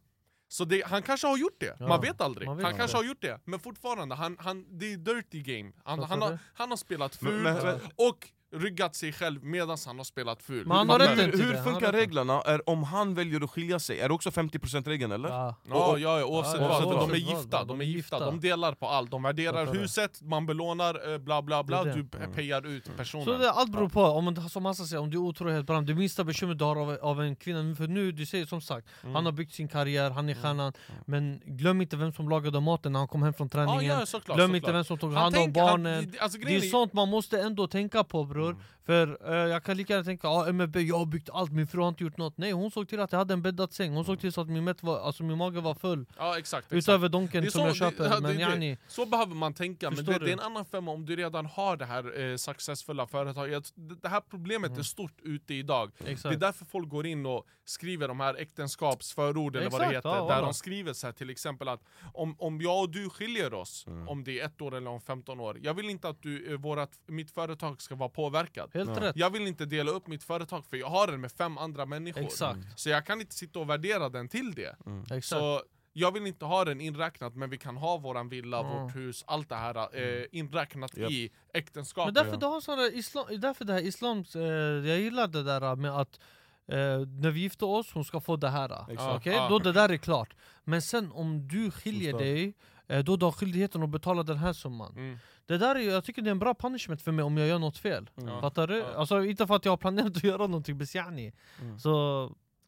Så 0.47 0.65
det, 0.65 0.85
han 0.85 1.01
kanske 1.01 1.27
har 1.27 1.37
gjort 1.37 1.59
det, 1.59 1.75
Ja, 1.79 1.87
man 1.87 2.01
vet 2.01 2.21
aldrig. 2.21 2.47
man 2.47 2.57
vet 2.57 2.65
han 2.65 2.75
kanske 2.77 2.97
aldrig. 2.97 3.09
har 3.09 3.13
gjort 3.13 3.21
det, 3.45 3.51
men 3.51 3.59
fortfarande, 3.59 4.15
han, 4.15 4.37
han, 4.39 4.65
det 4.79 4.93
är 4.93 4.97
dirty 4.97 5.41
game. 5.41 5.71
Han, 5.83 6.03
han, 6.03 6.21
har, 6.21 6.29
det? 6.31 6.39
han 6.53 6.69
har 6.69 6.77
spelat 6.77 7.21
Men- 7.21 7.61
fult 7.61 7.81
och 7.95 8.29
ryggat 8.53 8.95
sig 8.95 9.13
själv 9.13 9.43
medan 9.43 9.77
han 9.85 9.97
har 9.97 10.03
spelat 10.03 10.43
ful. 10.43 10.67
Men 10.67 10.77
han 10.77 10.89
har 10.89 10.99
Hur- 10.99 11.07
rätten 11.07 11.25
hur, 11.25 11.31
till 11.31 11.41
hur 11.45 11.53
det, 11.53 11.63
funkar 11.63 11.91
reglerna? 11.91 12.41
Är, 12.41 12.69
om 12.69 12.83
han 12.83 13.13
väljer 13.15 13.43
att 13.43 13.49
skilja 13.49 13.79
sig, 13.79 13.99
är 13.99 14.07
det 14.07 14.13
också 14.13 14.29
50% 14.29 14.83
regeln 14.87 15.11
eller? 15.11 15.29
Ja. 15.29 15.55
Ja, 15.69 15.97
ja, 15.97 16.19
ja, 16.19 16.25
oavsett 16.25 16.61
Ja, 16.61 16.81
vad, 16.85 16.99
de 17.09 17.11
är 17.11 17.15
gifta, 17.15 17.63
de 17.63 17.81
är 17.81 17.85
gifta, 17.85 18.19
de 18.25 18.39
delar 18.39 18.73
på 18.73 18.87
allt, 18.87 19.11
de 19.11 19.23
värderar 19.23 19.73
huset, 19.73 20.21
man 20.21 20.45
belånar, 20.45 21.11
eh, 21.13 21.17
bla 21.17 21.41
bla 21.41 21.63
bla, 21.63 21.83
du 21.83 22.03
pe- 22.03 22.33
pejar 22.33 22.65
ut 22.67 22.97
personen. 22.97 23.25
Så 23.25 23.37
det, 23.37 23.51
allt 23.51 23.71
beror 23.71 23.89
på, 23.89 24.03
om, 24.03 24.23
man- 24.25 24.49
som 24.49 24.65
Hassan 24.65 24.85
säger, 24.85 25.01
om 25.01 25.09
du 25.09 25.17
är 25.17 25.21
otrohet 25.21 25.65
Bram, 25.65 25.85
det 25.85 25.93
minsta 25.95 26.23
bekymret 26.23 26.57
du 26.59 26.65
har 26.65 26.75
av, 26.75 26.97
av 27.01 27.21
en 27.21 27.35
kvinna, 27.35 27.75
för 27.75 27.87
nu, 27.87 28.11
du 28.11 28.25
säger 28.25 28.45
som 28.45 28.61
sagt, 28.61 28.87
Mm. 29.03 29.15
han 29.15 29.25
har 29.25 29.31
byggt 29.31 29.53
sin 29.53 29.67
karriär, 29.67 30.09
han 30.11 30.29
är 30.29 30.33
stjärnan, 30.35 30.73
men 31.05 31.41
glöm 31.45 31.81
inte 31.81 31.97
vem 31.97 32.13
som 32.13 32.29
lagade 32.29 32.59
maten 32.59 32.91
när 32.91 32.99
han 32.99 33.07
kom 33.07 33.23
hem 33.23 33.33
från 33.33 33.49
träningen, 33.49 33.85
ja, 33.85 34.05
såklart, 34.05 34.37
glöm 34.37 34.47
såklart. 34.47 34.55
inte 34.55 34.71
vem 34.71 34.83
som 34.83 34.97
tog 34.97 35.13
Han 35.13 35.23
hand 35.23 35.35
om 35.35 35.41
han- 35.41 35.53
barnen, 35.53 36.11
det- 36.11 36.19
alltså, 36.19 36.37
det 36.39 36.55
är- 36.55 36.61
sånt 36.61 36.93
man 36.93 37.09
måste 37.09 37.41
ändå 37.41 37.67
tänka 37.67 38.03
på 38.03 38.23
bror, 38.23 38.40
crore 38.41 38.55
för 38.85 39.17
eh, 39.31 39.35
jag 39.35 39.63
kan 39.63 39.77
lika 39.77 39.93
gärna 39.93 40.03
tänka 40.03 40.27
ah, 40.27 40.47
MFB, 40.49 40.79
jag 40.81 40.97
har 40.97 41.05
byggt 41.05 41.29
allt, 41.33 41.51
min 41.51 41.67
fru 41.67 41.81
har 41.81 41.89
inte 41.89 42.03
gjort 42.03 42.17
något 42.17 42.37
Nej 42.37 42.51
hon 42.51 42.71
såg 42.71 42.87
till 42.87 42.99
att 42.99 43.11
jag 43.11 43.19
hade 43.19 43.33
en 43.33 43.41
bäddad 43.41 43.73
säng, 43.73 43.93
hon 43.93 44.05
såg 44.05 44.19
till 44.19 44.31
så 44.33 44.41
att 44.41 44.49
min, 44.49 44.63
mätt 44.63 44.83
var, 44.83 44.99
alltså, 44.99 45.23
min 45.23 45.37
mage 45.37 45.59
var 45.61 45.73
full 45.75 46.05
Ja 46.17 46.37
exakt, 46.37 46.65
exakt. 46.65 46.73
Utöver 46.73 47.09
donken 47.09 47.43
så- 47.45 47.51
som 47.51 47.61
jag 47.61 47.69
det- 47.69 47.77
köper, 47.77 48.03
ja, 48.03 48.15
det- 48.15 48.21
men 48.21 48.35
det- 48.35 48.41
yani, 48.41 48.77
Så 48.87 49.05
behöver 49.05 49.35
man 49.35 49.53
tänka, 49.53 49.89
men 49.91 50.05
det, 50.05 50.17
det 50.19 50.29
är 50.29 50.33
en 50.33 50.39
annan 50.39 50.65
femma 50.65 50.91
om 50.91 51.05
du 51.05 51.15
redan 51.15 51.45
har 51.45 51.77
det 51.77 51.85
här 51.85 52.19
eh, 52.31 52.35
successfulla 52.35 53.07
företaget. 53.07 53.71
Det, 53.75 54.07
här 54.09 54.21
problemet 54.29 54.77
är 54.77 54.83
stort 54.83 55.19
ute 55.23 55.53
idag. 55.53 55.91
Det 55.97 56.07
är 56.07 56.11
exakt 56.13 56.39
därför 56.39 56.65
folk 56.65 56.89
går 56.89 57.05
in 57.05 57.25
och 57.25 57.45
skriver 57.65 58.07
de 58.07 58.19
här 58.19 58.35
äktenskapsförord 58.35 59.55
eller 59.55 59.69
vad 59.69 59.81
det 59.81 59.85
Exakt, 59.85 59.97
heter. 60.05 60.09
ja, 60.17 60.27
där 60.35 60.41
de 60.41 60.53
skriver 60.53 60.93
så 60.93 61.07
här 61.07 61.11
till 61.13 61.29
exempel 61.29 61.67
att 61.67 61.81
om, 62.13 62.35
om 62.39 62.61
jag 62.61 62.79
och 62.81 62.89
du 62.89 63.09
skiljer 63.09 63.53
oss, 63.53 63.85
om 64.07 64.23
det 64.23 64.39
är 64.39 64.45
ett 64.45 64.61
år 64.61 64.75
eller 64.75 64.89
om 64.91 65.01
15 65.01 65.39
år. 65.39 65.57
Jag 65.61 65.73
vill 65.73 65.89
inte 65.89 66.09
att 66.09 66.21
du, 66.21 66.53
eh, 66.53 66.59
vårat, 66.59 66.99
mitt 67.07 67.31
företag 67.31 67.81
ska 67.81 67.95
vara 67.95 68.09
påverkat. 68.09 68.69
Helt 68.73 69.01
rätt, 69.01 69.15
Jag 69.15 69.29
vill 69.29 69.47
inte 69.47 69.65
dela 69.65 69.91
upp 69.91 70.07
mitt 70.07 70.23
företag 70.23 70.65
för 70.65 70.77
jag 70.77 70.87
har 70.89 71.07
den 71.07 71.21
med 71.21 71.31
fem 71.31 71.57
andra 71.57 71.85
människor. 71.85 72.21
exakt, 72.21 72.59
Så 72.75 72.89
jag 72.89 73.05
kan 73.05 73.21
inte 73.21 73.35
sitta 73.35 73.59
och 73.59 73.69
värdera 73.69 74.09
den 74.09 74.27
till 74.29 74.53
det. 74.53 74.75
exakt 75.05 75.25
Så 75.25 75.61
jag 75.93 76.11
vill 76.11 76.27
inte 76.27 76.45
ha 76.45 76.65
den 76.65 76.81
inräknat, 76.81 77.35
men 77.35 77.49
vi 77.49 77.57
kan 77.57 77.77
ha 77.77 77.97
våran 77.97 78.29
villa, 78.29 78.59
Mm. 78.59 78.71
vårt 78.83 78.95
hus, 78.95 79.23
allt 79.27 79.49
det 79.49 79.55
här 79.55 79.97
eh, 80.21 80.25
inräknat 80.31 80.97
Japp. 80.97 81.11
i 81.11 81.31
Men 81.53 81.61
äktenskapet. 81.61 82.15
därför 82.15 82.37
du 82.37 82.45
har 82.45 82.61
sådana 82.61 82.87
islam, 82.87 83.25
därför 83.39 83.65
det 83.65 83.73
här 83.73 83.81
islams, 83.81 84.35
eh, 84.35 84.41
jag 84.87 84.99
gillar 84.99 85.27
det 85.27 85.43
där 85.43 85.75
med 85.75 85.91
att 85.99 86.19
eh, 86.67 86.77
när 87.21 87.29
vi 87.31 87.39
gifter 87.39 87.65
oss, 87.65 87.91
hon 87.93 88.05
ska 88.05 88.21
få 88.21 88.35
det 88.35 88.49
här. 88.49 88.91
Exakt. 88.91 89.15
Okej? 89.17 89.33
Ja. 89.33 89.49
Då 89.49 89.59
det 89.59 89.71
där 89.71 89.89
är 89.89 89.97
klart. 89.97 90.35
Men 90.63 90.81
sen 90.81 91.11
om 91.11 91.47
du 91.47 91.71
skiljer 91.71 92.13
dig, 92.17 92.53
då 92.99 93.15
du 93.15 93.25
har 93.25 93.31
skyldigheten 93.31 93.83
att 93.83 93.89
betala 93.89 94.23
den 94.23 94.37
här 94.37 94.53
summan. 94.53 94.91
Mm. 94.97 95.17
Det 95.45 95.57
där 95.57 95.75
är, 95.75 95.79
jag 95.79 96.03
tycker 96.03 96.21
det 96.21 96.29
är 96.29 96.31
en 96.31 96.39
bra 96.39 96.53
punishment 96.53 97.01
för 97.01 97.11
mig 97.11 97.23
om 97.25 97.37
jag 97.37 97.47
gör 97.47 97.59
något 97.59 97.77
fel. 97.77 98.09
Ja. 98.15 98.41
Fattar 98.41 98.67
du? 98.67 98.77
Ja. 98.77 98.85
Alltså 98.95 99.23
inte 99.25 99.47
för 99.47 99.55
att 99.55 99.65
jag 99.65 99.71
har 99.71 99.77
planerat 99.77 100.17
att 100.17 100.23
göra 100.31 100.47
någonting 100.47 100.77
besiani. 100.77 101.33
Mm. 101.61 101.79
Så 101.79 101.91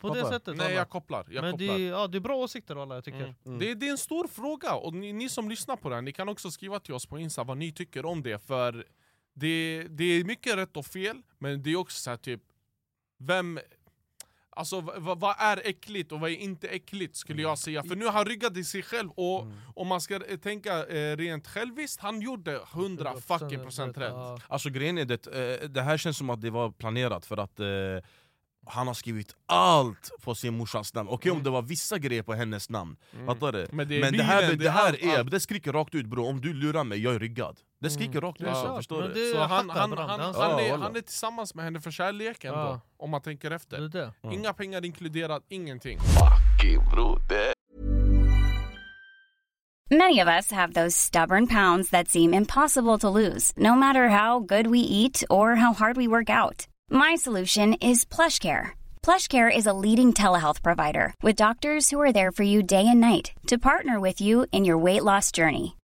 på 0.01 0.13
det 0.13 0.19
Fattar. 0.21 0.31
sättet 0.33 0.57
Nej 0.57 0.65
alla. 0.65 0.75
jag 0.75 0.89
kopplar, 0.89 1.25
jag 1.29 1.41
Men 1.41 1.51
kopplar. 1.51 1.67
det, 1.77 1.83
är- 1.87 1.89
ja, 1.91 2.07
det 2.07 2.17
är 2.17 2.19
bra 2.19 2.35
åsikter 2.35 2.81
alla 2.81 2.95
jag 2.95 3.03
tycker. 3.03 3.17
Mm. 3.19 3.33
Mm. 3.45 3.59
Det, 3.59 3.73
det 3.73 3.87
är 3.87 3.91
en 3.91 3.97
stor 3.97 4.27
fråga, 4.27 4.73
och 4.75 4.93
ni, 4.93 5.13
ni 5.13 5.29
som 5.29 5.49
lyssnar 5.49 5.75
på 5.75 5.89
den, 5.89 6.05
ni 6.05 6.11
kan 6.11 6.29
också 6.29 6.51
skriva 6.51 6.79
till 6.79 6.93
oss 6.93 7.05
på 7.05 7.19
Insta 7.19 7.43
vad 7.43 7.57
ni 7.57 7.71
tycker 7.71 8.05
om 8.05 8.23
det, 8.23 8.39
för 8.39 8.85
det, 9.33 9.83
det 9.89 10.03
är 10.03 10.23
mycket 10.23 10.55
rätt 10.55 10.77
och 10.77 10.85
fel, 10.85 11.21
men 11.39 11.63
det 11.63 11.69
är 11.71 11.75
också 11.75 11.97
så 12.01 12.09
här, 12.09 12.17
typ, 12.17 12.41
vem... 13.17 13.59
Alltså 14.55 14.81
v- 14.81 14.91
v- 14.97 15.13
vad 15.17 15.35
är 15.39 15.61
äckligt 15.65 16.11
och 16.11 16.19
vad 16.19 16.29
är 16.31 16.35
inte 16.35 16.67
äckligt 16.67 17.15
skulle 17.15 17.41
jag 17.41 17.57
säga, 17.57 17.83
för 17.83 17.95
nu 17.95 18.05
har 18.05 18.11
han 18.11 18.25
ryggat 18.25 18.57
i 18.57 18.63
sig 18.63 18.83
själv 18.83 19.09
och 19.11 19.47
om 19.75 19.87
man 19.87 20.01
ska 20.01 20.15
eh, 20.15 20.37
tänka 20.37 20.85
eh, 20.85 21.17
rent 21.17 21.47
själviskt, 21.47 22.01
han 22.01 22.21
gjorde 22.21 22.59
100 22.73 23.13
fucking 23.27 23.59
procent 23.63 23.97
rätt. 23.97 24.11
Ja. 24.13 24.39
Alltså 24.47 24.69
grejen 24.69 24.97
är 24.97 25.05
det, 25.05 25.27
eh, 25.27 25.69
det 25.69 25.81
här 25.81 25.97
känns 25.97 26.17
som 26.17 26.29
att 26.29 26.41
det 26.41 26.49
var 26.49 26.71
planerat 26.71 27.25
för 27.25 27.37
att 27.37 27.59
eh, 27.59 27.65
han 28.65 28.87
har 28.87 28.93
skrivit 28.93 29.35
allt 29.45 30.11
på 30.23 30.35
sin 30.35 30.57
morsas 30.57 30.93
namn, 30.93 31.09
okej 31.09 31.31
om 31.31 31.43
det 31.43 31.49
var 31.49 31.61
vissa 31.61 31.97
grejer 31.97 32.23
på 32.23 32.33
hennes 32.33 32.69
namn, 32.69 32.97
fattar 33.25 33.51
du? 33.51 33.59
Mm. 33.59 33.69
Men 33.77 33.87
det 33.87 33.95
är 33.97 34.01
Men 34.01 34.13
det 34.17 34.23
här, 34.23 34.41
det 34.51 34.55
det 34.55 34.65
är 34.67 34.71
här 34.71 35.03
är, 35.05 35.19
allt. 35.19 35.31
det 35.31 35.39
skriker 35.39 35.73
rakt 35.73 35.95
ut 35.95 36.05
bro, 36.05 36.25
om 36.25 36.41
du 36.41 36.53
lurar 36.53 36.83
mig, 36.83 36.99
jag 37.03 37.15
är 37.15 37.19
ryggad 37.19 37.59
Det 37.83 37.89
skriker 37.89 38.21
rakt 38.21 38.41
ut 38.41 38.47
klart, 38.47 38.75
förstår 38.77 39.01
men 39.01 39.07
du? 39.13 39.13
det- 39.13 39.31
Så 39.31 39.37
jag 39.37 39.47
han, 39.47 39.69
han, 39.69 39.97
han, 39.97 40.09
han, 40.19 40.33
sant. 40.33 40.61
är, 40.61 40.67
Ja, 40.67 40.77
han 40.77 40.95
är 40.95 41.01
tillsammans 41.01 41.55
med 41.55 41.65
henne 41.65 41.79
för 41.81 41.91
kärlek 41.91 42.43
ändå, 42.43 42.59
Ja. 42.59 42.81
om 42.97 43.09
man 43.09 43.21
tänker 43.21 43.51
efter. 43.51 43.77
Det 43.81 43.87
det. 43.89 44.11
Inga 44.31 44.53
pengar 44.53 44.85
inkluderat, 44.85 45.43
ingenting. 45.49 45.99
Many 49.91 50.19
of 50.21 50.27
us 50.27 50.51
have 50.51 50.73
those 50.73 50.95
stubborn 50.97 51.47
pounds 51.47 51.89
that 51.89 52.07
seem 52.07 52.33
impossible 52.33 52.97
to 52.97 53.09
lose, 53.09 53.53
no 53.57 53.75
matter 53.75 54.09
how 54.09 54.39
good 54.39 54.67
we 54.67 54.79
eat 54.79 55.23
or 55.29 55.55
how 55.55 55.73
hard 55.73 55.97
we 55.97 56.07
work 56.07 56.29
out. 56.29 56.67
My 56.91 57.15
solution 57.17 57.73
is 57.75 58.05
PlushCare. 58.05 58.71
PlushCare 59.05 59.55
is 59.57 59.67
a 59.67 59.73
leading 59.73 60.13
telehealth 60.13 60.61
provider 60.63 61.13
with 61.21 61.35
doctors 61.43 61.91
who 61.91 62.01
are 62.01 62.13
there 62.13 62.31
for 62.31 62.43
you 62.45 62.63
day 62.63 62.85
and 62.87 63.01
night 63.01 63.33
to 63.47 63.57
partner 63.57 63.99
with 63.99 64.21
you 64.21 64.45
in 64.51 64.65
your 64.65 64.77
weight 64.83 65.03
loss 65.03 65.31
journey. 65.31 65.75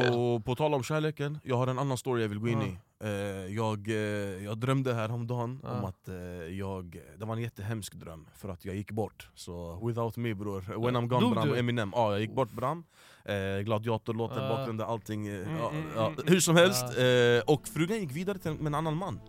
Och 0.00 0.44
på 0.44 0.54
tal 0.54 0.74
om 0.74 0.82
kärleken, 0.82 1.38
jag 1.44 1.56
har 1.56 1.66
en 1.66 1.78
annan 1.78 1.98
story 1.98 2.22
jag 2.22 2.28
vill 2.28 2.38
gå 2.38 2.48
in 2.48 2.62
i. 2.62 2.78
Eh, 3.04 3.10
jag, 3.54 3.88
eh, 3.88 3.94
jag 4.44 4.58
drömde 4.58 4.94
häromdagen 4.94 5.60
Ja. 5.62 5.70
om 5.78 5.84
att 5.84 6.08
eh, 6.08 6.14
jag, 6.58 7.00
det 7.18 7.24
var 7.24 7.34
en 7.36 7.42
jättehemsk 7.42 7.94
dröm 7.94 8.26
för 8.36 8.48
att 8.48 8.64
jag 8.64 8.74
gick 8.76 8.90
bort. 8.90 9.28
Så 9.34 9.86
without 9.86 10.16
me 10.16 10.34
bror, 10.34 10.60
when 10.60 10.96
I'm 10.96 11.06
gone 11.06 11.34
Bram? 11.34 11.54
Eminem, 11.54 11.92
ja 11.94 12.10
jag 12.12 12.20
gick 12.20 12.32
bort 12.34 12.50
Bram. 12.52 12.84
Eh, 13.24 13.34
Gladiatorlåten, 13.64 14.42
Ja. 14.42 14.48
bakgrunden, 14.48 14.86
allting, 14.86 15.26
Mm, 15.28 15.56
ja, 15.60 15.70
mm, 15.70 15.82
ja, 15.96 16.06
mm. 16.06 16.18
hur 16.26 16.40
som 16.40 16.56
helst. 16.56 16.84
Eh, 16.84 17.54
Och 17.54 17.68
frugan 17.68 17.98
gick 18.00 18.12
vidare 18.16 18.38
till, 18.38 18.52
med 18.52 18.66
en 18.66 18.74
annan 18.74 18.96
man. 18.96 19.20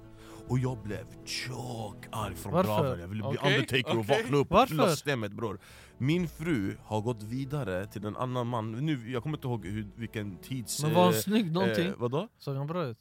Och 0.48 0.60
jag 0.60 0.78
blev 0.78 1.06
tjock 1.26 2.06
arg 2.12 2.36
från 2.36 2.54
Varför? 2.54 2.84
graven, 2.84 3.00
jag 3.00 3.08
ville 3.08 3.24
bli 3.30 3.38
Okej, 3.42 3.54
undertaker 3.54 3.98
och 3.98 4.04
okej. 4.06 4.22
vakna 4.24 4.38
upp 4.38 4.52
och 4.52 4.68
fylla 4.70 4.90
systemet 4.90 5.32
bror 5.32 5.60
Min 6.04 6.28
fru 6.28 6.78
har 6.84 7.02
gått 7.02 7.24
vidare 7.24 7.88
till 7.88 8.06
en 8.06 8.18
annan 8.18 8.48
man, 8.48 8.72
nu, 8.72 9.12
jag 9.12 9.24
kommer 9.24 9.38
inte 9.38 9.48
ihåg 9.48 9.66
hur, 9.66 9.88
vilken 9.96 10.38
tids... 10.38 10.84
Men 10.84 10.94
var 10.94 11.04
han 11.04 11.14
eh, 11.14 11.20
snygg 11.20 11.52
någonting? 11.52 11.88
Eh, 11.88 11.94
vadå? 11.98 12.28
Såg 12.38 12.56
han 12.56 12.68
bra 12.68 12.86
ut? 12.86 12.98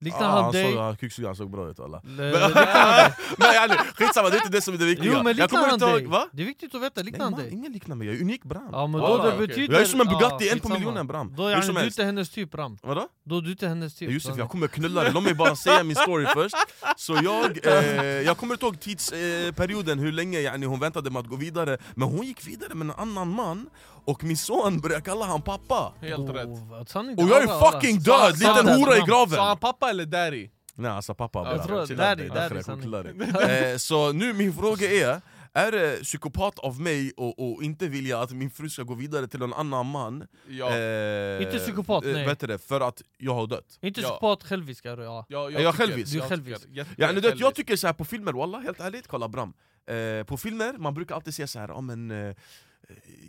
Liknar 0.00 0.22
Ah, 0.28 0.42
han 0.42 0.52
dig? 0.52 0.72
såg, 0.72 0.82
han 0.82 0.96
kuksugaren 0.96 1.36
såg 1.36 1.50
bra 1.50 1.70
ut 1.70 1.80
alla. 1.80 2.02
L- 2.04 2.16
Liknar 2.16 2.66
han 2.66 2.96
dig? 2.96 3.14
Men 3.38 3.48
yani, 3.54 3.74
skitsamma, 3.94 4.28
det 4.28 4.34
är 4.36 4.38
inte 4.38 4.48
det 4.56 4.60
som 4.60 4.74
är 4.74 4.78
det 4.78 4.84
viktiga. 4.84 5.12
Jo 5.16 5.22
men 5.22 5.36
jag 5.36 5.50
kommer 5.50 5.72
inte 5.72 5.84
ihåg, 5.84 6.02
va? 6.06 6.28
Det 6.32 6.42
är 6.42 6.46
viktigt 6.46 6.74
att 6.74 6.82
veta, 6.82 7.02
liknar 7.02 7.18
Nej 7.30 7.34
han 7.34 7.44
dig? 7.44 7.52
ingen 7.52 7.72
liknar 7.72 7.96
mig, 7.96 8.06
jag 8.06 8.16
är 8.16 8.20
unik 8.20 8.44
bram. 8.44 8.68
Ja 8.72 8.86
men 8.86 9.00
Ah, 9.00 9.08
då 9.08 9.22
det 9.22 9.28
okej. 9.34 9.46
betyder... 9.46 9.72
Jag 9.74 9.82
är 9.82 9.86
som 9.86 10.00
en 10.00 10.06
Bugatti, 10.06 10.46
Ja, 10.46 10.52
en 10.52 10.60
på 10.60 10.68
miljonen 10.68 11.06
bram. 11.06 11.34
Då 11.36 11.42
Hur 11.42 11.50
är 11.50 11.72
du 11.80 11.84
inte 11.84 12.04
hennes 12.04 12.30
typ 12.30 12.50
bram. 12.50 12.78
Vadå? 12.82 13.08
Då 13.24 13.40
du 13.40 13.50
inte 13.50 13.68
hennes 13.68 13.94
typ. 13.94 14.10
Josef 14.10 14.36
jag 14.38 14.50
kommer 14.50 14.68
knulla 14.68 15.02
dig, 15.02 15.12
låt 15.12 15.22
mig 15.24 15.34
bara 15.34 15.56
säga 15.56 15.84
min 15.84 15.96
story 15.96 16.26
först 16.34 16.56
Så 16.96 17.18
jag, 17.24 17.66
eh, 17.66 18.04
jag 18.04 18.36
kommer 18.36 18.54
inte 18.54 18.66
ihåg 18.66 18.80
tidsperioden, 18.80 19.98
eh, 19.98 20.04
hur 20.04 20.12
länge 20.12 20.38
yani, 20.40 20.66
hon 20.66 20.80
väntade 20.80 21.10
med 21.10 21.20
att 21.20 21.26
gå 21.28 21.36
vidare 21.36 21.78
Men 21.94 22.08
hon 22.08 22.26
gick 22.26 22.46
vidare 22.46 22.74
med 22.74 22.84
en 22.90 22.94
annan 22.96 23.28
man 23.28 23.66
Och 24.10 24.24
min 24.24 24.36
son 24.36 24.80
började 24.80 25.02
kalla 25.02 25.24
han 25.26 25.42
pappa 25.42 25.92
Helt 26.00 26.30
rätt. 26.30 26.46
Oh, 26.46 26.72
Och 26.72 27.28
jag 27.28 27.42
är 27.42 27.70
fucking 27.70 27.98
död, 27.98 28.32
liten 28.38 28.68
hora 28.68 28.96
i 28.96 29.00
alla- 29.00 29.06
Så 29.06 29.12
han 29.14 29.28
graven! 29.36 29.56
pappa 29.58 29.90
eller 29.90 30.06
daddy? 30.06 30.48
Nej 30.74 30.90
alltså 30.90 31.14
pappa 31.14 31.38
Jag 31.38 31.56
bara, 31.56 31.66
tror 31.66 31.86
Chilla 31.86 32.02
daddy, 32.04 32.22
dig, 32.22 32.30
daddy 32.30 32.54
jag 32.54 33.72
eh, 33.72 33.76
Så 33.76 34.12
nu 34.12 34.32
min 34.32 34.52
fråga 34.52 34.90
är 34.90 35.20
är 35.52 35.72
det 35.72 36.02
psykopat 36.04 36.58
av 36.58 36.80
mig 36.80 37.12
att 37.16 37.62
inte 37.64 37.88
vilja 37.88 38.20
att 38.20 38.30
min 38.30 38.50
fru 38.50 38.70
ska 38.70 38.82
gå 38.82 38.94
vidare 38.94 39.26
till 39.28 39.42
en 39.42 39.52
annan 39.52 39.86
man? 39.86 40.26
Ja. 40.48 40.76
Eh, 40.76 41.42
Inte 41.42 41.58
psykopat, 41.58 42.04
eh, 42.04 42.12
nej. 42.12 42.36
Det, 42.40 42.58
för 42.58 42.80
att 42.80 43.02
jag 43.18 43.34
har 43.34 43.46
dött? 43.46 43.78
Inte 43.82 44.00
Ja. 44.00 44.08
psykopat, 44.08 44.42
självisk 44.44 44.84
är 44.84 44.96
du 44.96 45.02
ja. 45.02 45.26
Ja, 45.28 45.50
jag 45.50 45.52
tycker- 45.58 45.72
självisk? 45.72 46.12
Du 46.12 46.18
är 46.18 46.22
jag 46.22 46.28
självisk. 46.28 46.60
tycker 46.62 46.74
jätte- 46.76 46.90
Ja, 46.96 47.06
ni 47.08 47.14
vet, 47.14 47.24
jag 47.24 47.32
självisk. 47.32 47.54
tycker 47.56 47.76
så 47.76 47.86
här 47.86 47.94
på 47.94 48.04
filmer, 48.04 48.32
wallah, 48.32 48.60
helt 48.60 48.80
ärligt, 48.80 49.06
kolla 49.08 49.28
Bram 49.28 49.52
eh, 49.90 50.24
På 50.24 50.36
filmer, 50.36 50.72
man 50.78 50.94
brukar 50.94 51.14
alltid 51.14 51.34
säga 51.34 51.46
så 51.46 51.58
här, 51.58 51.68
ah, 51.70 51.80
men, 51.80 52.10
eh, 52.10 52.34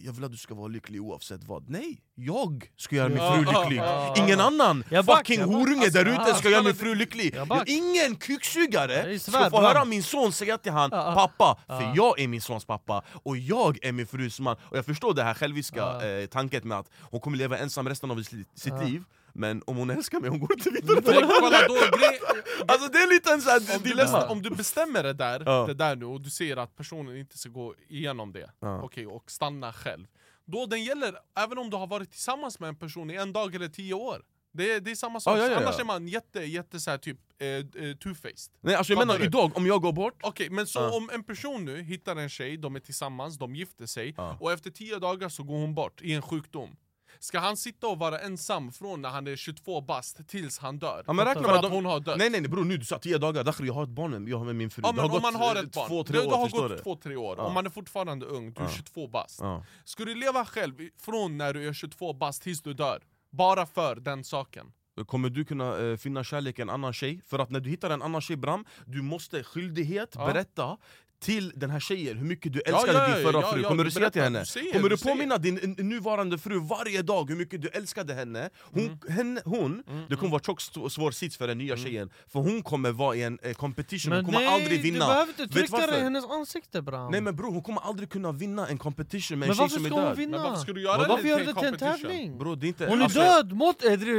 jag 0.03 0.13
vill 0.13 0.23
att 0.23 0.31
du 0.31 0.37
ska 0.37 0.53
vara 0.55 0.67
lycklig 0.67 1.01
oavsett 1.01 1.43
vad. 1.43 1.69
Nej, 1.69 2.01
jag 2.15 2.71
ska 2.77 2.95
göra 2.95 3.09
min 3.09 3.17
fru 3.17 3.53
lycklig! 3.53 3.81
Ingen 4.17 4.39
annan. 4.39 4.83
Jag 4.89 5.05
back, 5.05 5.17
fucking 5.17 5.41
horunge 5.41 5.83
Alltså, 5.83 6.03
där 6.03 6.05
ute 6.05 6.21
ah, 6.21 6.33
ska 6.33 6.49
göra 6.49 6.63
min 6.63 6.75
fru 6.75 6.95
lycklig! 6.95 7.35
Ingen 7.65 8.15
kuksugare 8.15 9.19
ska 9.19 9.49
få 9.49 9.61
höra 9.61 9.85
min 9.85 10.03
son 10.03 10.33
säga 10.33 10.57
till 10.57 10.71
han 10.71 10.89
pappa, 10.89 11.59
för 11.67 11.81
Ja. 11.81 11.93
jag 11.95 12.19
är 12.19 12.27
min 12.27 12.41
sons 12.41 12.65
pappa 12.65 13.03
och 13.23 13.37
jag 13.37 13.85
är 13.85 13.91
min 13.91 14.07
frus 14.07 14.39
man. 14.39 14.55
Och 14.61 14.77
jag 14.77 14.85
förstår 14.85 15.13
det 15.13 15.23
här 15.23 15.33
själviska 15.33 16.07
eh, 16.07 16.25
tanken 16.27 16.67
med 16.67 16.79
att 16.79 16.91
hon 17.01 17.19
kommer 17.19 17.37
leva 17.37 17.57
ensam 17.57 17.89
resten 17.89 18.11
av 18.11 18.23
sitt 18.55 18.83
liv 18.83 19.03
Men 19.39 19.61
om 19.67 19.77
hon 19.77 19.89
älskar 19.89 20.19
mig, 20.19 20.29
hon 20.29 20.39
går 20.39 20.53
inte 20.53 20.69
vidare 20.69 21.01
till 21.01 21.13
Men 21.13 21.21
någon 21.21 21.31
kolla, 21.39 21.67
då, 21.67 21.73
grej, 21.73 22.19
Alltså 22.67 22.87
det 22.91 22.97
är 22.97 23.09
lite 23.13 23.31
en 23.33 23.41
sån 23.41 23.51
här 23.51 23.75
om, 23.75 23.81
du 23.83 23.89
dilemma 23.89 24.27
om 24.27 24.41
du 24.41 24.49
bestämmer 24.49 25.03
det 25.03 25.13
där, 25.13 25.43
Ja. 25.45 25.65
det 25.67 25.73
där 25.73 25.95
nu 25.95 26.05
och 26.05 26.21
du 26.21 26.29
ser 26.29 26.57
att 26.57 26.75
personen 26.75 27.17
inte 27.17 27.37
ska 27.37 27.49
gå 27.49 27.75
igenom 27.89 28.31
det 28.31 28.51
Ja. 28.59 28.81
okej, 28.81 29.07
och 29.07 29.31
stanna 29.31 29.73
själv 29.73 30.07
Då 30.45 30.65
den 30.65 30.83
gäller 30.83 31.15
även 31.37 31.57
om 31.57 31.69
du 31.69 31.77
har 31.77 31.87
varit 31.87 32.11
tillsammans 32.11 32.59
med 32.59 32.67
en 32.67 32.75
person 32.75 33.11
i 33.11 33.15
en 33.15 33.33
dag 33.33 33.55
eller 33.55 33.67
tio 33.67 33.93
år 33.93 34.21
Det 34.51 34.71
är, 34.73 34.79
det 34.79 34.91
är 34.91 34.95
samma 34.95 35.19
sak, 35.19 35.37
Ja, 35.37 35.41
ja, 35.41 35.51
ja, 35.51 35.57
annars 35.57 35.79
är 35.79 35.83
man 35.83 36.07
jätte, 36.07 36.39
jätte 36.39 36.79
så 36.79 36.91
här, 36.91 36.97
typ 36.97 37.17
eh, 37.41 37.47
eh, 37.47 37.61
two-faced 37.63 38.51
Nej 38.61 38.75
alltså 38.75 38.93
jag 38.93 38.99
menar 38.99 39.19
du? 39.19 39.25
idag, 39.25 39.51
om 39.57 39.65
jag 39.67 39.81
går 39.81 39.93
bort 39.93 40.19
Okej, 40.23 40.49
men 40.49 40.67
så 40.67 40.79
Ja. 40.79 40.97
om 40.97 41.09
en 41.13 41.23
person 41.23 41.65
nu 41.65 41.81
hittar 41.81 42.15
en 42.15 42.29
tjej, 42.29 42.57
de 42.57 42.75
är 42.75 42.79
tillsammans, 42.79 43.37
de 43.37 43.55
gifter 43.55 43.85
sig 43.85 44.13
Ja. 44.17 44.37
och 44.39 44.51
efter 44.51 44.69
tio 44.69 44.99
dagar 44.99 45.29
så 45.29 45.43
går 45.43 45.55
hon 45.57 45.75
bort 45.75 46.01
i 46.01 46.13
en 46.13 46.21
sjukdom 46.21 46.75
Ska 47.21 47.39
han 47.39 47.57
sitta 47.57 47.87
och 47.87 47.99
vara 47.99 48.19
ensam 48.19 48.71
från 48.71 49.01
när 49.01 49.09
han 49.09 49.27
är 49.27 49.35
22 49.35 49.81
bast 49.81 50.27
tills 50.27 50.59
han 50.59 50.79
dör? 50.79 51.03
Ja, 51.07 51.13
men 51.13 51.25
räkna 51.25 51.43
för 51.43 51.55
att 51.55 51.61
de- 51.61 51.71
hon 51.71 51.85
har 51.85 51.99
dött? 51.99 52.17
Nej 52.17 52.29
nej 52.29 52.41
nej 52.41 52.49
bror, 52.49 52.63
nu 52.65 52.77
du 52.77 52.85
sa 52.85 52.99
10 52.99 53.17
dagar, 53.17 53.43
därför 53.43 53.63
jag 53.63 53.73
har 53.73 53.83
ett 53.83 53.89
barn 53.89 54.27
jag 54.27 54.37
har 54.37 54.45
med 54.45 54.55
min 54.55 54.69
fru 54.69 54.81
Ja, 54.85 54.91
Det 54.91 54.95
men 54.95 55.09
har 55.09 55.15
om 55.17 55.21
man 55.21 55.33
gått, 55.33 55.41
har 55.41 55.55
eh, 55.55 55.61
ett 55.61 55.73
barn, 55.75 55.87
två, 55.87 56.03
tre 56.03 56.17
det, 56.19 56.25
år, 56.25 56.29
det 56.29 56.35
har 56.37 56.49
gått 56.49 56.71
du? 56.77 56.83
två, 56.83 56.95
tre 56.95 57.15
år, 57.15 57.35
Ja. 57.37 57.43
och 57.43 57.51
man 57.53 57.65
är 57.65 57.69
fortfarande 57.69 58.25
ung, 58.25 58.53
du 58.53 58.61
är 58.61 58.65
Ja. 58.65 58.71
22 58.71 59.07
bast 59.07 59.39
Ja. 59.41 59.65
Ska 59.83 60.05
du 60.05 60.15
leva 60.15 60.45
själv 60.45 60.73
från 61.01 61.37
när 61.37 61.53
du 61.53 61.67
är 61.67 61.73
22 61.73 62.13
bast 62.13 62.41
tills 62.43 62.61
du 62.61 62.73
dör? 62.73 63.03
Bara 63.31 63.65
för 63.65 63.95
den 63.95 64.23
saken? 64.23 64.71
Kommer 65.07 65.29
du 65.29 65.45
kunna 65.45 65.77
eh, 65.77 65.97
finna 65.97 66.23
kärlek 66.23 66.59
i 66.59 66.61
en 66.61 66.69
annan 66.69 66.93
tjej? 66.93 67.21
För 67.27 67.39
att 67.39 67.49
när 67.49 67.59
du 67.59 67.69
hittar 67.69 67.89
en 67.89 68.01
annan 68.01 68.21
tjej 68.21 68.35
Bram, 68.37 68.65
du 68.85 69.01
måste 69.01 69.43
skyldighet 69.43 70.15
Ja. 70.15 70.25
berätta 70.25 70.77
till 71.19 71.51
den 71.55 71.69
här 71.69 71.79
tjejen 71.79 72.17
hur 72.17 72.25
mycket 72.25 72.53
du 72.53 72.61
Ja, 72.65 72.71
älskade 72.75 72.97
ja, 72.99 73.15
din 73.15 73.25
förra 73.25 73.41
ja, 73.41 73.51
fru, 73.53 73.61
ja, 73.61 73.67
kommer 73.67 73.83
du 73.83 73.87
du 73.89 73.93
säga 73.93 74.09
till 74.09 74.21
henne? 74.21 74.39
du 74.39 74.45
säger, 74.45 74.71
kommer 74.73 74.89
du 74.89 74.95
du 74.95 75.01
påminna 75.03 75.37
din 75.37 75.75
nuvarande 75.77 76.37
fru 76.37 76.59
varje 76.59 77.01
dag 77.01 77.29
hur 77.29 77.35
mycket 77.35 77.61
du 77.61 77.67
älskade 77.67 78.13
henne? 78.13 78.49
Hon, 78.61 78.83
Mm. 78.83 78.97
henne, 79.09 79.41
hon 79.45 79.83
det 80.09 80.15
kommer 80.15 80.31
vara 80.31 80.41
tjockt 80.43 80.63
svår 80.91 81.11
sits 81.11 81.37
för 81.37 81.47
den 81.47 81.57
nya 81.57 81.73
Mm. 81.73 81.85
tjejen 81.85 82.09
För 82.27 82.39
hon 82.39 82.63
kommer 82.63 82.91
vara 82.91 83.15
i 83.15 83.23
en 83.23 83.39
eh, 83.41 83.53
competition, 83.53 84.11
hon 84.11 84.17
Men 84.17 84.25
kommer 84.25 84.39
nej, 84.39 84.47
aldrig 84.47 84.77
du 84.79 84.83
vinna 84.83 85.07
behöver 85.07 85.29
inte 85.29 85.47
trycka 85.47 85.87
det 85.87 85.97
i 85.97 86.01
hennes 86.01 86.25
ansikte 86.25 86.81
bram 86.81 87.11
Nej 87.11 87.21
men 87.21 87.35
bror, 87.35 87.51
hon 87.51 87.63
kommer 87.63 87.81
aldrig 87.81 88.09
kunna 88.09 88.31
vinna 88.31 88.67
en 88.67 88.77
competition 88.77 89.39
med 89.39 89.47
Men 89.49 89.59
en 89.59 89.69
tjej 89.69 89.69
som 89.69 89.85
är 89.85 89.89
ska 89.89 89.95
hon 89.99 90.05
död 90.05 90.17
vinna? 90.17 90.37
Men 90.37 90.43
varför 90.45 90.61
ska 90.61 90.73
du 90.73 90.81
göra 90.81 90.97
Varför 91.07 91.23
det 91.23 91.35
till 91.35 91.45
du 91.45 91.49
en 91.67 91.73
det 91.73 91.77
till 91.77 91.87
en 91.87 91.99
tävling? 91.99 92.37
Bro, 92.37 92.55
det 92.55 92.65
är 92.65 92.67
inte, 92.67 92.85
Hon 92.87 92.99
är 92.99 93.03
alltså- 93.03 93.19
död 93.19 93.53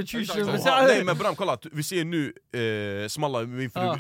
Exakt. 0.01 0.09
Tjusjen! 0.09 0.49
Ja, 0.65 0.85
Nej 0.89 1.05
men 1.05 1.17
Bram, 1.17 1.35
kolla, 1.35 1.59
vi 1.73 1.83
ser 1.83 2.05
nu 2.05 2.33
eh, 3.03 3.09
Smalla, 3.09 3.43
min 3.43 3.71
fru 3.71 3.83
Ja. 3.83 3.97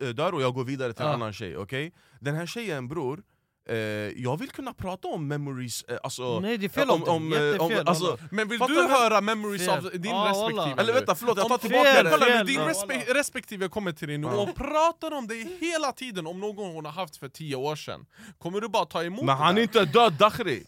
eh, 0.00 0.08
dör 0.08 0.32
och 0.34 0.42
jag 0.42 0.54
går 0.54 0.64
vidare 0.64 0.92
till 0.92 1.02
en 1.02 1.08
Ja. 1.08 1.14
annan 1.14 1.32
tjej, 1.32 1.56
okej? 1.56 1.92
Den 2.24 2.34
här 2.34 2.46
tjejen 2.46 2.88
bror, 2.88 3.22
eh, 3.68 3.76
jag 4.16 4.38
vill 4.38 4.50
kunna 4.50 4.72
prata 4.74 5.08
om 5.08 5.28
memories, 5.28 5.82
eh, 5.82 5.98
alltså... 6.02 6.40
Nej 6.40 6.58
det 6.58 6.66
är 6.66 6.68
fel 6.68 6.90
om, 6.90 7.02
om, 7.02 7.08
om, 7.08 7.32
eh, 7.32 7.42
jättefel 7.42 7.80
om, 7.80 7.86
alltså. 7.88 8.18
Men 8.30 8.48
vill 8.48 8.58
Fattar 8.58 8.74
du 8.74 8.82
höra 8.82 9.20
memories 9.20 9.66
Fel. 9.66 9.70
av 9.78 9.82
din 9.92 10.04
Ja, 10.04 10.26
respektive? 10.30 10.56
wallah. 10.60 10.78
Eller 10.78 10.92
vänta, 10.92 11.14
förlåt 11.14 11.36
jag 11.38 11.46
tar 11.48 11.54
Om- 11.54 11.58
tillbaka 11.60 11.84
fel, 11.92 12.04
det 12.04 12.10
Kolla 12.10 12.26
fel. 12.26 12.46
din 12.46 12.60
respe 12.60 13.04
respektive 13.14 13.68
kommer 13.68 13.92
till 13.92 14.08
dig 14.08 14.18
nu 14.18 14.26
Ja. 14.26 14.34
och 14.42 14.54
pratar 14.54 15.10
om 15.10 15.26
dig 15.26 15.58
hela 15.60 15.92
tiden 15.92 16.26
om 16.26 16.40
någon 16.40 16.74
hon 16.74 16.84
har 16.84 16.92
haft 16.92 17.16
för 17.16 17.28
tio 17.28 17.56
år 17.56 17.76
sedan 17.76 18.06
Kommer 18.38 18.60
du 18.60 18.68
bara 18.68 18.84
ta 18.84 19.04
emot 19.04 19.24
Men 19.24 19.36
han 19.36 19.54
det 19.54 19.62
är 19.62 19.66
där? 19.66 19.80
inte 19.82 19.98
död 19.98 20.12
Dakhri! 20.12 20.64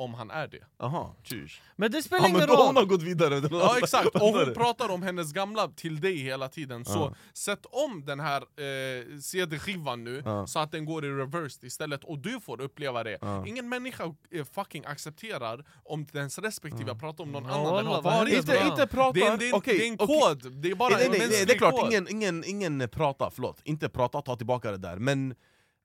Om 0.00 0.14
han 0.14 0.30
är 0.30 0.48
det. 0.48 0.84
Aha, 0.84 1.14
tjus. 1.22 1.60
Men 1.76 1.90
det 1.92 2.02
spelar 2.02 2.22
Ja 2.22 2.28
ingen 2.28 2.38
men 2.38 2.48
då 2.48 2.54
hon 2.56 2.76
har 2.76 2.82
roll! 2.82 2.88
gått 2.88 3.02
vidare. 3.02 3.48
Ja 3.50 3.78
exakt, 3.78 4.06
och 4.06 4.20
hon 4.20 4.54
pratar 4.54 4.88
om 4.88 5.02
hennes 5.02 5.32
gamla 5.32 5.68
till 5.68 6.00
dig 6.00 6.16
hela 6.16 6.48
tiden 6.48 6.84
Så 6.84 6.92
Ja. 6.98 7.14
sätt 7.32 7.66
om 7.70 8.04
den 8.06 8.20
här 8.20 8.36
eh, 8.42 9.18
CD-skivan 9.20 10.04
nu 10.04 10.22
Ja. 10.24 10.46
så 10.46 10.58
att 10.58 10.72
den 10.72 10.84
går 10.84 11.04
i 11.04 11.08
reverse 11.08 11.66
istället 11.66 12.04
och 12.04 12.18
du 12.18 12.40
får 12.40 12.60
uppleva 12.60 13.04
det. 13.04 13.18
Ja. 13.20 13.46
Ingen 13.46 13.68
människa 13.68 14.04
eh, 14.30 14.44
fucking 14.44 14.84
accepterar 14.84 15.64
om 15.84 16.06
dens 16.12 16.38
respektive 16.38 16.94
pratar 16.94 17.24
om 17.24 17.32
någon 17.32 17.44
Ja, 17.44 17.50
annan 17.54 17.76
den 17.76 17.86
har 17.86 18.02
varit? 18.02 18.34
Inte, 18.34 18.58
inte 18.70 18.86
pratar, 18.86 19.12
Det 19.20 19.26
är, 19.26 19.32
en- 19.32 19.38
det, 19.38 19.48
är, 19.48 19.54
okej, 19.54 19.78
det 19.78 19.84
är 19.84 19.88
en 19.88 19.96
kod, 19.98 20.52
det 20.52 20.70
är 20.70 20.74
bara 20.74 20.94
nej, 20.96 21.06
en 21.06 21.10
nej, 21.12 21.28
nej, 21.30 21.44
det 21.46 21.52
är 21.54 21.58
klart, 21.58 21.90
ingen, 21.92 22.08
ingen, 22.10 22.44
ingen 22.46 22.88
pratar, 22.88 23.30
förlåt, 23.30 23.60
inte 23.64 23.88
prata, 23.88 24.22
ta 24.22 24.36
tillbaka 24.36 24.70
det 24.70 24.76
där. 24.78 24.96
Men 24.96 25.34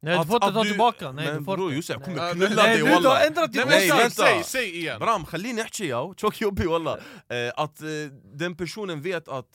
Nej 0.04 0.18
du 0.18 0.24
får 0.24 0.36
inte 0.36 0.52
ta 0.52 0.64
tillbaka, 0.64 1.12
nej 1.12 1.26
men 1.26 1.38
du 1.38 1.44
får 1.44 1.56
bror 1.56 1.66
inte. 1.72 1.76
Josef, 1.76 1.94
jag 1.96 2.04
kommer 2.04 2.16
Nej. 2.16 2.32
knulla 2.34 2.62
Nej 2.62 2.68
dig 2.68 2.78
du 2.78 2.84
har 2.84 2.90
wallah 3.02 3.26
ändrat 3.26 3.52
din 3.52 3.62
Nej, 3.66 3.88
men 3.88 3.96
Nej, 3.98 4.04
åsikt! 4.06 4.16
säg, 4.16 4.24
vänta. 4.34 4.44
säg, 4.44 4.62
säg 4.64 4.78
igen! 4.78 5.00
Bram, 5.00 5.24
خليني 5.26 5.62
احكي 5.62 5.86
يا 5.88 6.14
tjock 6.16 6.40
jobbig 6.40 6.66
wallah 6.68 6.98
eh, 7.28 7.52
Att 7.56 7.80
eh, 7.82 7.88
den 8.34 8.56
personen 8.56 9.02
vet 9.02 9.28
att, 9.28 9.48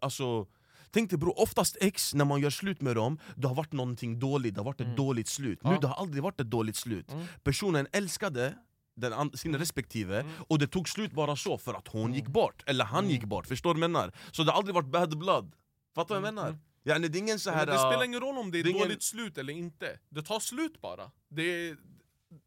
alltså 0.00 0.46
Tänk 0.90 1.10
dig 1.10 1.18
bror, 1.18 1.40
oftast 1.40 1.76
ex, 1.80 2.14
när 2.14 2.24
man 2.24 2.40
gör 2.40 2.50
slut 2.50 2.80
med 2.80 2.96
dem, 2.96 3.18
det 3.36 3.48
har 3.48 3.54
varit 3.54 3.72
någonting 3.72 4.18
dåligt, 4.18 4.54
det 4.54 4.60
har 4.60 4.64
varit 4.64 4.80
ett 4.80 4.86
Mm. 4.86 4.96
dåligt 4.96 5.28
slut 5.28 5.64
Nu 5.64 5.70
Ja. 5.70 5.78
det 5.80 5.86
har 5.86 5.94
aldrig 6.02 6.22
varit 6.22 6.40
ett 6.40 6.50
dåligt 6.50 6.76
slut 6.76 7.12
Mm. 7.12 7.26
Personen 7.44 7.86
älskade 7.92 8.54
den 8.96 9.12
an- 9.12 9.36
sin 9.36 9.56
respektive, 9.58 10.24
och 10.48 10.58
det 10.58 10.66
tog 10.66 10.88
slut 10.88 11.12
bara 11.12 11.36
så 11.36 11.58
för 11.58 11.74
att 11.74 11.88
hon 11.88 12.14
gick 12.14 12.26
bort, 12.26 12.62
eller 12.66 12.84
han 12.84 13.10
gick 13.10 13.24
bort, 13.24 13.46
förstår 13.46 13.74
du 13.74 13.80
vad 13.80 13.84
jag 13.84 13.90
menar? 13.90 14.12
Så 14.32 14.42
det 14.42 14.50
har 14.52 14.58
aldrig 14.58 14.74
varit 14.74 14.86
bad 14.92 15.18
blood, 15.18 15.52
fattar 15.94 16.14
du 16.14 16.20
vad 16.20 16.28
jag 16.28 16.34
menar? 16.34 16.58
Yani, 16.85 17.07
det 17.07 17.17
är 17.17 17.19
ingen 17.19 17.39
så 17.39 17.51
här... 17.51 17.65
Det 17.65 17.77
spelar 17.77 17.99
uh, 18.01 18.05
ingen 18.05 18.19
roll 18.19 18.37
om 18.37 18.51
det 18.51 18.59
är 18.59 18.63
det 18.63 18.69
är 18.69 18.71
ett 18.71 18.75
ingen- 18.75 18.87
dåligt 18.87 19.03
slut 19.03 19.37
eller 19.37 19.53
inte. 19.53 19.99
Det 20.09 20.21
tar 20.21 20.39
slut 20.39 20.81
bara. 20.81 21.11
Det 21.29 21.43
är, 21.67 21.77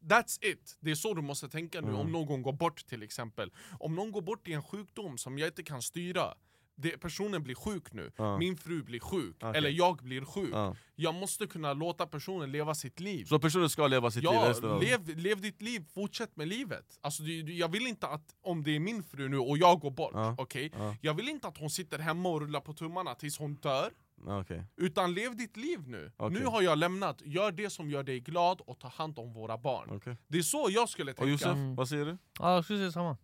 that's 0.05 0.39
it. 0.45 0.77
Det 0.81 0.91
är 0.91 0.95
så 0.95 1.15
du 1.15 1.23
måste 1.23 1.49
tänka 1.49 1.81
nu 1.81 1.89
Mm. 1.89 2.01
om 2.01 2.13
någon 2.13 2.43
går 2.43 2.53
bort 2.53 2.87
till 2.87 3.03
exempel. 3.03 3.53
Om 3.81 3.95
någon 3.95 4.13
går 4.13 4.23
bort 4.23 4.49
i 4.49 4.53
en 4.53 4.63
sjukdom 4.63 5.19
som 5.19 5.39
jag 5.39 5.49
inte 5.49 5.63
kan 5.63 5.83
styra. 5.83 6.35
Det, 6.79 6.99
personen 6.99 7.43
blir 7.43 7.55
sjuk 7.55 7.93
nu, 7.93 8.13
Ja. 8.17 8.39
min 8.39 8.57
fru 8.57 8.83
blir 8.83 9.01
sjuk, 9.01 9.37
Okej. 9.41 9.59
eller 9.59 9.71
jag 9.71 9.97
blir 9.97 10.25
sjuk. 10.25 10.51
ja. 10.53 10.77
Jag 10.97 11.15
måste 11.15 11.47
kunna 11.47 11.73
låta 11.73 12.07
personen 12.07 12.53
leva 12.53 12.75
sitt 12.75 13.01
liv. 13.01 13.25
Så 13.25 13.39
personen 13.39 13.71
ska 13.71 13.87
leva 13.87 14.11
sitt 14.11 14.23
liv 14.23 14.33
Ja, 14.33 14.49
resten 14.51 14.71
av 14.71 14.83
lev, 14.83 15.17
lev 15.19 15.41
ditt 15.41 15.63
liv, 15.63 15.85
fortsätt 15.95 16.37
med 16.37 16.49
livet. 16.49 16.99
Alltså, 17.01 17.23
du, 17.23 17.55
jag 17.55 17.69
vill 17.73 17.87
inte 17.87 18.07
att, 18.07 18.35
om 18.43 18.63
det 18.63 18.77
är 18.77 18.81
min 18.81 19.03
fru 19.03 19.29
nu 19.29 19.39
och 19.39 19.59
jag 19.59 19.81
går 19.81 19.91
bort, 19.91 20.11
Ja. 20.15 20.35
okej? 20.39 20.71
Ja. 20.75 20.97
Jag 21.01 21.15
vill 21.15 21.29
inte 21.29 21.49
att 21.49 21.59
hon 21.59 21.71
sitter 21.71 21.99
hemma 21.99 22.29
och 22.29 22.41
rullar 22.41 22.61
på 22.61 22.73
tummarna 22.73 23.15
tills 23.15 23.39
hon 23.39 23.55
dör. 23.55 23.91
Okej. 24.25 24.65
Utan 24.77 25.15
lev 25.15 25.37
ditt 25.37 25.57
liv 25.57 25.89
nu. 25.89 26.13
Okej. 26.17 26.41
Nu 26.41 26.47
har 26.47 26.63
jag 26.63 26.79
lämnat, 26.79 27.23
gör 27.25 27.53
det 27.53 27.71
som 27.71 27.91
gör 27.91 28.03
dig 28.03 28.21
glad 28.21 28.61
och 28.61 28.79
ta 28.79 28.89
hand 28.89 29.19
om 29.19 29.33
våra 29.33 29.59
barn. 29.59 29.89
Okej. 29.93 30.17
Det 30.29 30.39
är 30.39 30.43
så 30.43 30.67
jag 30.71 30.89
skulle 30.89 31.11
Och 31.11 31.17
tänka. 31.17 31.31
Josef, 31.31 31.47
Mm. 31.53 31.77
vad 31.77 31.89
säger 31.89 32.05
du? 32.07 32.19
Ja 32.39 32.55
jag 32.55 32.65
skulle 32.65 32.79
säga 32.79 32.93
samma 32.93 33.17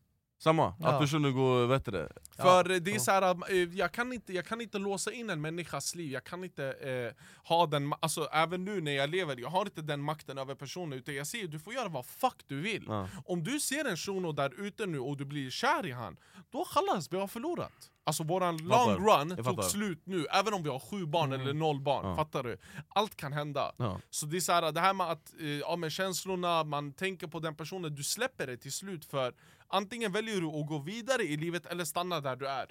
Samma? 0.43 0.75
Ja. 0.81 0.89
Att 0.89 1.01
personen 1.01 1.35
går, 1.35 1.67
vet 1.67 1.85
du 1.85 1.91
det? 1.91 2.13
För 2.37 2.71
eh, 2.71 2.77
det 2.77 2.95
är 2.95 2.99
så 2.99 3.11
här, 3.11 3.53
eh, 3.53 3.57
jag, 3.57 3.93
kan 3.93 4.13
inte, 4.13 4.33
jag 4.33 4.47
kan 4.47 4.61
inte 4.61 4.79
låsa 4.79 5.13
in 5.13 5.31
en 5.31 5.41
människas 5.41 5.95
liv, 5.95 6.13
jag 6.13 6.25
kan 6.25 6.45
inte 6.45 6.65
eh, 6.73 7.23
ha 7.49 7.67
den, 7.67 7.95
alltså 8.01 8.29
även 8.33 8.65
nu 8.65 8.81
när 8.81 8.93
jag 8.93 9.11
lever, 9.11 9.37
jag 9.41 9.49
har 9.49 9.65
inte 9.65 9.83
den 9.83 10.01
makten 10.01 10.39
över 10.39 10.55
personen 10.55 10.93
utan 10.99 11.15
jag 11.15 11.27
säger 11.27 11.49
du 11.49 11.59
får 11.59 11.75
göra 11.75 11.89
vad 11.89 12.07
fuck 12.07 12.43
du 12.47 12.61
vill. 12.61 12.85
Ja. 12.89 13.09
Om 13.27 13.45
du 13.45 13.61
ser 13.61 13.85
en 13.85 13.97
shuno 13.97 14.33
där 14.33 14.61
ute 14.61 14.87
nu 14.87 14.99
och 14.99 15.17
du 15.17 15.25
blir 15.25 15.51
kär 15.51 15.87
i 15.87 15.91
han, 15.93 16.17
då 16.51 16.65
kallas 16.65 17.13
vi 17.13 17.17
har 17.17 17.29
förlorat. 17.29 17.89
Alltså 18.05 18.23
våran 18.25 18.57
long 18.57 19.09
run 19.09 19.45
tog 19.45 19.65
slut 19.65 20.03
nu, 20.05 20.27
även 20.33 20.55
om 20.55 20.63
vi 20.63 20.69
har 20.69 20.79
sju 20.79 21.07
barn 21.07 21.33
eller 21.33 21.53
noll 21.53 21.81
barn, 21.81 22.07
Ja. 22.07 22.17
fattar 22.17 22.43
du? 22.43 22.59
Allt 22.89 23.17
kan 23.17 23.33
hända. 23.33 23.73
Ja. 23.77 24.01
Så 24.11 24.27
det 24.27 24.37
är 24.37 24.41
så 24.41 24.53
här, 24.53 24.73
det 24.73 24.81
här 24.81 24.95
med 24.95 25.11
att, 25.11 25.35
eh, 25.41 25.47
ja, 25.49 25.77
med 25.77 25.93
känslorna, 25.93 26.65
man 26.65 26.93
tänker 26.93 27.27
på 27.27 27.39
den 27.41 27.55
personen, 27.55 27.95
du 27.95 28.03
släpper 28.03 28.47
det 28.47 28.57
till 28.57 28.73
slut 28.73 29.05
för 29.05 29.35
antingen 29.73 30.13
väljer 30.13 30.41
du 30.41 30.47
att 30.47 30.67
gå 30.67 30.79
vidare 30.79 31.23
i 31.23 31.37
livet 31.37 31.67
eller 31.67 31.85
stanna 31.85 32.21
där 32.21 32.37
du 32.37 32.49
är. 32.49 32.67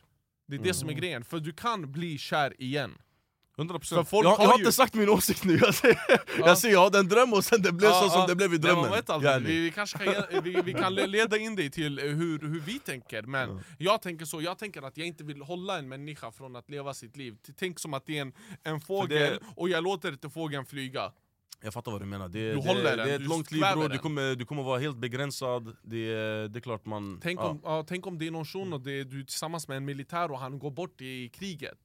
Det 0.47 0.55
är 0.55 0.59
det 0.59 0.73
som 0.73 0.89
är 0.89 0.93
grejen, 0.93 1.23
för 1.23 1.39
du 1.39 1.51
kan 1.53 1.91
bli 1.91 2.17
kär 2.17 2.61
igen. 2.61 2.97
100% 3.57 3.79
För 3.83 4.03
folk 4.03 4.25
jag, 4.25 4.31
jag 4.31 4.37
har 4.37 4.45
har 4.45 4.57
ju- 4.57 4.61
inte 4.63 4.71
sagt 4.71 4.93
min 4.93 5.09
åsikt 5.09 5.43
nu, 5.43 5.57
jag 5.61 5.75
säger, 5.75 5.99
jag, 6.39 6.57
säger 6.57 6.73
jag 6.75 6.83
hade 6.83 6.99
en 6.99 7.07
dröm 7.07 7.33
och 7.33 7.45
sen 7.45 7.61
det 7.61 7.71
blev 7.71 7.89
så 7.91 8.09
som 8.09 8.27
det 8.27 8.35
blev 8.35 8.49
i 8.53 8.57
Nej, 8.57 8.59
drömmen. 8.59 8.91
vet 8.91 9.09
aldrig. 9.09 9.31
Yani. 9.31 9.45
Vi, 9.47 9.59
vi 9.59 9.71
kanske 9.71 9.97
kan, 9.97 10.43
vi, 10.43 10.61
vi 10.61 10.73
kan 10.73 10.95
leda 10.95 11.37
in 11.37 11.55
dig 11.55 11.69
till 11.71 11.99
eh, 11.99 12.05
hur, 12.05 12.39
hur 12.39 12.59
vi 12.59 12.79
tänker, 12.79 13.21
men 13.23 13.63
jag 13.77 14.01
tänker 14.01 14.25
så, 14.25 14.41
jag 14.41 14.57
tänker 14.57 14.81
att 14.81 14.97
jag 14.97 15.07
inte 15.07 15.23
vill 15.23 15.41
hålla 15.41 15.77
en 15.79 15.89
människa 15.89 16.31
från 16.31 16.55
att 16.55 16.69
leva 16.69 16.93
sitt 16.93 17.17
liv. 17.17 17.37
Tänk 17.59 17.79
som 17.79 17.93
att 17.93 18.05
det 18.05 18.17
är 18.17 18.21
en, 18.21 18.33
en 18.63 18.81
fågel, 18.81 19.09
det- 19.09 19.39
och 19.55 19.69
jag 19.69 19.83
låter 19.83 20.11
inte 20.11 20.29
fågeln 20.29 20.65
flyga 20.65 21.11
Jag 21.63 21.73
fattar 21.73 21.91
vad 21.91 22.01
du 22.01 22.05
menar, 22.05 22.29
det, 22.29 22.49
Du 22.49 22.55
det, 22.55 22.67
håller 22.67 22.83
det, 22.83 22.95
den, 22.95 23.09
är 23.09 23.15
ett 23.15 23.21
långt 23.21 23.51
liv 23.51 23.61
bror, 23.73 23.89
du 23.89 23.97
kommer, 23.97 24.35
du 24.35 24.45
kommer 24.45 24.63
vara 24.63 24.79
helt 24.79 24.97
begränsad. 24.97 25.75
Det, 25.81 26.13
det 26.47 26.59
är 26.59 26.61
klart 26.61 26.85
man... 26.85 27.19
Tänk, 27.23 27.39
ja. 27.39 27.49
om, 27.49 27.61
ja, 27.63 27.85
tänk 27.87 28.07
om 28.07 28.17
det 28.17 28.27
är 28.27 28.31
någon 28.31 28.45
shuno, 28.45 28.77
det, 28.77 29.03
du 29.03 29.19
är 29.19 29.23
tillsammans 29.23 29.67
med 29.67 29.77
en 29.77 29.85
militär 29.85 30.31
och 30.31 30.39
han 30.39 30.59
går 30.59 30.71
bort 30.71 31.01
i 31.01 31.29
kriget. 31.29 31.79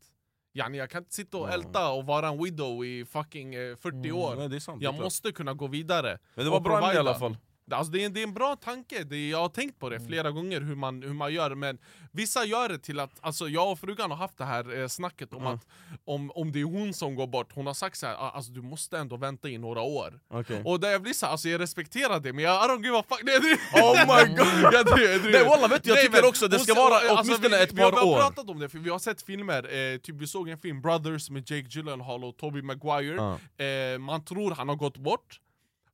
Yani, 0.54 0.78
Jag 0.78 0.90
kan 0.90 1.02
inte 1.02 1.14
sitta 1.14 1.36
och 1.38 1.50
älta 1.50 1.90
och 1.90 2.06
vara 2.06 2.28
en 2.28 2.44
widow 2.44 2.84
i 2.84 3.04
fucking 3.04 3.54
eh, 3.54 3.76
40 3.76 4.12
år. 4.12 4.36
Nej, 4.36 4.48
det 4.48 4.56
är 4.56 4.60
sant, 4.60 4.80
det 4.80 4.84
Jag 4.84 4.94
måste 4.94 5.32
kunna 5.32 5.54
gå 5.54 5.66
vidare. 5.66 6.18
Men 6.34 6.44
det 6.44 6.50
var 6.50 6.60
bra 6.60 6.78
ämne 6.78 6.94
i 6.94 6.98
alla 6.98 7.14
fall 7.14 7.36
Alltså 7.70 7.92
det, 7.92 8.04
är, 8.04 8.08
det 8.08 8.20
är 8.20 8.24
en 8.24 8.34
bra 8.34 8.56
tanke, 8.56 9.04
det, 9.04 9.28
jag 9.28 9.38
har 9.38 9.48
tänkt 9.48 9.78
på 9.80 9.88
det 9.88 9.96
Mm. 9.96 10.08
flera 10.08 10.30
gånger 10.30 10.60
hur 10.60 10.74
man, 10.74 11.02
hur 11.02 11.12
man 11.14 11.32
gör 11.34 11.54
Men 11.54 11.78
vissa 12.12 12.44
gör 12.44 12.68
det 12.68 12.78
till 12.78 13.00
att, 13.00 13.10
alltså 13.20 13.48
jag 13.48 13.72
och 13.72 13.78
frugan 13.78 14.10
har 14.10 14.18
haft 14.18 14.38
det 14.38 14.44
här 14.44 14.78
eh, 14.80 14.88
snacket 14.88 15.32
om 15.32 15.40
Mm. 15.42 15.52
att 15.54 15.66
om, 16.04 16.30
om 16.34 16.52
det 16.52 16.60
är 16.60 16.64
hon 16.64 16.94
som 16.94 17.14
går 17.14 17.26
bort, 17.26 17.52
hon 17.54 17.66
har 17.66 17.74
sagt 17.74 17.98
så 17.98 18.06
här, 18.06 18.14
"Ah, 18.14 18.30
alltså 18.30 18.52
du 18.52 18.62
måste 18.62 18.98
ändå 18.98 19.16
vänta 19.16 19.48
i 19.48 19.58
några 19.58 19.80
år 19.80 20.20
Okej. 20.28 20.62
Och 20.64 20.80
där 20.80 20.90
jag 20.90 21.02
blir 21.02 21.12
såhär, 21.12 21.32
alltså 21.32 21.48
jag 21.48 21.60
respekterar 21.60 22.20
det 22.20 22.32
men 22.32 22.44
jag 22.44 22.64
I 22.64 22.68
don't 22.72 22.84
give 22.84 22.98
a 22.98 23.04
fuck 23.08 23.20
nej, 23.24 23.40
det, 23.40 23.80
Oh 23.82 23.92
my 24.16 24.34
god! 24.36 24.62
jag 24.62 24.74
jag 24.74 24.86
driver. 24.86 25.32
Nej, 25.32 25.44
wallah, 25.44 25.70
vet 25.70 25.82
du, 25.82 25.90
jag 25.90 25.94
Nej, 25.96 26.04
tycker 26.06 26.20
men 26.20 26.28
också 26.28 26.48
det 26.48 26.58
ska 26.58 26.74
sa- 26.74 26.80
vara 26.80 26.94
alltså, 26.94 27.14
åtminstone 27.24 27.56
vi, 27.56 27.62
ett 27.62 27.72
vi 27.72 27.82
har, 27.82 27.90
par 27.92 28.00
Vi 28.00 28.06
har 28.06 28.12
år. 28.16 28.20
pratat 28.20 28.50
om 28.50 28.58
det, 28.58 28.68
för 28.68 28.78
vi 28.78 28.90
har 28.90 28.98
sett 28.98 29.22
filmer, 29.22 29.92
eh, 29.94 29.98
typ 29.98 30.14
vi 30.16 30.26
såg 30.26 30.48
en 30.48 30.58
film, 30.58 30.80
Brothers 30.80 31.30
med 31.30 31.50
Jake 31.50 31.66
Gyllenhaal 31.70 32.24
och 32.24 32.36
Tobey 32.36 32.62
Maguire 32.62 33.14
Ja. 33.58 33.64
eh, 33.64 33.98
Man 33.98 34.24
tror 34.24 34.50
han 34.54 34.68
har 34.68 34.76
gått 34.76 34.96
bort 34.96 35.40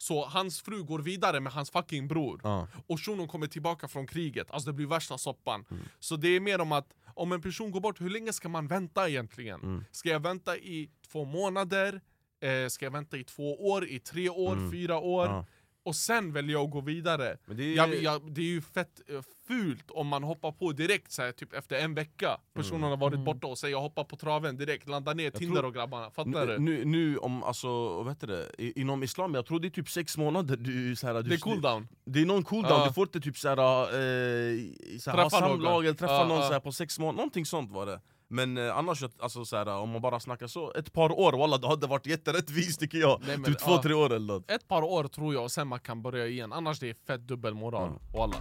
så 0.02 0.24
hans 0.24 0.62
fru 0.62 0.82
går 0.82 0.98
vidare 0.98 1.40
med 1.40 1.52
hans 1.52 1.70
fucking 1.70 2.08
bror 2.08 2.40
Ja. 2.44 2.68
och 2.86 3.00
shunon 3.00 3.28
kommer 3.28 3.46
tillbaka 3.46 3.88
från 3.88 4.06
kriget, 4.06 4.50
alltså 4.50 4.70
det 4.70 4.72
blir 4.72 4.86
värsta 4.86 5.18
soppan 5.18 5.64
Mm. 5.70 5.82
Så 6.00 6.16
det 6.16 6.28
är 6.28 6.40
mer 6.40 6.60
om 6.60 6.72
att, 6.72 6.88
om 7.14 7.32
en 7.32 7.42
person 7.42 7.70
går 7.70 7.80
bort, 7.80 8.00
hur 8.00 8.10
länge 8.10 8.32
ska 8.32 8.48
man 8.48 8.66
vänta 8.66 9.08
egentligen? 9.08 9.60
Mm. 9.62 9.84
Ska 9.90 10.08
jag 10.08 10.20
vänta 10.20 10.56
i 10.56 10.90
två 11.12 11.24
månader? 11.24 12.00
Eh, 12.40 12.68
ska 12.68 12.84
jag 12.86 12.90
vänta 12.92 13.16
i 13.16 13.24
två 13.24 13.68
år, 13.70 13.88
i 13.88 13.98
tre 13.98 14.28
år, 14.28 14.70
fyra 14.72 14.98
år? 14.98 15.24
Mm. 15.26 15.36
Ja. 15.36 15.46
Och 15.84 15.96
sen 15.96 16.32
väljer 16.32 16.52
jag 16.52 16.64
att 16.64 16.70
gå 16.70 16.80
vidare 16.80 17.36
Men 17.46 17.56
det 17.56 17.62
är- 17.64 17.76
jag, 17.76 17.94
jag, 18.02 18.32
det 18.34 18.40
är 18.40 18.44
ju 18.44 18.60
fett 18.62 19.00
eh, 19.08 19.20
fult 19.48 19.90
om 19.90 20.06
man 20.06 20.22
hoppar 20.22 20.52
på 20.52 20.72
direkt 20.72 21.12
så 21.12 21.22
här, 21.22 21.32
typ 21.32 21.52
efter 21.52 21.76
en 21.76 21.94
vecka 21.94 22.38
Personen 22.54 22.82
har 22.90 22.96
varit 22.96 23.20
borta 23.20 23.46
och 23.46 23.58
säger 23.58 23.74
jag 23.74 23.80
hoppar 23.80 24.04
på 24.04 24.16
traven 24.16 24.56
direkt, 24.56 24.88
landar 24.88 25.14
ner 25.14 25.30
Tinder 25.30 25.54
tror- 25.56 25.64
och 25.68 25.74
grabbarna, 25.74 26.10
fattar 26.10 26.30
Nu, 26.30 26.46
du? 26.46 26.58
nu, 26.58 26.84
nu 26.84 27.18
om, 27.18 27.42
alltså, 27.42 27.68
vad 28.02 28.08
heter 28.08 28.26
det? 28.26 28.46
I, 28.58 28.80
inom 28.80 29.02
islam, 29.02 29.34
jag 29.34 29.46
tror 29.46 29.60
det 29.60 29.68
är 29.68 29.70
typ 29.70 29.88
sex 29.90 30.18
månader 30.18 30.56
du, 30.56 30.96
så 30.96 31.06
här, 31.06 31.14
du 31.14 31.22
Det 31.22 31.34
är 31.34 31.38
cooldown 31.38 31.88
Det 32.04 32.20
är 32.22 32.26
någon 32.26 32.44
cooldown, 32.44 32.80
Ja. 32.80 32.86
du 32.86 32.92
får 32.92 33.02
inte 33.06 33.20
typ 33.20 33.38
såhär, 33.38 33.56
eh, 33.58 34.58
så 35.00 35.10
här, 35.10 35.18
ha 35.18 35.30
Träffa 35.30 35.40
någon. 35.40 35.50
samlag 35.50 35.84
eller 35.84 35.94
träffa 35.94 36.12
Ja, 36.12 36.26
någon 36.28 36.38
ja. 36.40 36.46
så 36.46 36.52
här, 36.52 36.60
på 36.60 36.72
sex 36.72 36.98
månader, 36.98 37.16
någonting 37.16 37.46
sånt 37.46 37.70
var 37.70 37.86
det 37.86 38.00
Men 38.32 38.58
eh, 38.58 38.76
annars, 38.76 39.02
alltså, 39.18 39.44
så 39.44 39.56
här, 39.56 39.68
om 39.68 39.90
man 39.90 40.02
bara 40.02 40.20
snackar 40.20 40.46
så, 40.46 40.72
ett 40.72 40.92
par 40.92 41.18
år 41.20 41.32
walla 41.32 41.58
det 41.58 41.68
hade 41.68 41.86
varit 41.86 42.06
jätterättvist 42.06 42.80
tycker 42.80 42.98
jag 42.98 43.20
Nej, 43.26 43.38
men, 43.38 43.44
Typ 43.52 43.58
två, 43.58 43.70
ja. 43.70 43.82
tre 43.82 43.94
år 43.94 44.12
eller 44.12 44.26
något 44.34 44.50
Ett 44.50 44.68
par 44.68 44.82
år 44.82 45.04
tror 45.04 45.34
jag 45.34 45.42
och 45.42 45.52
sen 45.52 45.68
man 45.68 45.80
kan 45.80 46.02
börja 46.02 46.26
igen, 46.26 46.52
annars 46.52 46.80
det 46.80 46.90
är 46.90 46.94
fett 47.06 47.20
dubbelmoral 47.28 47.88
Mm. 47.88 47.98
Walla. 48.14 48.36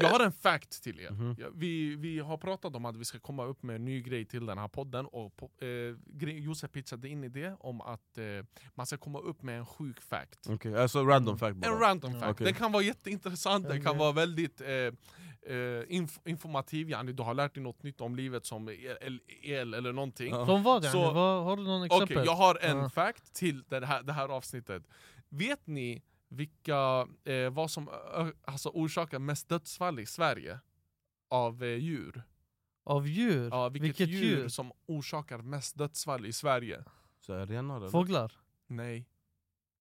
Jag 0.00 0.08
har 0.08 0.20
en 0.24 0.32
fact 0.32 0.82
till 0.82 1.00
er. 1.00 1.10
Mhm. 1.10 1.36
Ja, 1.38 1.46
vi, 1.54 1.96
vi 1.96 2.18
har 2.18 2.36
pratat 2.38 2.76
om 2.76 2.84
att 2.84 2.96
vi 2.96 3.04
ska 3.04 3.18
komma 3.18 3.44
upp 3.44 3.62
med 3.62 3.76
en 3.76 3.84
ny 3.84 4.02
grej 4.02 4.24
till 4.24 4.46
den 4.46 4.58
här 4.58 4.68
podden 4.68 5.06
och 5.06 5.36
på, 5.36 5.50
eh, 5.60 6.28
Josef 6.30 6.70
pitchade 6.72 7.08
in 7.08 7.24
i 7.24 7.28
det 7.28 7.56
om 7.60 7.80
att 7.80 8.18
eh, 8.18 8.24
man 8.74 8.86
ska 8.86 8.96
komma 8.96 9.18
upp 9.18 9.42
med 9.42 9.58
en 9.58 9.66
sjuk 9.66 10.00
fact. 10.00 10.46
Okej, 10.48 10.82
alltså 10.82 11.04
random 11.04 11.38
fact 11.38 11.56
bara 11.56 11.72
En 11.72 11.78
random 11.78 12.12
fact. 12.12 12.30
Okej. 12.30 12.44
Den 12.44 12.54
kan 12.54 12.72
vara 12.72 12.82
jätteintressant, 12.82 13.68
den 13.68 13.84
kan 13.84 13.98
vara 13.98 14.12
väldigt 14.12 14.60
eh, 14.60 14.66
eh, 15.46 15.82
inf 15.96 16.18
informativ, 16.24 16.90
yani, 16.90 17.12
du 17.12 17.22
har 17.22 17.34
lärt 17.34 17.54
dig 17.54 17.62
något 17.62 17.82
nytt 17.82 18.00
om 18.00 18.16
livet 18.16 18.46
som 18.46 18.68
el, 18.68 19.20
el 19.42 19.74
eller 19.74 19.92
någonting. 19.92 20.30
Ja. 20.34 20.46
Som 20.46 20.62
vad? 20.62 20.84
Så- 20.84 21.12
vad 21.12 21.44
har 21.44 21.56
du 21.56 21.62
någon 21.62 21.82
Okej, 21.82 21.96
exempel? 22.02 22.24
jag 22.26 22.34
har 22.36 22.58
en 22.62 22.76
Ja. 22.78 22.88
fact 22.90 23.34
till 23.34 23.62
det 23.68 23.86
här, 23.86 24.02
det 24.02 24.12
här 24.12 24.28
avsnittet. 24.28 24.82
Vet 25.28 25.66
ni 25.66 26.02
vilka, 26.28 27.06
eh, 27.24 27.50
vad 27.50 27.70
som 27.70 27.88
alltså, 28.44 28.68
orsakar 28.68 29.18
mest 29.18 29.48
dödsfall 29.48 29.98
i 30.00 30.06
Sverige? 30.06 30.60
Av 31.28 31.62
eh, 31.62 31.68
djur? 31.78 32.22
Av 32.84 33.06
djur? 33.08 33.48
Ja, 33.50 33.68
vilket, 33.68 33.88
Vilket 33.88 34.08
djur, 34.08 34.22
djur? 34.24 34.48
som 34.48 34.72
orsakar 34.86 35.38
mest 35.38 35.78
dödsfall 35.78 36.26
i 36.26 36.32
Sverige? 36.32 36.84
Så 37.20 37.32
är 37.32 37.46
renar 37.46 37.76
eller? 37.76 37.88
Fåglar? 37.88 38.32
Nej, 38.66 39.06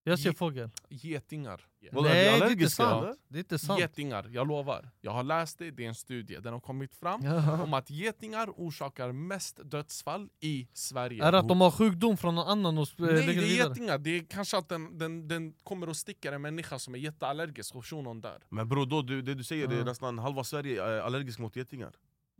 Jag 0.09 0.19
ser 0.19 0.29
Ge- 0.29 0.35
fågel. 0.35 0.69
getingar. 0.89 1.61
Vadå, 1.91 2.07
är 2.07 2.13
Nej 2.13 2.23
det 2.23 2.29
är 2.29 2.33
inte 2.33 2.45
allergiska, 2.45 2.83
sant. 2.83 3.19
Det 3.27 3.37
är 3.37 3.39
inte 3.39 3.59
sant. 3.59 3.79
Getingar, 3.79 4.29
jag 4.31 4.47
lovar. 4.47 4.89
Jag 5.01 5.11
har 5.11 5.23
läst 5.23 5.57
det, 5.59 5.71
det 5.71 5.83
är 5.83 5.87
en 5.87 5.95
studie. 5.95 6.37
Den 6.41 6.53
har 6.53 6.59
kommit 6.59 6.95
fram 6.95 7.25
om 7.63 7.73
att 7.73 7.89
getingar 7.89 8.49
orsakar 8.49 9.11
mest 9.11 9.59
dödsfall 9.63 10.29
i 10.39 10.67
Sverige. 10.73 11.23
Är 11.25 11.31
det 11.31 11.39
att 11.39 11.47
de 11.47 11.61
har 11.61 11.71
sjukdom 11.71 12.17
från 12.17 12.35
någon 12.35 12.47
annan 12.47 12.77
och 12.77 12.85
sp- 12.85 12.93
Nej 12.97 13.13
det 13.13 13.19
är 13.21 13.27
vidare? 13.27 13.69
getingar, 13.69 13.97
det 13.97 14.09
är 14.17 14.25
kanske 14.29 14.57
att 14.57 14.69
den, 14.69 14.97
den, 14.97 15.27
den 15.27 15.53
kommer 15.63 15.89
och 15.89 15.97
sticker 15.97 16.31
en 16.31 16.41
människa 16.41 16.79
som 16.79 16.95
är 16.95 16.99
jätteallergisk 16.99 17.75
och 17.75 17.85
shunon 17.85 18.21
dör 18.21 18.43
Men 18.49 18.69
bror, 18.69 18.85
då, 18.85 19.01
du, 19.01 19.21
det 19.21 19.33
du 19.35 19.43
säger 19.43 19.67
det 19.67 19.75
är 19.75 19.79
Ja. 19.79 19.85
nästan 19.85 20.19
halva 20.19 20.43
Sverige 20.43 20.83
är 20.83 20.99
allergisk 21.01 21.39
mot 21.39 21.55
getingar 21.55 21.91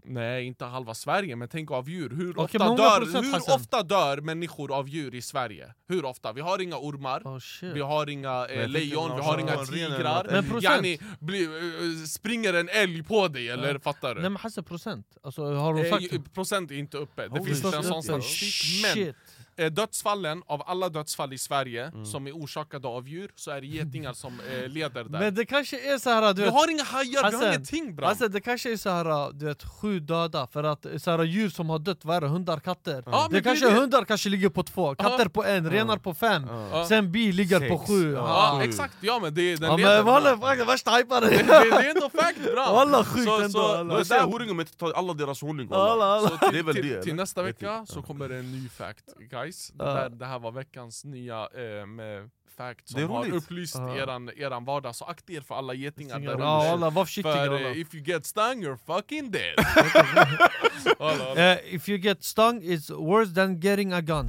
Nej 0.04 0.46
inte 0.46 0.66
halva 0.66 0.94
Sverige, 0.94 1.36
men 1.36 1.48
tänk 1.48 1.72
av 1.72 1.90
djur. 1.90 2.10
Hur, 2.10 2.40
Okej, 2.40 2.44
ofta, 2.44 2.76
dör, 2.76 3.22
hur 3.24 3.56
ofta 3.56 3.84
dör 3.84 4.18
människor 4.22 4.76
av 4.76 4.90
djur 4.90 5.16
i 5.16 5.22
Sverige? 5.22 5.74
Hur 5.88 6.06
ofta? 6.06 6.34
Vi 6.34 6.42
har 6.42 6.62
inga 6.62 6.78
ormar, 6.78 7.22
Oh, 7.26 7.40
vi 7.74 7.82
har 7.82 8.10
inga 8.10 8.46
eh, 8.48 8.68
lejon, 8.68 9.16
vi 9.16 9.22
har 9.22 9.38
inga 9.38 9.66
tigrar 9.66 10.28
Men 10.32 10.50
procent? 10.50 10.64
Yani, 10.64 11.00
bli, 11.20 11.44
eh, 11.44 12.06
springer 12.08 12.54
en 12.54 12.70
älg 12.70 13.04
på 13.04 13.28
dig 13.28 13.50
eller 13.50 13.80
fattar 13.80 14.16
du? 14.16 14.22
Nej 14.22 14.30
men 14.30 14.40
Hasse 14.40 14.64
procent, 14.64 15.08
alltså 15.24 15.54
har 15.54 15.74
de 15.74 15.82
Eh, 15.82 15.90
sagt 15.90 16.14
ju- 16.14 16.22
procent 16.22 16.72
är 16.72 16.76
inte 16.76 16.98
uppe, 16.98 17.22
det 17.24 17.30
Holy 17.30 17.44
finns 17.46 17.62
shit. 17.62 17.74
en 17.74 17.84
sån 17.84 18.04
statistik 18.04 18.96
men. 18.96 19.14
Eh, 19.60 19.72
dödsfallen, 19.72 20.44
av 20.48 20.64
alla 20.66 20.90
dödsfall 20.90 21.34
i 21.34 21.38
Sverige 21.38 21.86
Mm. 21.86 22.06
som 22.06 22.28
är 22.28 22.32
orsakade 22.32 22.88
av 22.88 23.08
djur 23.08 23.32
så 23.36 23.52
är 23.52 23.62
det 23.62 23.68
getingar 23.68 24.14
som 24.14 24.40
eh, 24.40 24.68
leder 24.68 25.04
där 25.04 25.20
Men 25.20 25.36
det 25.36 25.46
kanske 25.46 25.94
är 25.94 25.98
så 25.98 26.10
här, 26.10 26.34
du 26.34 26.42
Vi 26.42 26.46
vet, 26.46 26.54
har 26.54 26.72
inga 26.72 26.84
hajar, 26.84 27.10
vi 27.12 27.16
har 27.18 27.24
Hassan, 27.24 27.48
ingenting 27.48 27.96
bra 27.96 28.08
alltså, 28.08 28.28
det 28.28 28.42
kanske 28.42 28.72
är 28.74 28.78
så 28.78 28.90
här, 28.90 29.34
du 29.34 29.46
vet, 29.46 29.64
sju 29.64 30.00
döda 30.00 30.48
för 30.48 30.64
att 30.64 30.86
så 30.98 31.12
här, 31.12 31.24
djur 31.24 31.50
som 31.50 31.70
har 31.70 31.80
dött, 31.80 32.06
vad 32.06 32.18
är 32.18 32.22
det? 32.22 32.28
Hundar, 32.28 32.60
katter? 32.60 33.04
Ja, 33.06 33.28
men 33.32 33.34
det 33.34 33.42
kanske 33.44 33.66
det. 33.70 33.72
hundar 33.80 34.06
kanske 34.06 34.30
ligger 34.30 34.50
på 34.50 34.64
två, 34.64 34.96
katter 34.96 35.28
på 35.30 35.46
en, 35.46 35.70
renar 35.72 35.98
på 35.98 36.14
fem 36.14 36.44
Ja. 36.72 36.86
Sen 36.86 37.12
bi 37.12 37.32
ligger 37.32 37.70
på 37.70 37.78
Sex. 37.78 37.88
sju 37.90 38.14
Ja. 38.14 38.64
Exakt, 38.64 38.94
ja 39.02 39.20
men 39.22 39.34
det, 39.34 39.56
den 39.56 39.70
Ja 39.70 39.78
leder 39.78 39.96
men 39.96 40.04
bra. 40.06 40.14
walla, 40.14 40.56
fuck, 40.58 40.68
värsta 40.68 40.92
hypade! 40.92 41.30
det, 41.30 41.38
det, 41.38 41.44
det 41.44 41.86
är 41.86 41.90
ändå 41.96 42.10
fact 42.10 42.44
bra! 42.54 42.72
Walla 42.74 43.04
sjukt 43.04 43.26
Så- 43.26 43.36
ändå! 43.42 43.50
så- 43.50 43.68
walla. 43.68 43.94
Jag 43.98 44.08
säger 44.08 44.24
horungar 44.24 44.54
men 44.54 44.66
alla 44.96 45.14
deras 45.14 45.42
honung. 45.42 45.68
Alla, 45.72 46.06
alla. 46.06 46.30
Så 46.30 46.38
till, 46.74 47.02
till, 47.04 47.16
nästa 47.16 47.44
vecka 47.44 47.78
inte. 47.80 47.92
så 47.94 48.02
kommer 48.02 48.30
det 48.30 48.38
en 48.38 48.52
ny 48.52 48.70
fact 48.70 49.06
guys 49.32 49.49
det, 49.52 49.84
Ja. 49.86 49.94
där, 49.94 50.10
det 50.10 50.26
här 50.26 50.40
var 50.40 50.52
veckans 50.52 51.06
nya 51.06 51.36
eh, 51.44 52.28
fact 52.58 52.86
Det 52.96 53.02
som 53.02 53.10
har 53.10 53.20
roligt. 53.24 53.34
upplyst 53.34 53.76
Ja. 53.76 53.96
eran, 53.98 54.30
eran 54.38 54.66
vardag 54.66 54.96
Så 54.96 55.06
akta 55.06 55.34
er 55.34 55.42
för 55.42 55.56
alla 55.56 55.74
getingar 55.74 56.20
där 56.20 56.26
Ja 56.26 56.34
ute. 56.34 56.72
walla, 56.72 56.90
var 56.90 57.06
För 57.06 57.50
walla. 57.50 57.70
eh, 57.70 57.78
if 57.82 57.96
you 57.96 58.04
get 58.04 58.26
stung 58.26 58.64
you're 58.66 58.78
fucking 58.86 59.32
dead 59.32 59.56
Walla, 61.00 61.26
walla. 61.26 61.52
Eh, 61.54 61.76
If 61.76 61.90
you 61.90 61.98
get 61.98 62.24
stung 62.24 62.62
it's 62.64 62.92
worse 63.10 63.34
than 63.36 63.60
getting 63.60 63.94
a 63.94 64.02
gun 64.02 64.28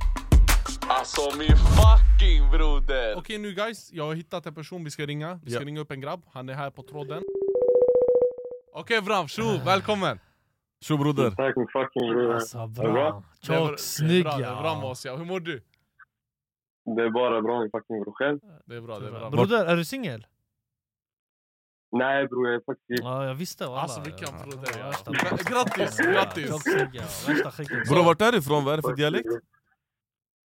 Alltså 0.88 1.20
min 1.38 1.56
fucking 1.56 2.50
broder. 2.50 3.14
Okej 3.16 3.38
nu 3.38 3.52
guys, 3.54 3.92
jag 3.92 4.04
har 4.06 4.14
hittat 4.14 4.46
en 4.46 4.54
person 4.54 4.84
vi 4.84 4.90
ska 4.90 5.06
ringa 5.06 5.40
Vi 5.44 5.50
ska 5.50 5.60
Ja. 5.60 5.66
ringa 5.66 5.80
upp 5.80 5.90
en 5.90 6.00
grabb, 6.00 6.22
han 6.32 6.48
är 6.48 6.54
här 6.54 6.70
på 6.70 6.82
tråden 6.82 7.22
Okej 8.74 9.00
Vram, 9.00 9.28
tjo, 9.28 9.42
välkommen! 9.64 10.18
Tjo 10.85 10.97
broder 10.97 11.31
Tack 11.31 11.57
min 11.57 11.66
fucking 11.68 12.09
bror. 12.11 12.35
Alltså 12.35 12.66
bra? 12.66 12.93
bra, 12.93 13.22
Det 13.43 13.53
är 13.53 13.59
bra- 13.59 13.68
tjock, 13.68 13.78
snygg 13.78 14.24
Det 14.24 14.31
är 14.31 14.39
bra, 14.39 14.39
det 14.39 14.45
är 14.47 14.62
bra 14.62 14.74
med 14.81 14.85
oss 14.85 15.05
ja, 15.07 15.16
hur 15.16 15.24
mår 15.24 15.41
du? 15.41 15.62
Det 16.97 17.03
är 17.03 17.11
bara 17.11 17.43
bra 17.43 17.61
min 17.61 17.70
fucking 17.70 18.01
bror. 18.03 18.12
Själv? 18.12 18.39
Det 18.66 18.76
är 18.76 18.81
bra, 18.81 18.99
det 18.99 19.07
är 19.07 19.11
bra 19.11 19.31
Broder, 19.31 19.66
är 19.66 19.76
du 19.76 19.85
singel? 19.85 20.26
Nej 21.93 22.28
bror, 22.28 22.47
jag 22.49 22.55
är 22.57 22.61
faktiskt. 22.66 23.03
Ja 23.03 23.24
jag 23.24 23.35
visste 23.35 23.64
walla 23.66 23.81
Alltså 23.81 24.01
vilken 24.01 24.28
broder 24.43 24.72
ja. 24.78 24.93
Grattis, 25.51 25.99
grattis! 25.99 27.26
Bror 27.91 28.05
vart 28.05 28.20
är 28.20 28.33
du 28.33 28.39
ifrån? 28.39 28.64
Vad 28.64 28.72
är 28.72 28.76
det 28.76 28.83
för 28.83 28.97
dialekt? 28.97 29.26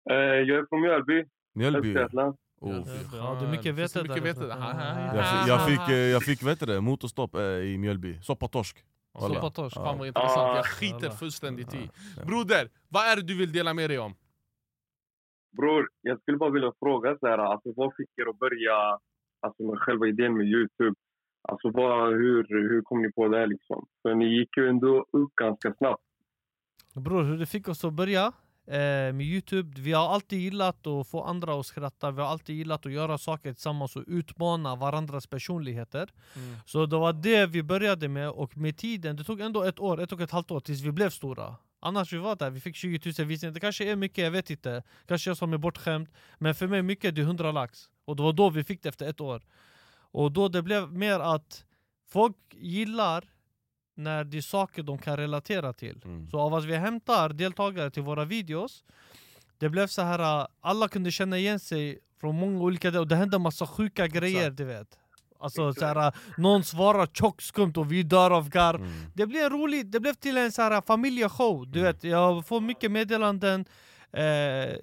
Eh, 0.09 0.15
jag 0.15 0.49
är 0.59 0.65
från 0.69 0.81
Mjölby, 0.81 1.25
Mjölby? 1.53 1.95
Oh, 2.61 2.87
Ja, 3.13 3.37
du 3.39 3.45
är 3.45 3.51
mycket 3.51 3.75
vete 3.75 4.03
mycket 4.03 4.37
ja, 4.37 5.15
jag, 5.15 5.47
jag, 5.47 5.67
fick, 5.67 5.89
jag 5.89 6.23
fick 6.23 6.43
vet 6.43 6.59
det, 6.59 6.81
motorstopp 6.81 7.35
eh, 7.35 7.41
i 7.41 7.77
Mjölby, 7.77 8.21
soppatorsk 8.21 8.83
Soppatorsk. 9.19 9.75
Fan 9.75 9.97
vad 9.97 10.07
intressant, 10.07 10.55
jag 10.55 10.65
skiter 10.65 11.09
fullständigt 11.09 11.73
i. 11.73 11.89
Broder, 12.27 12.69
vad 12.89 13.03
är 13.05 13.15
det 13.15 13.21
du 13.21 13.37
vill 13.37 13.51
dela 13.51 13.73
med 13.73 13.89
dig 13.89 13.99
om? 13.99 14.13
Bror, 15.57 15.89
jag 16.01 16.21
skulle 16.21 16.37
bara 16.37 16.49
vilja 16.49 16.71
fråga 16.79 17.17
så 17.19 17.27
här, 17.27 17.37
alltså, 17.37 17.73
vad 17.75 17.95
fick 17.95 18.09
er 18.15 18.29
att 18.29 18.39
börja, 18.39 18.99
alltså 19.39 19.63
med 19.63 19.79
själva 19.79 20.07
idén 20.07 20.37
med 20.37 20.47
Youtube? 20.47 20.95
Alltså 21.47 21.71
bara 21.71 22.05
hur, 22.05 22.45
hur 22.49 22.81
kom 22.81 23.01
ni 23.01 23.11
på 23.11 23.27
det 23.27 23.47
liksom? 23.47 23.85
För 24.01 24.15
ni 24.15 24.25
gick 24.39 24.57
ju 24.57 24.69
ändå 24.69 25.05
upp 25.11 25.35
ganska 25.35 25.73
snabbt. 25.73 26.03
Bror, 26.95 27.23
hur 27.23 27.37
det 27.37 27.45
fick 27.45 27.67
oss 27.67 27.85
att 27.85 27.93
börja 27.93 28.31
med 28.67 29.21
Youtube, 29.21 29.81
vi 29.81 29.93
har 29.93 30.13
alltid 30.13 30.39
gillat 30.39 30.87
att 30.87 31.07
få 31.07 31.23
andra 31.23 31.59
att 31.59 31.65
skratta, 31.65 32.11
vi 32.11 32.21
har 32.21 32.27
alltid 32.27 32.55
gillat 32.55 32.85
att 32.85 32.91
göra 32.91 33.17
saker 33.17 33.53
tillsammans 33.53 33.95
och 33.95 34.03
utmana 34.07 34.75
varandras 34.75 35.27
personligheter. 35.27 36.09
Mm. 36.35 36.55
Så 36.65 36.85
det 36.85 36.97
var 36.97 37.13
det 37.13 37.45
vi 37.45 37.63
började 37.63 38.07
med, 38.07 38.29
och 38.29 38.57
med 38.57 38.77
tiden, 38.77 39.15
det 39.15 39.23
tog 39.23 39.41
ändå 39.41 39.63
ett 39.63 39.79
år, 39.79 40.01
ett 40.01 40.11
och 40.11 40.21
ett 40.21 40.31
halvt 40.31 40.51
år 40.51 40.59
tills 40.59 40.81
vi 40.81 40.91
blev 40.91 41.09
stora. 41.09 41.55
Annars 41.79 42.13
vi 42.13 42.17
var 42.17 42.35
där, 42.35 42.49
vi 42.49 42.59
fick 42.59 42.75
20 42.75 43.13
000 43.19 43.27
visningar, 43.27 43.53
det 43.53 43.59
kanske 43.59 43.91
är 43.91 43.95
mycket, 43.95 44.23
jag 44.23 44.31
vet 44.31 44.49
inte. 44.49 44.83
Kanske 45.07 45.29
jag 45.29 45.37
som 45.37 45.53
är 45.53 45.57
bortskämd. 45.57 46.07
Men 46.37 46.55
för 46.55 46.67
mig 46.67 46.81
mycket, 46.81 47.15
det 47.15 47.21
är 47.21 47.23
100 47.23 47.51
lax. 47.51 47.89
Och 48.05 48.15
det 48.15 48.23
var 48.23 48.33
då 48.33 48.49
vi 48.49 48.63
fick 48.63 48.83
det 48.83 48.89
efter 48.89 49.09
ett 49.09 49.21
år. 49.21 49.41
Och 50.11 50.31
då 50.31 50.47
det 50.47 50.61
blev 50.61 50.93
mer 50.93 51.19
att 51.19 51.65
folk 52.07 52.37
gillar 52.51 53.23
när 53.95 54.23
det 54.23 54.37
är 54.37 54.41
saker 54.41 54.83
de 54.83 54.97
kan 54.97 55.17
relatera 55.17 55.73
till. 55.73 56.01
Mm. 56.05 56.29
Så 56.29 56.39
av 56.39 56.53
att 56.53 56.65
vi 56.65 56.75
hämtar 56.75 57.29
deltagare 57.29 57.91
till 57.91 58.03
våra 58.03 58.25
videos, 58.25 58.83
det 59.57 59.69
blev 59.69 59.87
så 59.87 60.01
här 60.01 60.41
äh, 60.41 60.47
alla 60.61 60.87
kunde 60.87 61.11
känna 61.11 61.37
igen 61.37 61.59
sig 61.59 61.99
från 62.19 62.39
många 62.39 62.61
olika 62.61 62.99
och 62.99 63.07
det 63.07 63.15
hände 63.15 63.39
massa 63.39 63.67
sjuka 63.67 64.07
grejer 64.07 64.49
du 64.49 64.63
vet. 64.63 64.99
Alltså 65.39 65.73
så 65.73 65.85
här, 65.85 66.07
äh, 66.07 66.13
någon 66.37 66.63
svarar 66.63 67.07
tjockt 67.07 67.43
skumt 67.43 67.73
och 67.75 67.91
vi 67.91 68.03
dör 68.03 68.31
av 68.31 68.49
garv. 68.49 68.81
Mm. 68.81 68.91
Det 69.13 69.25
blev 69.25 69.49
roligt, 69.49 69.91
det 69.91 69.99
blev 69.99 70.13
till 70.13 70.37
en 70.37 70.51
så 70.51 70.61
här 70.61 70.81
familjeshow, 70.81 71.67
du 71.67 71.81
vet. 71.81 72.03
Jag 72.03 72.47
får 72.47 72.61
mycket 72.61 72.91
meddelanden, 72.91 73.65
eh, 74.17 74.77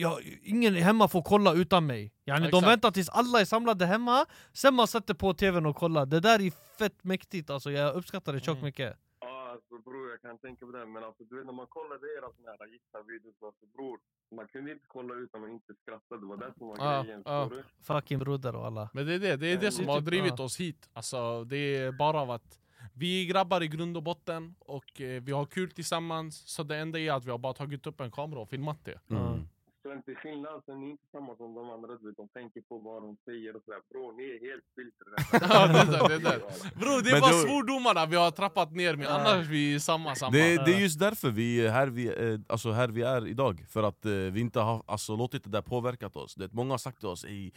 jag, 0.00 0.38
ingen 0.42 0.74
hemma 0.74 1.08
får 1.08 1.22
kolla 1.22 1.52
utan 1.54 1.86
mig. 1.86 2.12
Yani, 2.26 2.40
de 2.40 2.46
Exakt. 2.46 2.66
väntar 2.66 2.90
tills 2.90 3.08
alla 3.08 3.40
är 3.40 3.44
samlade 3.44 3.86
hemma, 3.86 4.26
sen 4.52 4.74
man 4.74 4.86
sätter 4.88 5.14
på 5.14 5.34
tvn 5.34 5.66
och 5.66 5.76
kollar. 5.76 6.06
Det 6.06 6.20
där 6.20 6.40
är 6.46 6.50
fett 6.78 7.04
mäktigt 7.04 7.50
alltså, 7.50 7.70
jag 7.70 7.94
uppskattar 7.94 8.32
det 8.32 8.40
tjockt 8.40 8.56
Mm. 8.58 8.64
mycket. 8.64 8.96
Ja, 9.20 9.50
alltså 9.52 9.74
bror, 9.90 10.10
jag 10.10 10.20
kan 10.22 10.38
tänka 10.38 10.66
på 10.66 10.72
det. 10.72 10.86
Men 10.86 11.04
alltså, 11.04 11.24
du 11.24 11.36
vet 11.36 11.46
när 11.46 11.52
man 11.52 11.66
kollade 11.66 12.06
era 12.18 12.28
såna 12.36 12.48
här 12.50 12.66
gissa-videos, 12.72 13.36
alltså 13.46 13.66
bror, 13.66 13.98
man 14.36 14.46
kunde 14.48 14.72
inte 14.72 14.84
kolla 14.88 15.14
utan 15.14 15.44
att 15.44 15.50
inte 15.50 15.72
skratta. 15.82 16.16
Det 16.16 16.26
var 16.26 16.36
det 16.36 16.52
som 16.58 16.66
var 16.68 16.76
Ja, 16.78 17.02
grejen. 17.02 17.22
ja. 17.24 17.48
du? 17.50 17.64
Fucking 17.84 18.18
broder 18.18 18.56
och 18.56 18.66
alla. 18.66 18.90
Men 18.92 19.06
det 19.06 19.14
är 19.14 19.18
det, 19.18 19.36
det, 19.36 19.46
är 19.52 19.56
det 19.56 19.72
som 19.72 19.84
det 19.86 19.90
är 19.90 19.94
har 19.94 20.00
drivit 20.00 20.34
ja. 20.38 20.44
oss 20.44 20.60
hit. 20.60 20.88
Alltså, 20.92 21.44
det 21.44 21.56
är 21.76 21.92
bara 21.92 22.20
av 22.20 22.30
att 22.30 22.58
vi 22.94 23.22
är 23.22 23.26
grabbar 23.26 23.62
i 23.62 23.68
grund 23.68 23.96
och 23.96 24.02
botten 24.02 24.54
och 24.58 25.00
eh, 25.00 25.22
vi 25.22 25.32
har 25.32 25.46
kul 25.46 25.70
tillsammans. 25.70 26.42
Så 26.46 26.62
det 26.62 26.76
enda 26.76 26.98
är 26.98 27.12
att 27.12 27.24
vi 27.24 27.30
har 27.30 27.38
bara 27.38 27.52
tagit 27.54 27.86
upp 27.86 28.00
en 28.00 28.10
kamera 28.10 28.40
och 28.40 28.48
filmat 28.48 28.84
det. 28.84 29.00
Mm. 29.10 29.48
Sen 29.88 30.02
till 30.02 30.16
skillnad, 30.16 30.62
sen 30.66 30.74
är 30.74 30.78
ni 30.78 30.90
inte 30.90 31.04
samma 31.12 31.36
som 31.36 31.54
de 31.54 31.70
andra. 31.70 31.88
Du 31.96 32.06
vet, 32.06 32.16
de 32.16 32.28
tänker 32.28 32.60
på 32.60 32.78
vad 32.78 33.02
de 33.02 33.16
säger 33.24 33.56
och 33.56 33.62
sådär. 33.64 33.80
Bror, 33.90 34.12
ni 34.12 34.24
är 34.24 34.40
helt 34.50 34.64
filter. 34.76 35.08
Ja, 35.54 37.00
det 37.02 37.10
är 37.10 37.20
bara 37.20 37.32
svordomarna 37.32 38.06
vi 38.06 38.16
har 38.16 38.30
trappat 38.30 38.72
ner 38.72 38.96
med, 38.96 39.06
annars 39.06 39.46
vi 39.46 39.74
är 39.74 39.78
samma 39.78 40.14
samma. 40.14 40.30
Det, 40.30 40.64
det 40.64 40.74
är 40.74 40.80
just 40.80 40.98
därför 40.98 41.30
vi 41.30 41.66
är 41.66 41.70
här 41.70 41.86
vi, 41.86 42.32
eh, 42.32 42.40
alltså 42.48 42.70
här 42.70 42.88
vi 42.88 43.02
är 43.02 43.26
idag, 43.26 43.64
för 43.68 43.82
att 43.82 44.04
eh, 44.04 44.12
vi 44.12 44.40
inte 44.40 44.60
har 44.60 44.82
alltså, 44.86 45.16
låtit 45.16 45.44
det 45.44 45.50
där 45.50 45.62
påverkat 45.62 46.16
oss 46.16 46.34
det, 46.34 46.52
Många 46.52 46.72
har 46.72 46.78
sagt 46.78 46.98
till 46.98 47.08
oss 47.08 47.24
"Ey, 47.24 47.46
eh, 47.46 47.50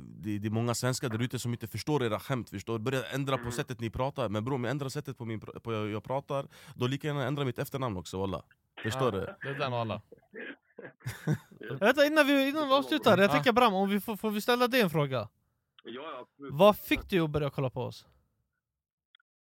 det, 0.00 0.38
det 0.38 0.48
är 0.48 0.50
många 0.50 0.74
svenskar 0.74 1.08
där 1.08 1.22
ute 1.22 1.38
som 1.38 1.52
inte 1.52 1.66
förstår 1.66 2.04
era 2.04 2.18
skämt, 2.20 2.50
förstår? 2.50 2.78
börja 2.78 3.02
ändra 3.14 3.38
på 3.38 3.50
sättet 3.50 3.80
ni 3.80 3.90
pratar 3.90 4.28
Men 4.28 4.44
bror, 4.44 4.54
om 4.54 4.64
jag 4.64 4.70
ändrar 4.70 4.88
sättet 4.88 5.18
på, 5.18 5.24
min, 5.24 5.40
på 5.40 5.72
jag, 5.72 5.88
jag 5.88 6.04
pratar, 6.04 6.46
då 6.76 6.86
lika 6.86 7.08
gärna 7.08 7.24
ändra 7.26 7.44
mitt 7.44 7.58
efternamn 7.58 7.96
också 7.96 8.18
walla 8.18 8.42
Förstår 8.82 9.12
du? 9.12 9.20
Det 9.20 9.48
är 9.48 9.58
den 9.58 9.72
och 9.72 9.78
alla. 9.78 10.02
Vänta, 11.80 12.06
innan 12.06 12.26
vi, 12.26 12.48
innan 12.48 12.68
vi 12.68 12.74
avslutar, 12.74 13.10
jag 13.18 13.24
Ja. 13.28 13.32
tänker 13.32 13.52
Bram, 13.52 13.74
om 13.74 13.88
vi 13.88 14.00
får, 14.00 14.16
får 14.16 14.30
vi 14.30 14.40
ställa 14.40 14.68
dig 14.68 14.80
en 14.80 14.90
fråga? 14.90 15.28
Ja, 15.84 16.18
absolut. 16.18 16.52
Vad 16.54 16.78
fick 16.78 17.10
dig 17.10 17.18
att 17.20 17.30
börja 17.30 17.50
kolla 17.50 17.70
på 17.70 17.80
oss? 17.82 18.06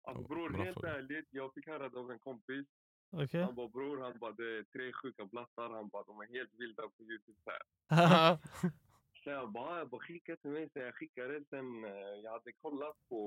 Alltså 0.05 0.23
bror, 0.25 0.51
Bra 0.51 0.63
helt 0.65 0.75
fråga. 0.75 0.95
ärligt. 0.97 1.29
Jag 1.31 1.55
fick 1.55 1.67
höra 1.67 1.89
det 1.89 1.99
av 1.99 2.11
en 2.11 2.19
kompis. 2.19 2.67
Okej? 3.13 3.43
Han 3.43 3.55
bara 3.55 3.69
bror, 3.69 4.03
han 4.03 4.19
bara 4.19 4.33
det 4.33 4.59
är 4.59 4.63
tre 4.63 4.93
sjuka 4.93 5.25
blattar. 5.25 5.71
Han 5.71 5.89
bara 5.89 6.03
de 6.05 6.21
är 6.21 6.27
helt 6.39 6.51
vilda 6.55 6.83
på 6.83 7.03
Youtube 7.03 7.39
så 7.45 7.51
här. 7.51 8.39
Så 9.25 9.31
jag 9.31 9.51
bara, 9.53 9.79
jag 9.79 9.89
bara 9.89 10.01
skicka 10.01 10.37
till 10.37 10.51
mig. 10.51 10.69
Så 10.73 10.79
jag 10.79 10.95
skickade. 10.95 11.45
Sen 11.51 11.85
eh, 11.85 11.91
jag 12.25 12.33
hade 12.33 12.53
kollat 12.53 12.97
på, 13.09 13.21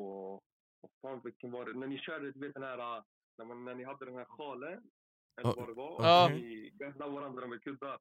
vad 0.81 0.91
fan 1.01 1.21
vilken 1.23 1.51
var 1.51 1.65
det? 1.65 1.79
När 1.79 1.87
ni 1.87 1.97
körde, 1.97 2.31
du 2.31 2.39
vet 2.39 2.53
den 2.53 2.63
här, 2.63 2.97
eh, 2.97 3.03
när, 3.37 3.45
man, 3.45 3.65
när 3.65 3.75
ni 3.75 3.83
hade 3.83 4.05
den 4.05 4.15
här 4.15 4.25
sjalen. 4.25 4.83
Eller 5.41 5.53
vad 5.55 5.67
det 5.67 5.73
var. 5.73 5.95
ja. 5.99 6.27
Ni 6.27 6.71
gaddade 6.79 7.11
varandra 7.11 7.47
med 7.47 7.63
kuddar. 7.63 7.97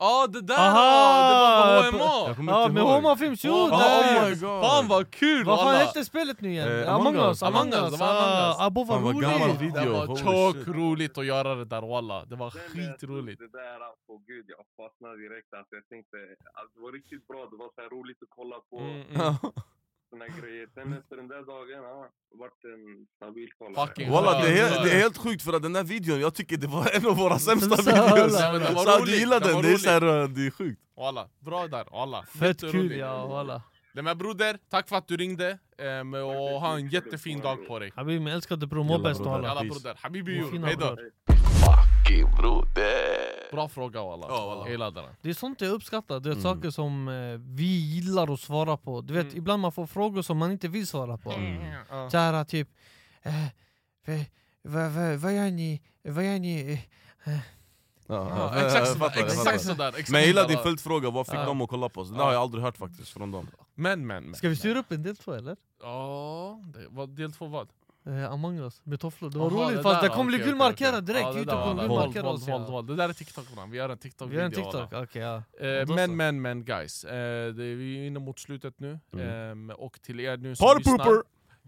Ja 0.00 0.26
det 0.26 0.40
där! 0.40 0.54
Aha! 0.54 1.82
Det 1.82 1.90
var 1.90 1.92
på 1.92 1.98
Jag 1.98 2.34
HMA! 2.34 2.34
kommer 2.36 2.52
Ja, 2.52 2.62
inte 2.62 2.72
med 2.74 2.80
ihåg. 2.82 2.90
Homa 2.92 3.16
Films, 3.16 3.44
jo! 3.44 3.52
Oh, 3.52 3.78
där. 3.78 4.18
oh 4.20 4.24
my 4.28 4.34
god! 4.34 4.62
Fan 4.64 4.88
vad 4.88 5.10
kul 5.10 5.44
Vad 5.44 5.58
fan 5.58 5.74
hette 5.74 6.04
spelet 6.04 6.40
nu 6.40 6.48
igen? 6.50 6.68
Eh, 6.82 6.94
Among 6.94 7.06
Among 7.16 7.28
us, 7.28 7.42
Among 7.42 7.60
Among 7.60 7.72
Us, 7.74 7.82
us! 7.92 7.98
det 7.98 8.04
var 8.04 8.08
Among 8.14 8.48
Us. 8.48 8.56
Ah, 8.58 8.66
Abo 8.66 8.84
vad 8.84 8.96
Fan, 8.96 9.04
vad 9.04 9.20
gammal 9.22 9.48
roligt! 9.48 9.60
video. 9.60 9.82
Det 9.84 9.88
var 9.90 10.06
holy 10.06 10.22
tjock 10.22 10.56
shit. 10.64 10.68
roligt 10.76 11.18
att 11.18 11.26
göra 11.26 11.54
det 11.54 11.64
där 11.64 11.82
walla, 11.82 12.24
det 12.24 12.36
var 12.36 12.50
skitroligt. 12.50 13.38
Det 13.40 13.48
där, 13.48 13.80
alltså 13.88 14.12
gud 14.26 14.44
jag 14.48 14.64
fastnade 14.76 15.16
direkt. 15.16 15.54
Alltså, 15.58 15.74
jag 15.74 15.88
tänkte, 15.88 16.16
alltså, 16.58 16.72
det 16.78 16.82
var 16.86 16.92
riktigt 16.92 17.26
bra. 17.28 17.40
Det 17.50 17.56
var 17.56 17.70
så 17.74 17.80
här 17.80 17.88
roligt 17.96 18.22
att 18.22 18.28
kolla 18.38 18.56
på. 18.70 18.78
Mm, 18.78 19.02
mm. 19.14 19.34
såna 20.10 20.26
grejer. 20.26 20.66
Sen 20.74 20.92
efter 20.92 21.16
den 21.16 21.28
där 21.28 21.42
dagen, 21.46 21.82
ja, 21.82 22.08
vart 22.40 22.64
en 22.64 23.06
stabil 23.16 23.48
kollare. 23.58 23.86
Fucking 23.86 24.10
Walla 24.10 24.32
det, 24.42 24.48
är 24.60 24.84
det 24.84 24.90
är 24.90 24.98
helt 24.98 25.18
sjukt 25.18 25.42
för 25.42 25.52
att 25.52 25.62
den 25.62 25.72
där 25.72 25.84
videon, 25.84 26.20
jag 26.20 26.34
tycker 26.34 26.56
det 26.56 26.66
var 26.66 26.96
en 26.96 27.06
av 27.06 27.16
våra 27.16 27.38
sämsta 27.38 27.76
videos 27.76 28.32
Så 28.84 29.04
du 29.04 29.12
gillar 29.16 29.40
den, 29.40 29.54
var 29.54 29.62
det 29.62 29.72
är, 29.72 29.76
så 29.76 29.90
här, 29.90 30.00
roligt. 30.00 30.30
eh, 30.30 30.34
det 30.36 30.46
är 30.46 30.50
sjukt 30.50 30.80
Walla, 30.96 31.28
bra 31.38 31.66
där 31.68 31.84
walla. 31.92 32.22
Fett 32.22 32.60
kul 32.60 32.96
ja, 32.96 33.26
walla. 33.26 33.62
Nej 33.94 34.04
men 34.04 34.18
broder, 34.18 34.58
tack 34.70 34.88
för 34.88 34.96
att 34.96 35.08
du 35.08 35.16
ringde 35.16 35.58
ehm, 35.78 36.14
och 36.14 36.60
ha 36.60 36.74
en 36.74 36.88
jättefin 36.88 37.40
dag 37.40 37.66
på 37.66 37.78
dig. 37.78 37.92
Habibi 37.96 38.18
min 38.20 38.34
älskade 38.34 38.66
bror, 38.66 38.84
må 38.84 38.98
bäst 38.98 39.20
och 39.20 39.26
broder. 39.26 39.38
alla. 39.38 39.48
Jalla 39.48 39.60
Peace. 39.60 39.80
broder, 39.82 39.98
habibi 40.02 40.58
hejdå. 40.66 40.96
Fucking 42.08 42.30
broder. 42.36 43.50
Bra 43.52 43.68
fråga 43.68 44.02
walla. 44.04 44.26
Ja, 44.28 44.46
walla. 44.46 44.70
Gillar 44.70 44.90
den. 44.90 45.04
Det 45.22 45.30
är 45.30 45.34
sånt 45.34 45.60
jag 45.60 45.70
uppskattar, 45.70 46.20
det 46.20 46.28
är 46.28 46.32
Mm. 46.32 46.42
saker 46.42 46.70
som 46.70 47.08
eh, 47.08 47.14
vi 47.56 47.64
gillar 47.94 48.32
att 48.32 48.40
svara 48.40 48.76
på. 48.76 49.00
Du 49.00 49.14
vet, 49.14 49.24
Mm. 49.26 49.36
ibland 49.38 49.62
man 49.62 49.72
får 49.72 49.86
frågor 49.86 50.22
som 50.22 50.38
man 50.38 50.52
inte 50.52 50.68
vill 50.68 50.86
svara 50.86 51.16
på. 51.18 51.32
Ja. 51.90 52.10
Såhär 52.10 52.44
typ, 52.44 52.68
eh, 53.22 53.32
vad 54.62 54.82
va, 54.82 54.88
va, 54.88 55.16
vad 55.16 55.34
gör 55.34 55.50
ni, 55.50 55.82
vad 56.02 56.24
gör 56.24 56.38
ni? 56.38 56.72
eh, 57.24 57.32
eh. 57.34 57.38
Ja, 58.06 58.54
exakt 58.66 58.88
sådär, 58.88 59.10
jag 59.16 59.24
exakt 59.26 59.44
fattar. 59.44 59.58
sådär. 59.58 59.88
exakt 59.88 60.10
Men 60.10 60.20
jag 60.20 60.26
gillar 60.28 60.48
din 60.48 60.58
följdfråga, 60.58 61.10
vad 61.10 61.26
fick 61.26 61.34
Ja. 61.36 61.44
de 61.44 61.60
att 61.62 61.68
kolla 61.68 61.88
på 61.88 62.00
oss? 62.00 62.08
Ja. 62.10 62.24
har 62.24 62.32
jag 62.32 62.42
aldrig 62.42 62.64
hört 62.64 62.76
faktiskt 62.76 63.08
från 63.12 63.30
dem 63.30 63.48
Men 63.74 64.06
men 64.06 64.24
men. 64.24 64.34
Ska 64.34 64.48
vi 64.48 64.56
styra 64.56 64.78
upp 64.78 64.92
en 64.92 65.02
del 65.02 65.16
två 65.16 65.32
eller? 65.32 65.56
Ja, 65.82 66.60
det 66.74 67.06
del 67.06 67.32
två 67.32 67.46
vad? 67.46 67.68
Eh, 68.08 68.32
Among 68.32 68.58
us, 68.58 68.80
med 68.84 69.00
tofflor. 69.00 69.30
Det 69.30 69.38
var 69.38 69.50
Jaha, 69.50 69.70
roligt, 69.70 69.82
fast 69.82 70.00
där, 70.00 70.08
det 70.08 70.14
kommer 70.14 70.28
bli 70.28 70.36
okej, 70.36 70.46
gulmarkerat 70.48 71.06
direkt. 71.06 71.22
Ja, 71.22 71.32
det 71.32 71.38
Youtube 71.38 71.56
där 71.56 71.64
kommer 71.64 71.82
gulmarkera 71.82 72.28
oss. 72.28 72.48
våld, 72.48 72.66
våld. 72.66 72.88
Det 72.88 72.96
där 72.96 73.08
är 73.08 73.12
TikTok 73.12 73.54
bram, 73.54 73.70
vi 73.70 73.76
gör 73.76 73.88
en 73.88 73.98
TikTok 73.98 74.30
Vi 74.30 74.36
har 74.36 74.44
en 74.44 74.52
TikTok, 74.52 74.92
okej 74.92 75.22
ja. 75.22 75.42
Eh, 75.66 75.94
men 75.94 76.16
men 76.16 76.42
men 76.42 76.64
guys, 76.64 77.04
eh, 77.04 77.10
det 77.54 77.64
är, 77.64 77.74
vi 77.74 77.98
är 77.98 78.06
inne 78.06 78.18
mot 78.18 78.38
slutet 78.38 78.80
nu. 78.80 78.98
Mm. 79.12 79.28
Ehm, 79.28 79.70
och 79.70 80.02
till 80.02 80.20
er 80.20 80.36
nu 80.36 80.56
som 80.56 80.66
Party 80.66 80.78
lyssnar, 80.78 81.04
pooper! 81.04 81.22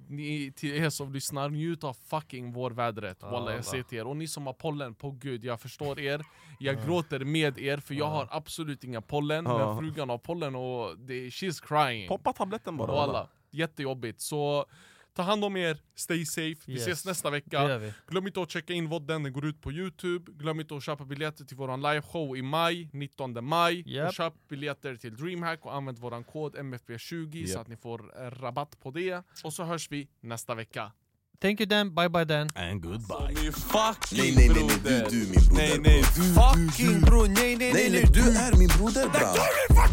ni, 0.08 0.52
till 0.56 0.74
er 0.74 0.90
som 0.90 1.12
lyssnar, 1.12 1.50
njut 1.50 1.84
av 1.84 1.96
fucking 2.06 2.52
vårvädret. 2.52 3.18
Ja, 3.20 3.30
Walla, 3.30 3.54
jag 3.54 3.64
säger 3.64 3.82
till 3.82 3.98
er. 3.98 4.06
Och 4.06 4.16
ni 4.16 4.28
som 4.28 4.46
har 4.46 4.52
pollen, 4.52 4.94
på 4.94 5.10
gud, 5.10 5.44
jag 5.44 5.60
förstår 5.60 6.00
er. 6.00 6.24
Jag 6.58 6.84
gråter 6.84 7.24
med 7.24 7.58
er, 7.58 7.78
för 7.78 7.94
jag 7.94 8.06
har 8.06 8.28
absolut 8.30 8.84
inga 8.84 9.00
pollen. 9.00 9.44
Men 9.44 9.78
frugan 9.78 10.08
har 10.08 10.18
pollen 10.18 10.54
och 10.54 10.98
det, 10.98 11.28
she's 11.28 11.66
crying. 11.66 12.08
Poppa 12.08 12.32
tabletten 12.32 12.76
bara 12.76 12.92
Walla, 12.92 13.28
jättejobbigt. 13.50 14.20
Så 14.20 14.66
ta 15.14 15.22
hand 15.22 15.44
om 15.44 15.56
er, 15.56 15.76
stay 15.94 16.24
safe. 16.26 16.56
Vi 16.66 16.72
Yes. 16.72 16.82
ses 16.82 17.04
nästa 17.04 17.30
vecka. 17.30 17.80
Glöm 18.08 18.26
inte 18.26 18.42
att 18.42 18.50
checka 18.50 18.72
in 18.72 18.88
vodden, 18.88 19.22
den 19.22 19.32
går 19.32 19.46
ut 19.46 19.60
på 19.62 19.72
youtube 19.72 20.32
Glöm 20.32 20.60
inte 20.60 20.76
att 20.76 20.82
köpa 20.84 21.04
biljetter 21.04 21.44
till 21.44 21.56
våran 21.56 21.82
liveshow 21.82 22.36
i 22.36 22.42
maj, 22.42 22.88
19 22.92 23.44
maj 23.44 24.04
och 24.06 24.14
Köp 24.14 24.34
biljetter 24.48 24.96
till 24.96 25.16
DreamHack 25.16 25.66
och 25.66 25.74
använd 25.74 25.98
våran 25.98 26.24
kod 26.24 26.54
MFB20 26.56 27.46
så 27.46 27.52
Japp. 27.52 27.60
att 27.60 27.68
ni 27.68 27.76
får 27.76 28.24
eh, 28.26 28.30
rabatt 28.30 28.80
på 28.80 28.90
det 28.90 29.22
Och 29.44 29.52
så 29.52 29.64
hörs 29.64 29.90
vi 29.90 30.08
nästa 30.20 30.54
vecka 30.54 30.92
Thank 31.40 31.60
you 31.60 31.66
Dan, 31.66 31.94
bye 31.94 32.08
bye 32.08 32.24
Dan. 32.24 32.48
And 32.54 32.82
goodbye 32.82 33.52
fucking 33.52 34.18
Nej, 34.18 34.34
nej, 34.36 34.48
nej, 34.48 34.64
nej, 34.64 34.78
broder. 34.82 35.06
du, 35.10 35.16
du 35.20 35.26
min 35.26 35.32
broder. 35.48 35.54
Nej, 35.56 35.78
nej, 35.78 36.02
du, 36.16 36.22
Fucking 36.34 37.00
bro, 37.00 37.22
nej, 37.22 37.56
nej, 37.56 37.72
Nej, 37.72 37.90
nej, 37.90 38.04
du 38.12 38.20
är 38.20 38.58
min 38.58 38.68
broder 38.68 39.08
bra. 39.08 39.34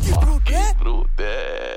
Fucking 0.05 0.79
broder. 0.79 1.76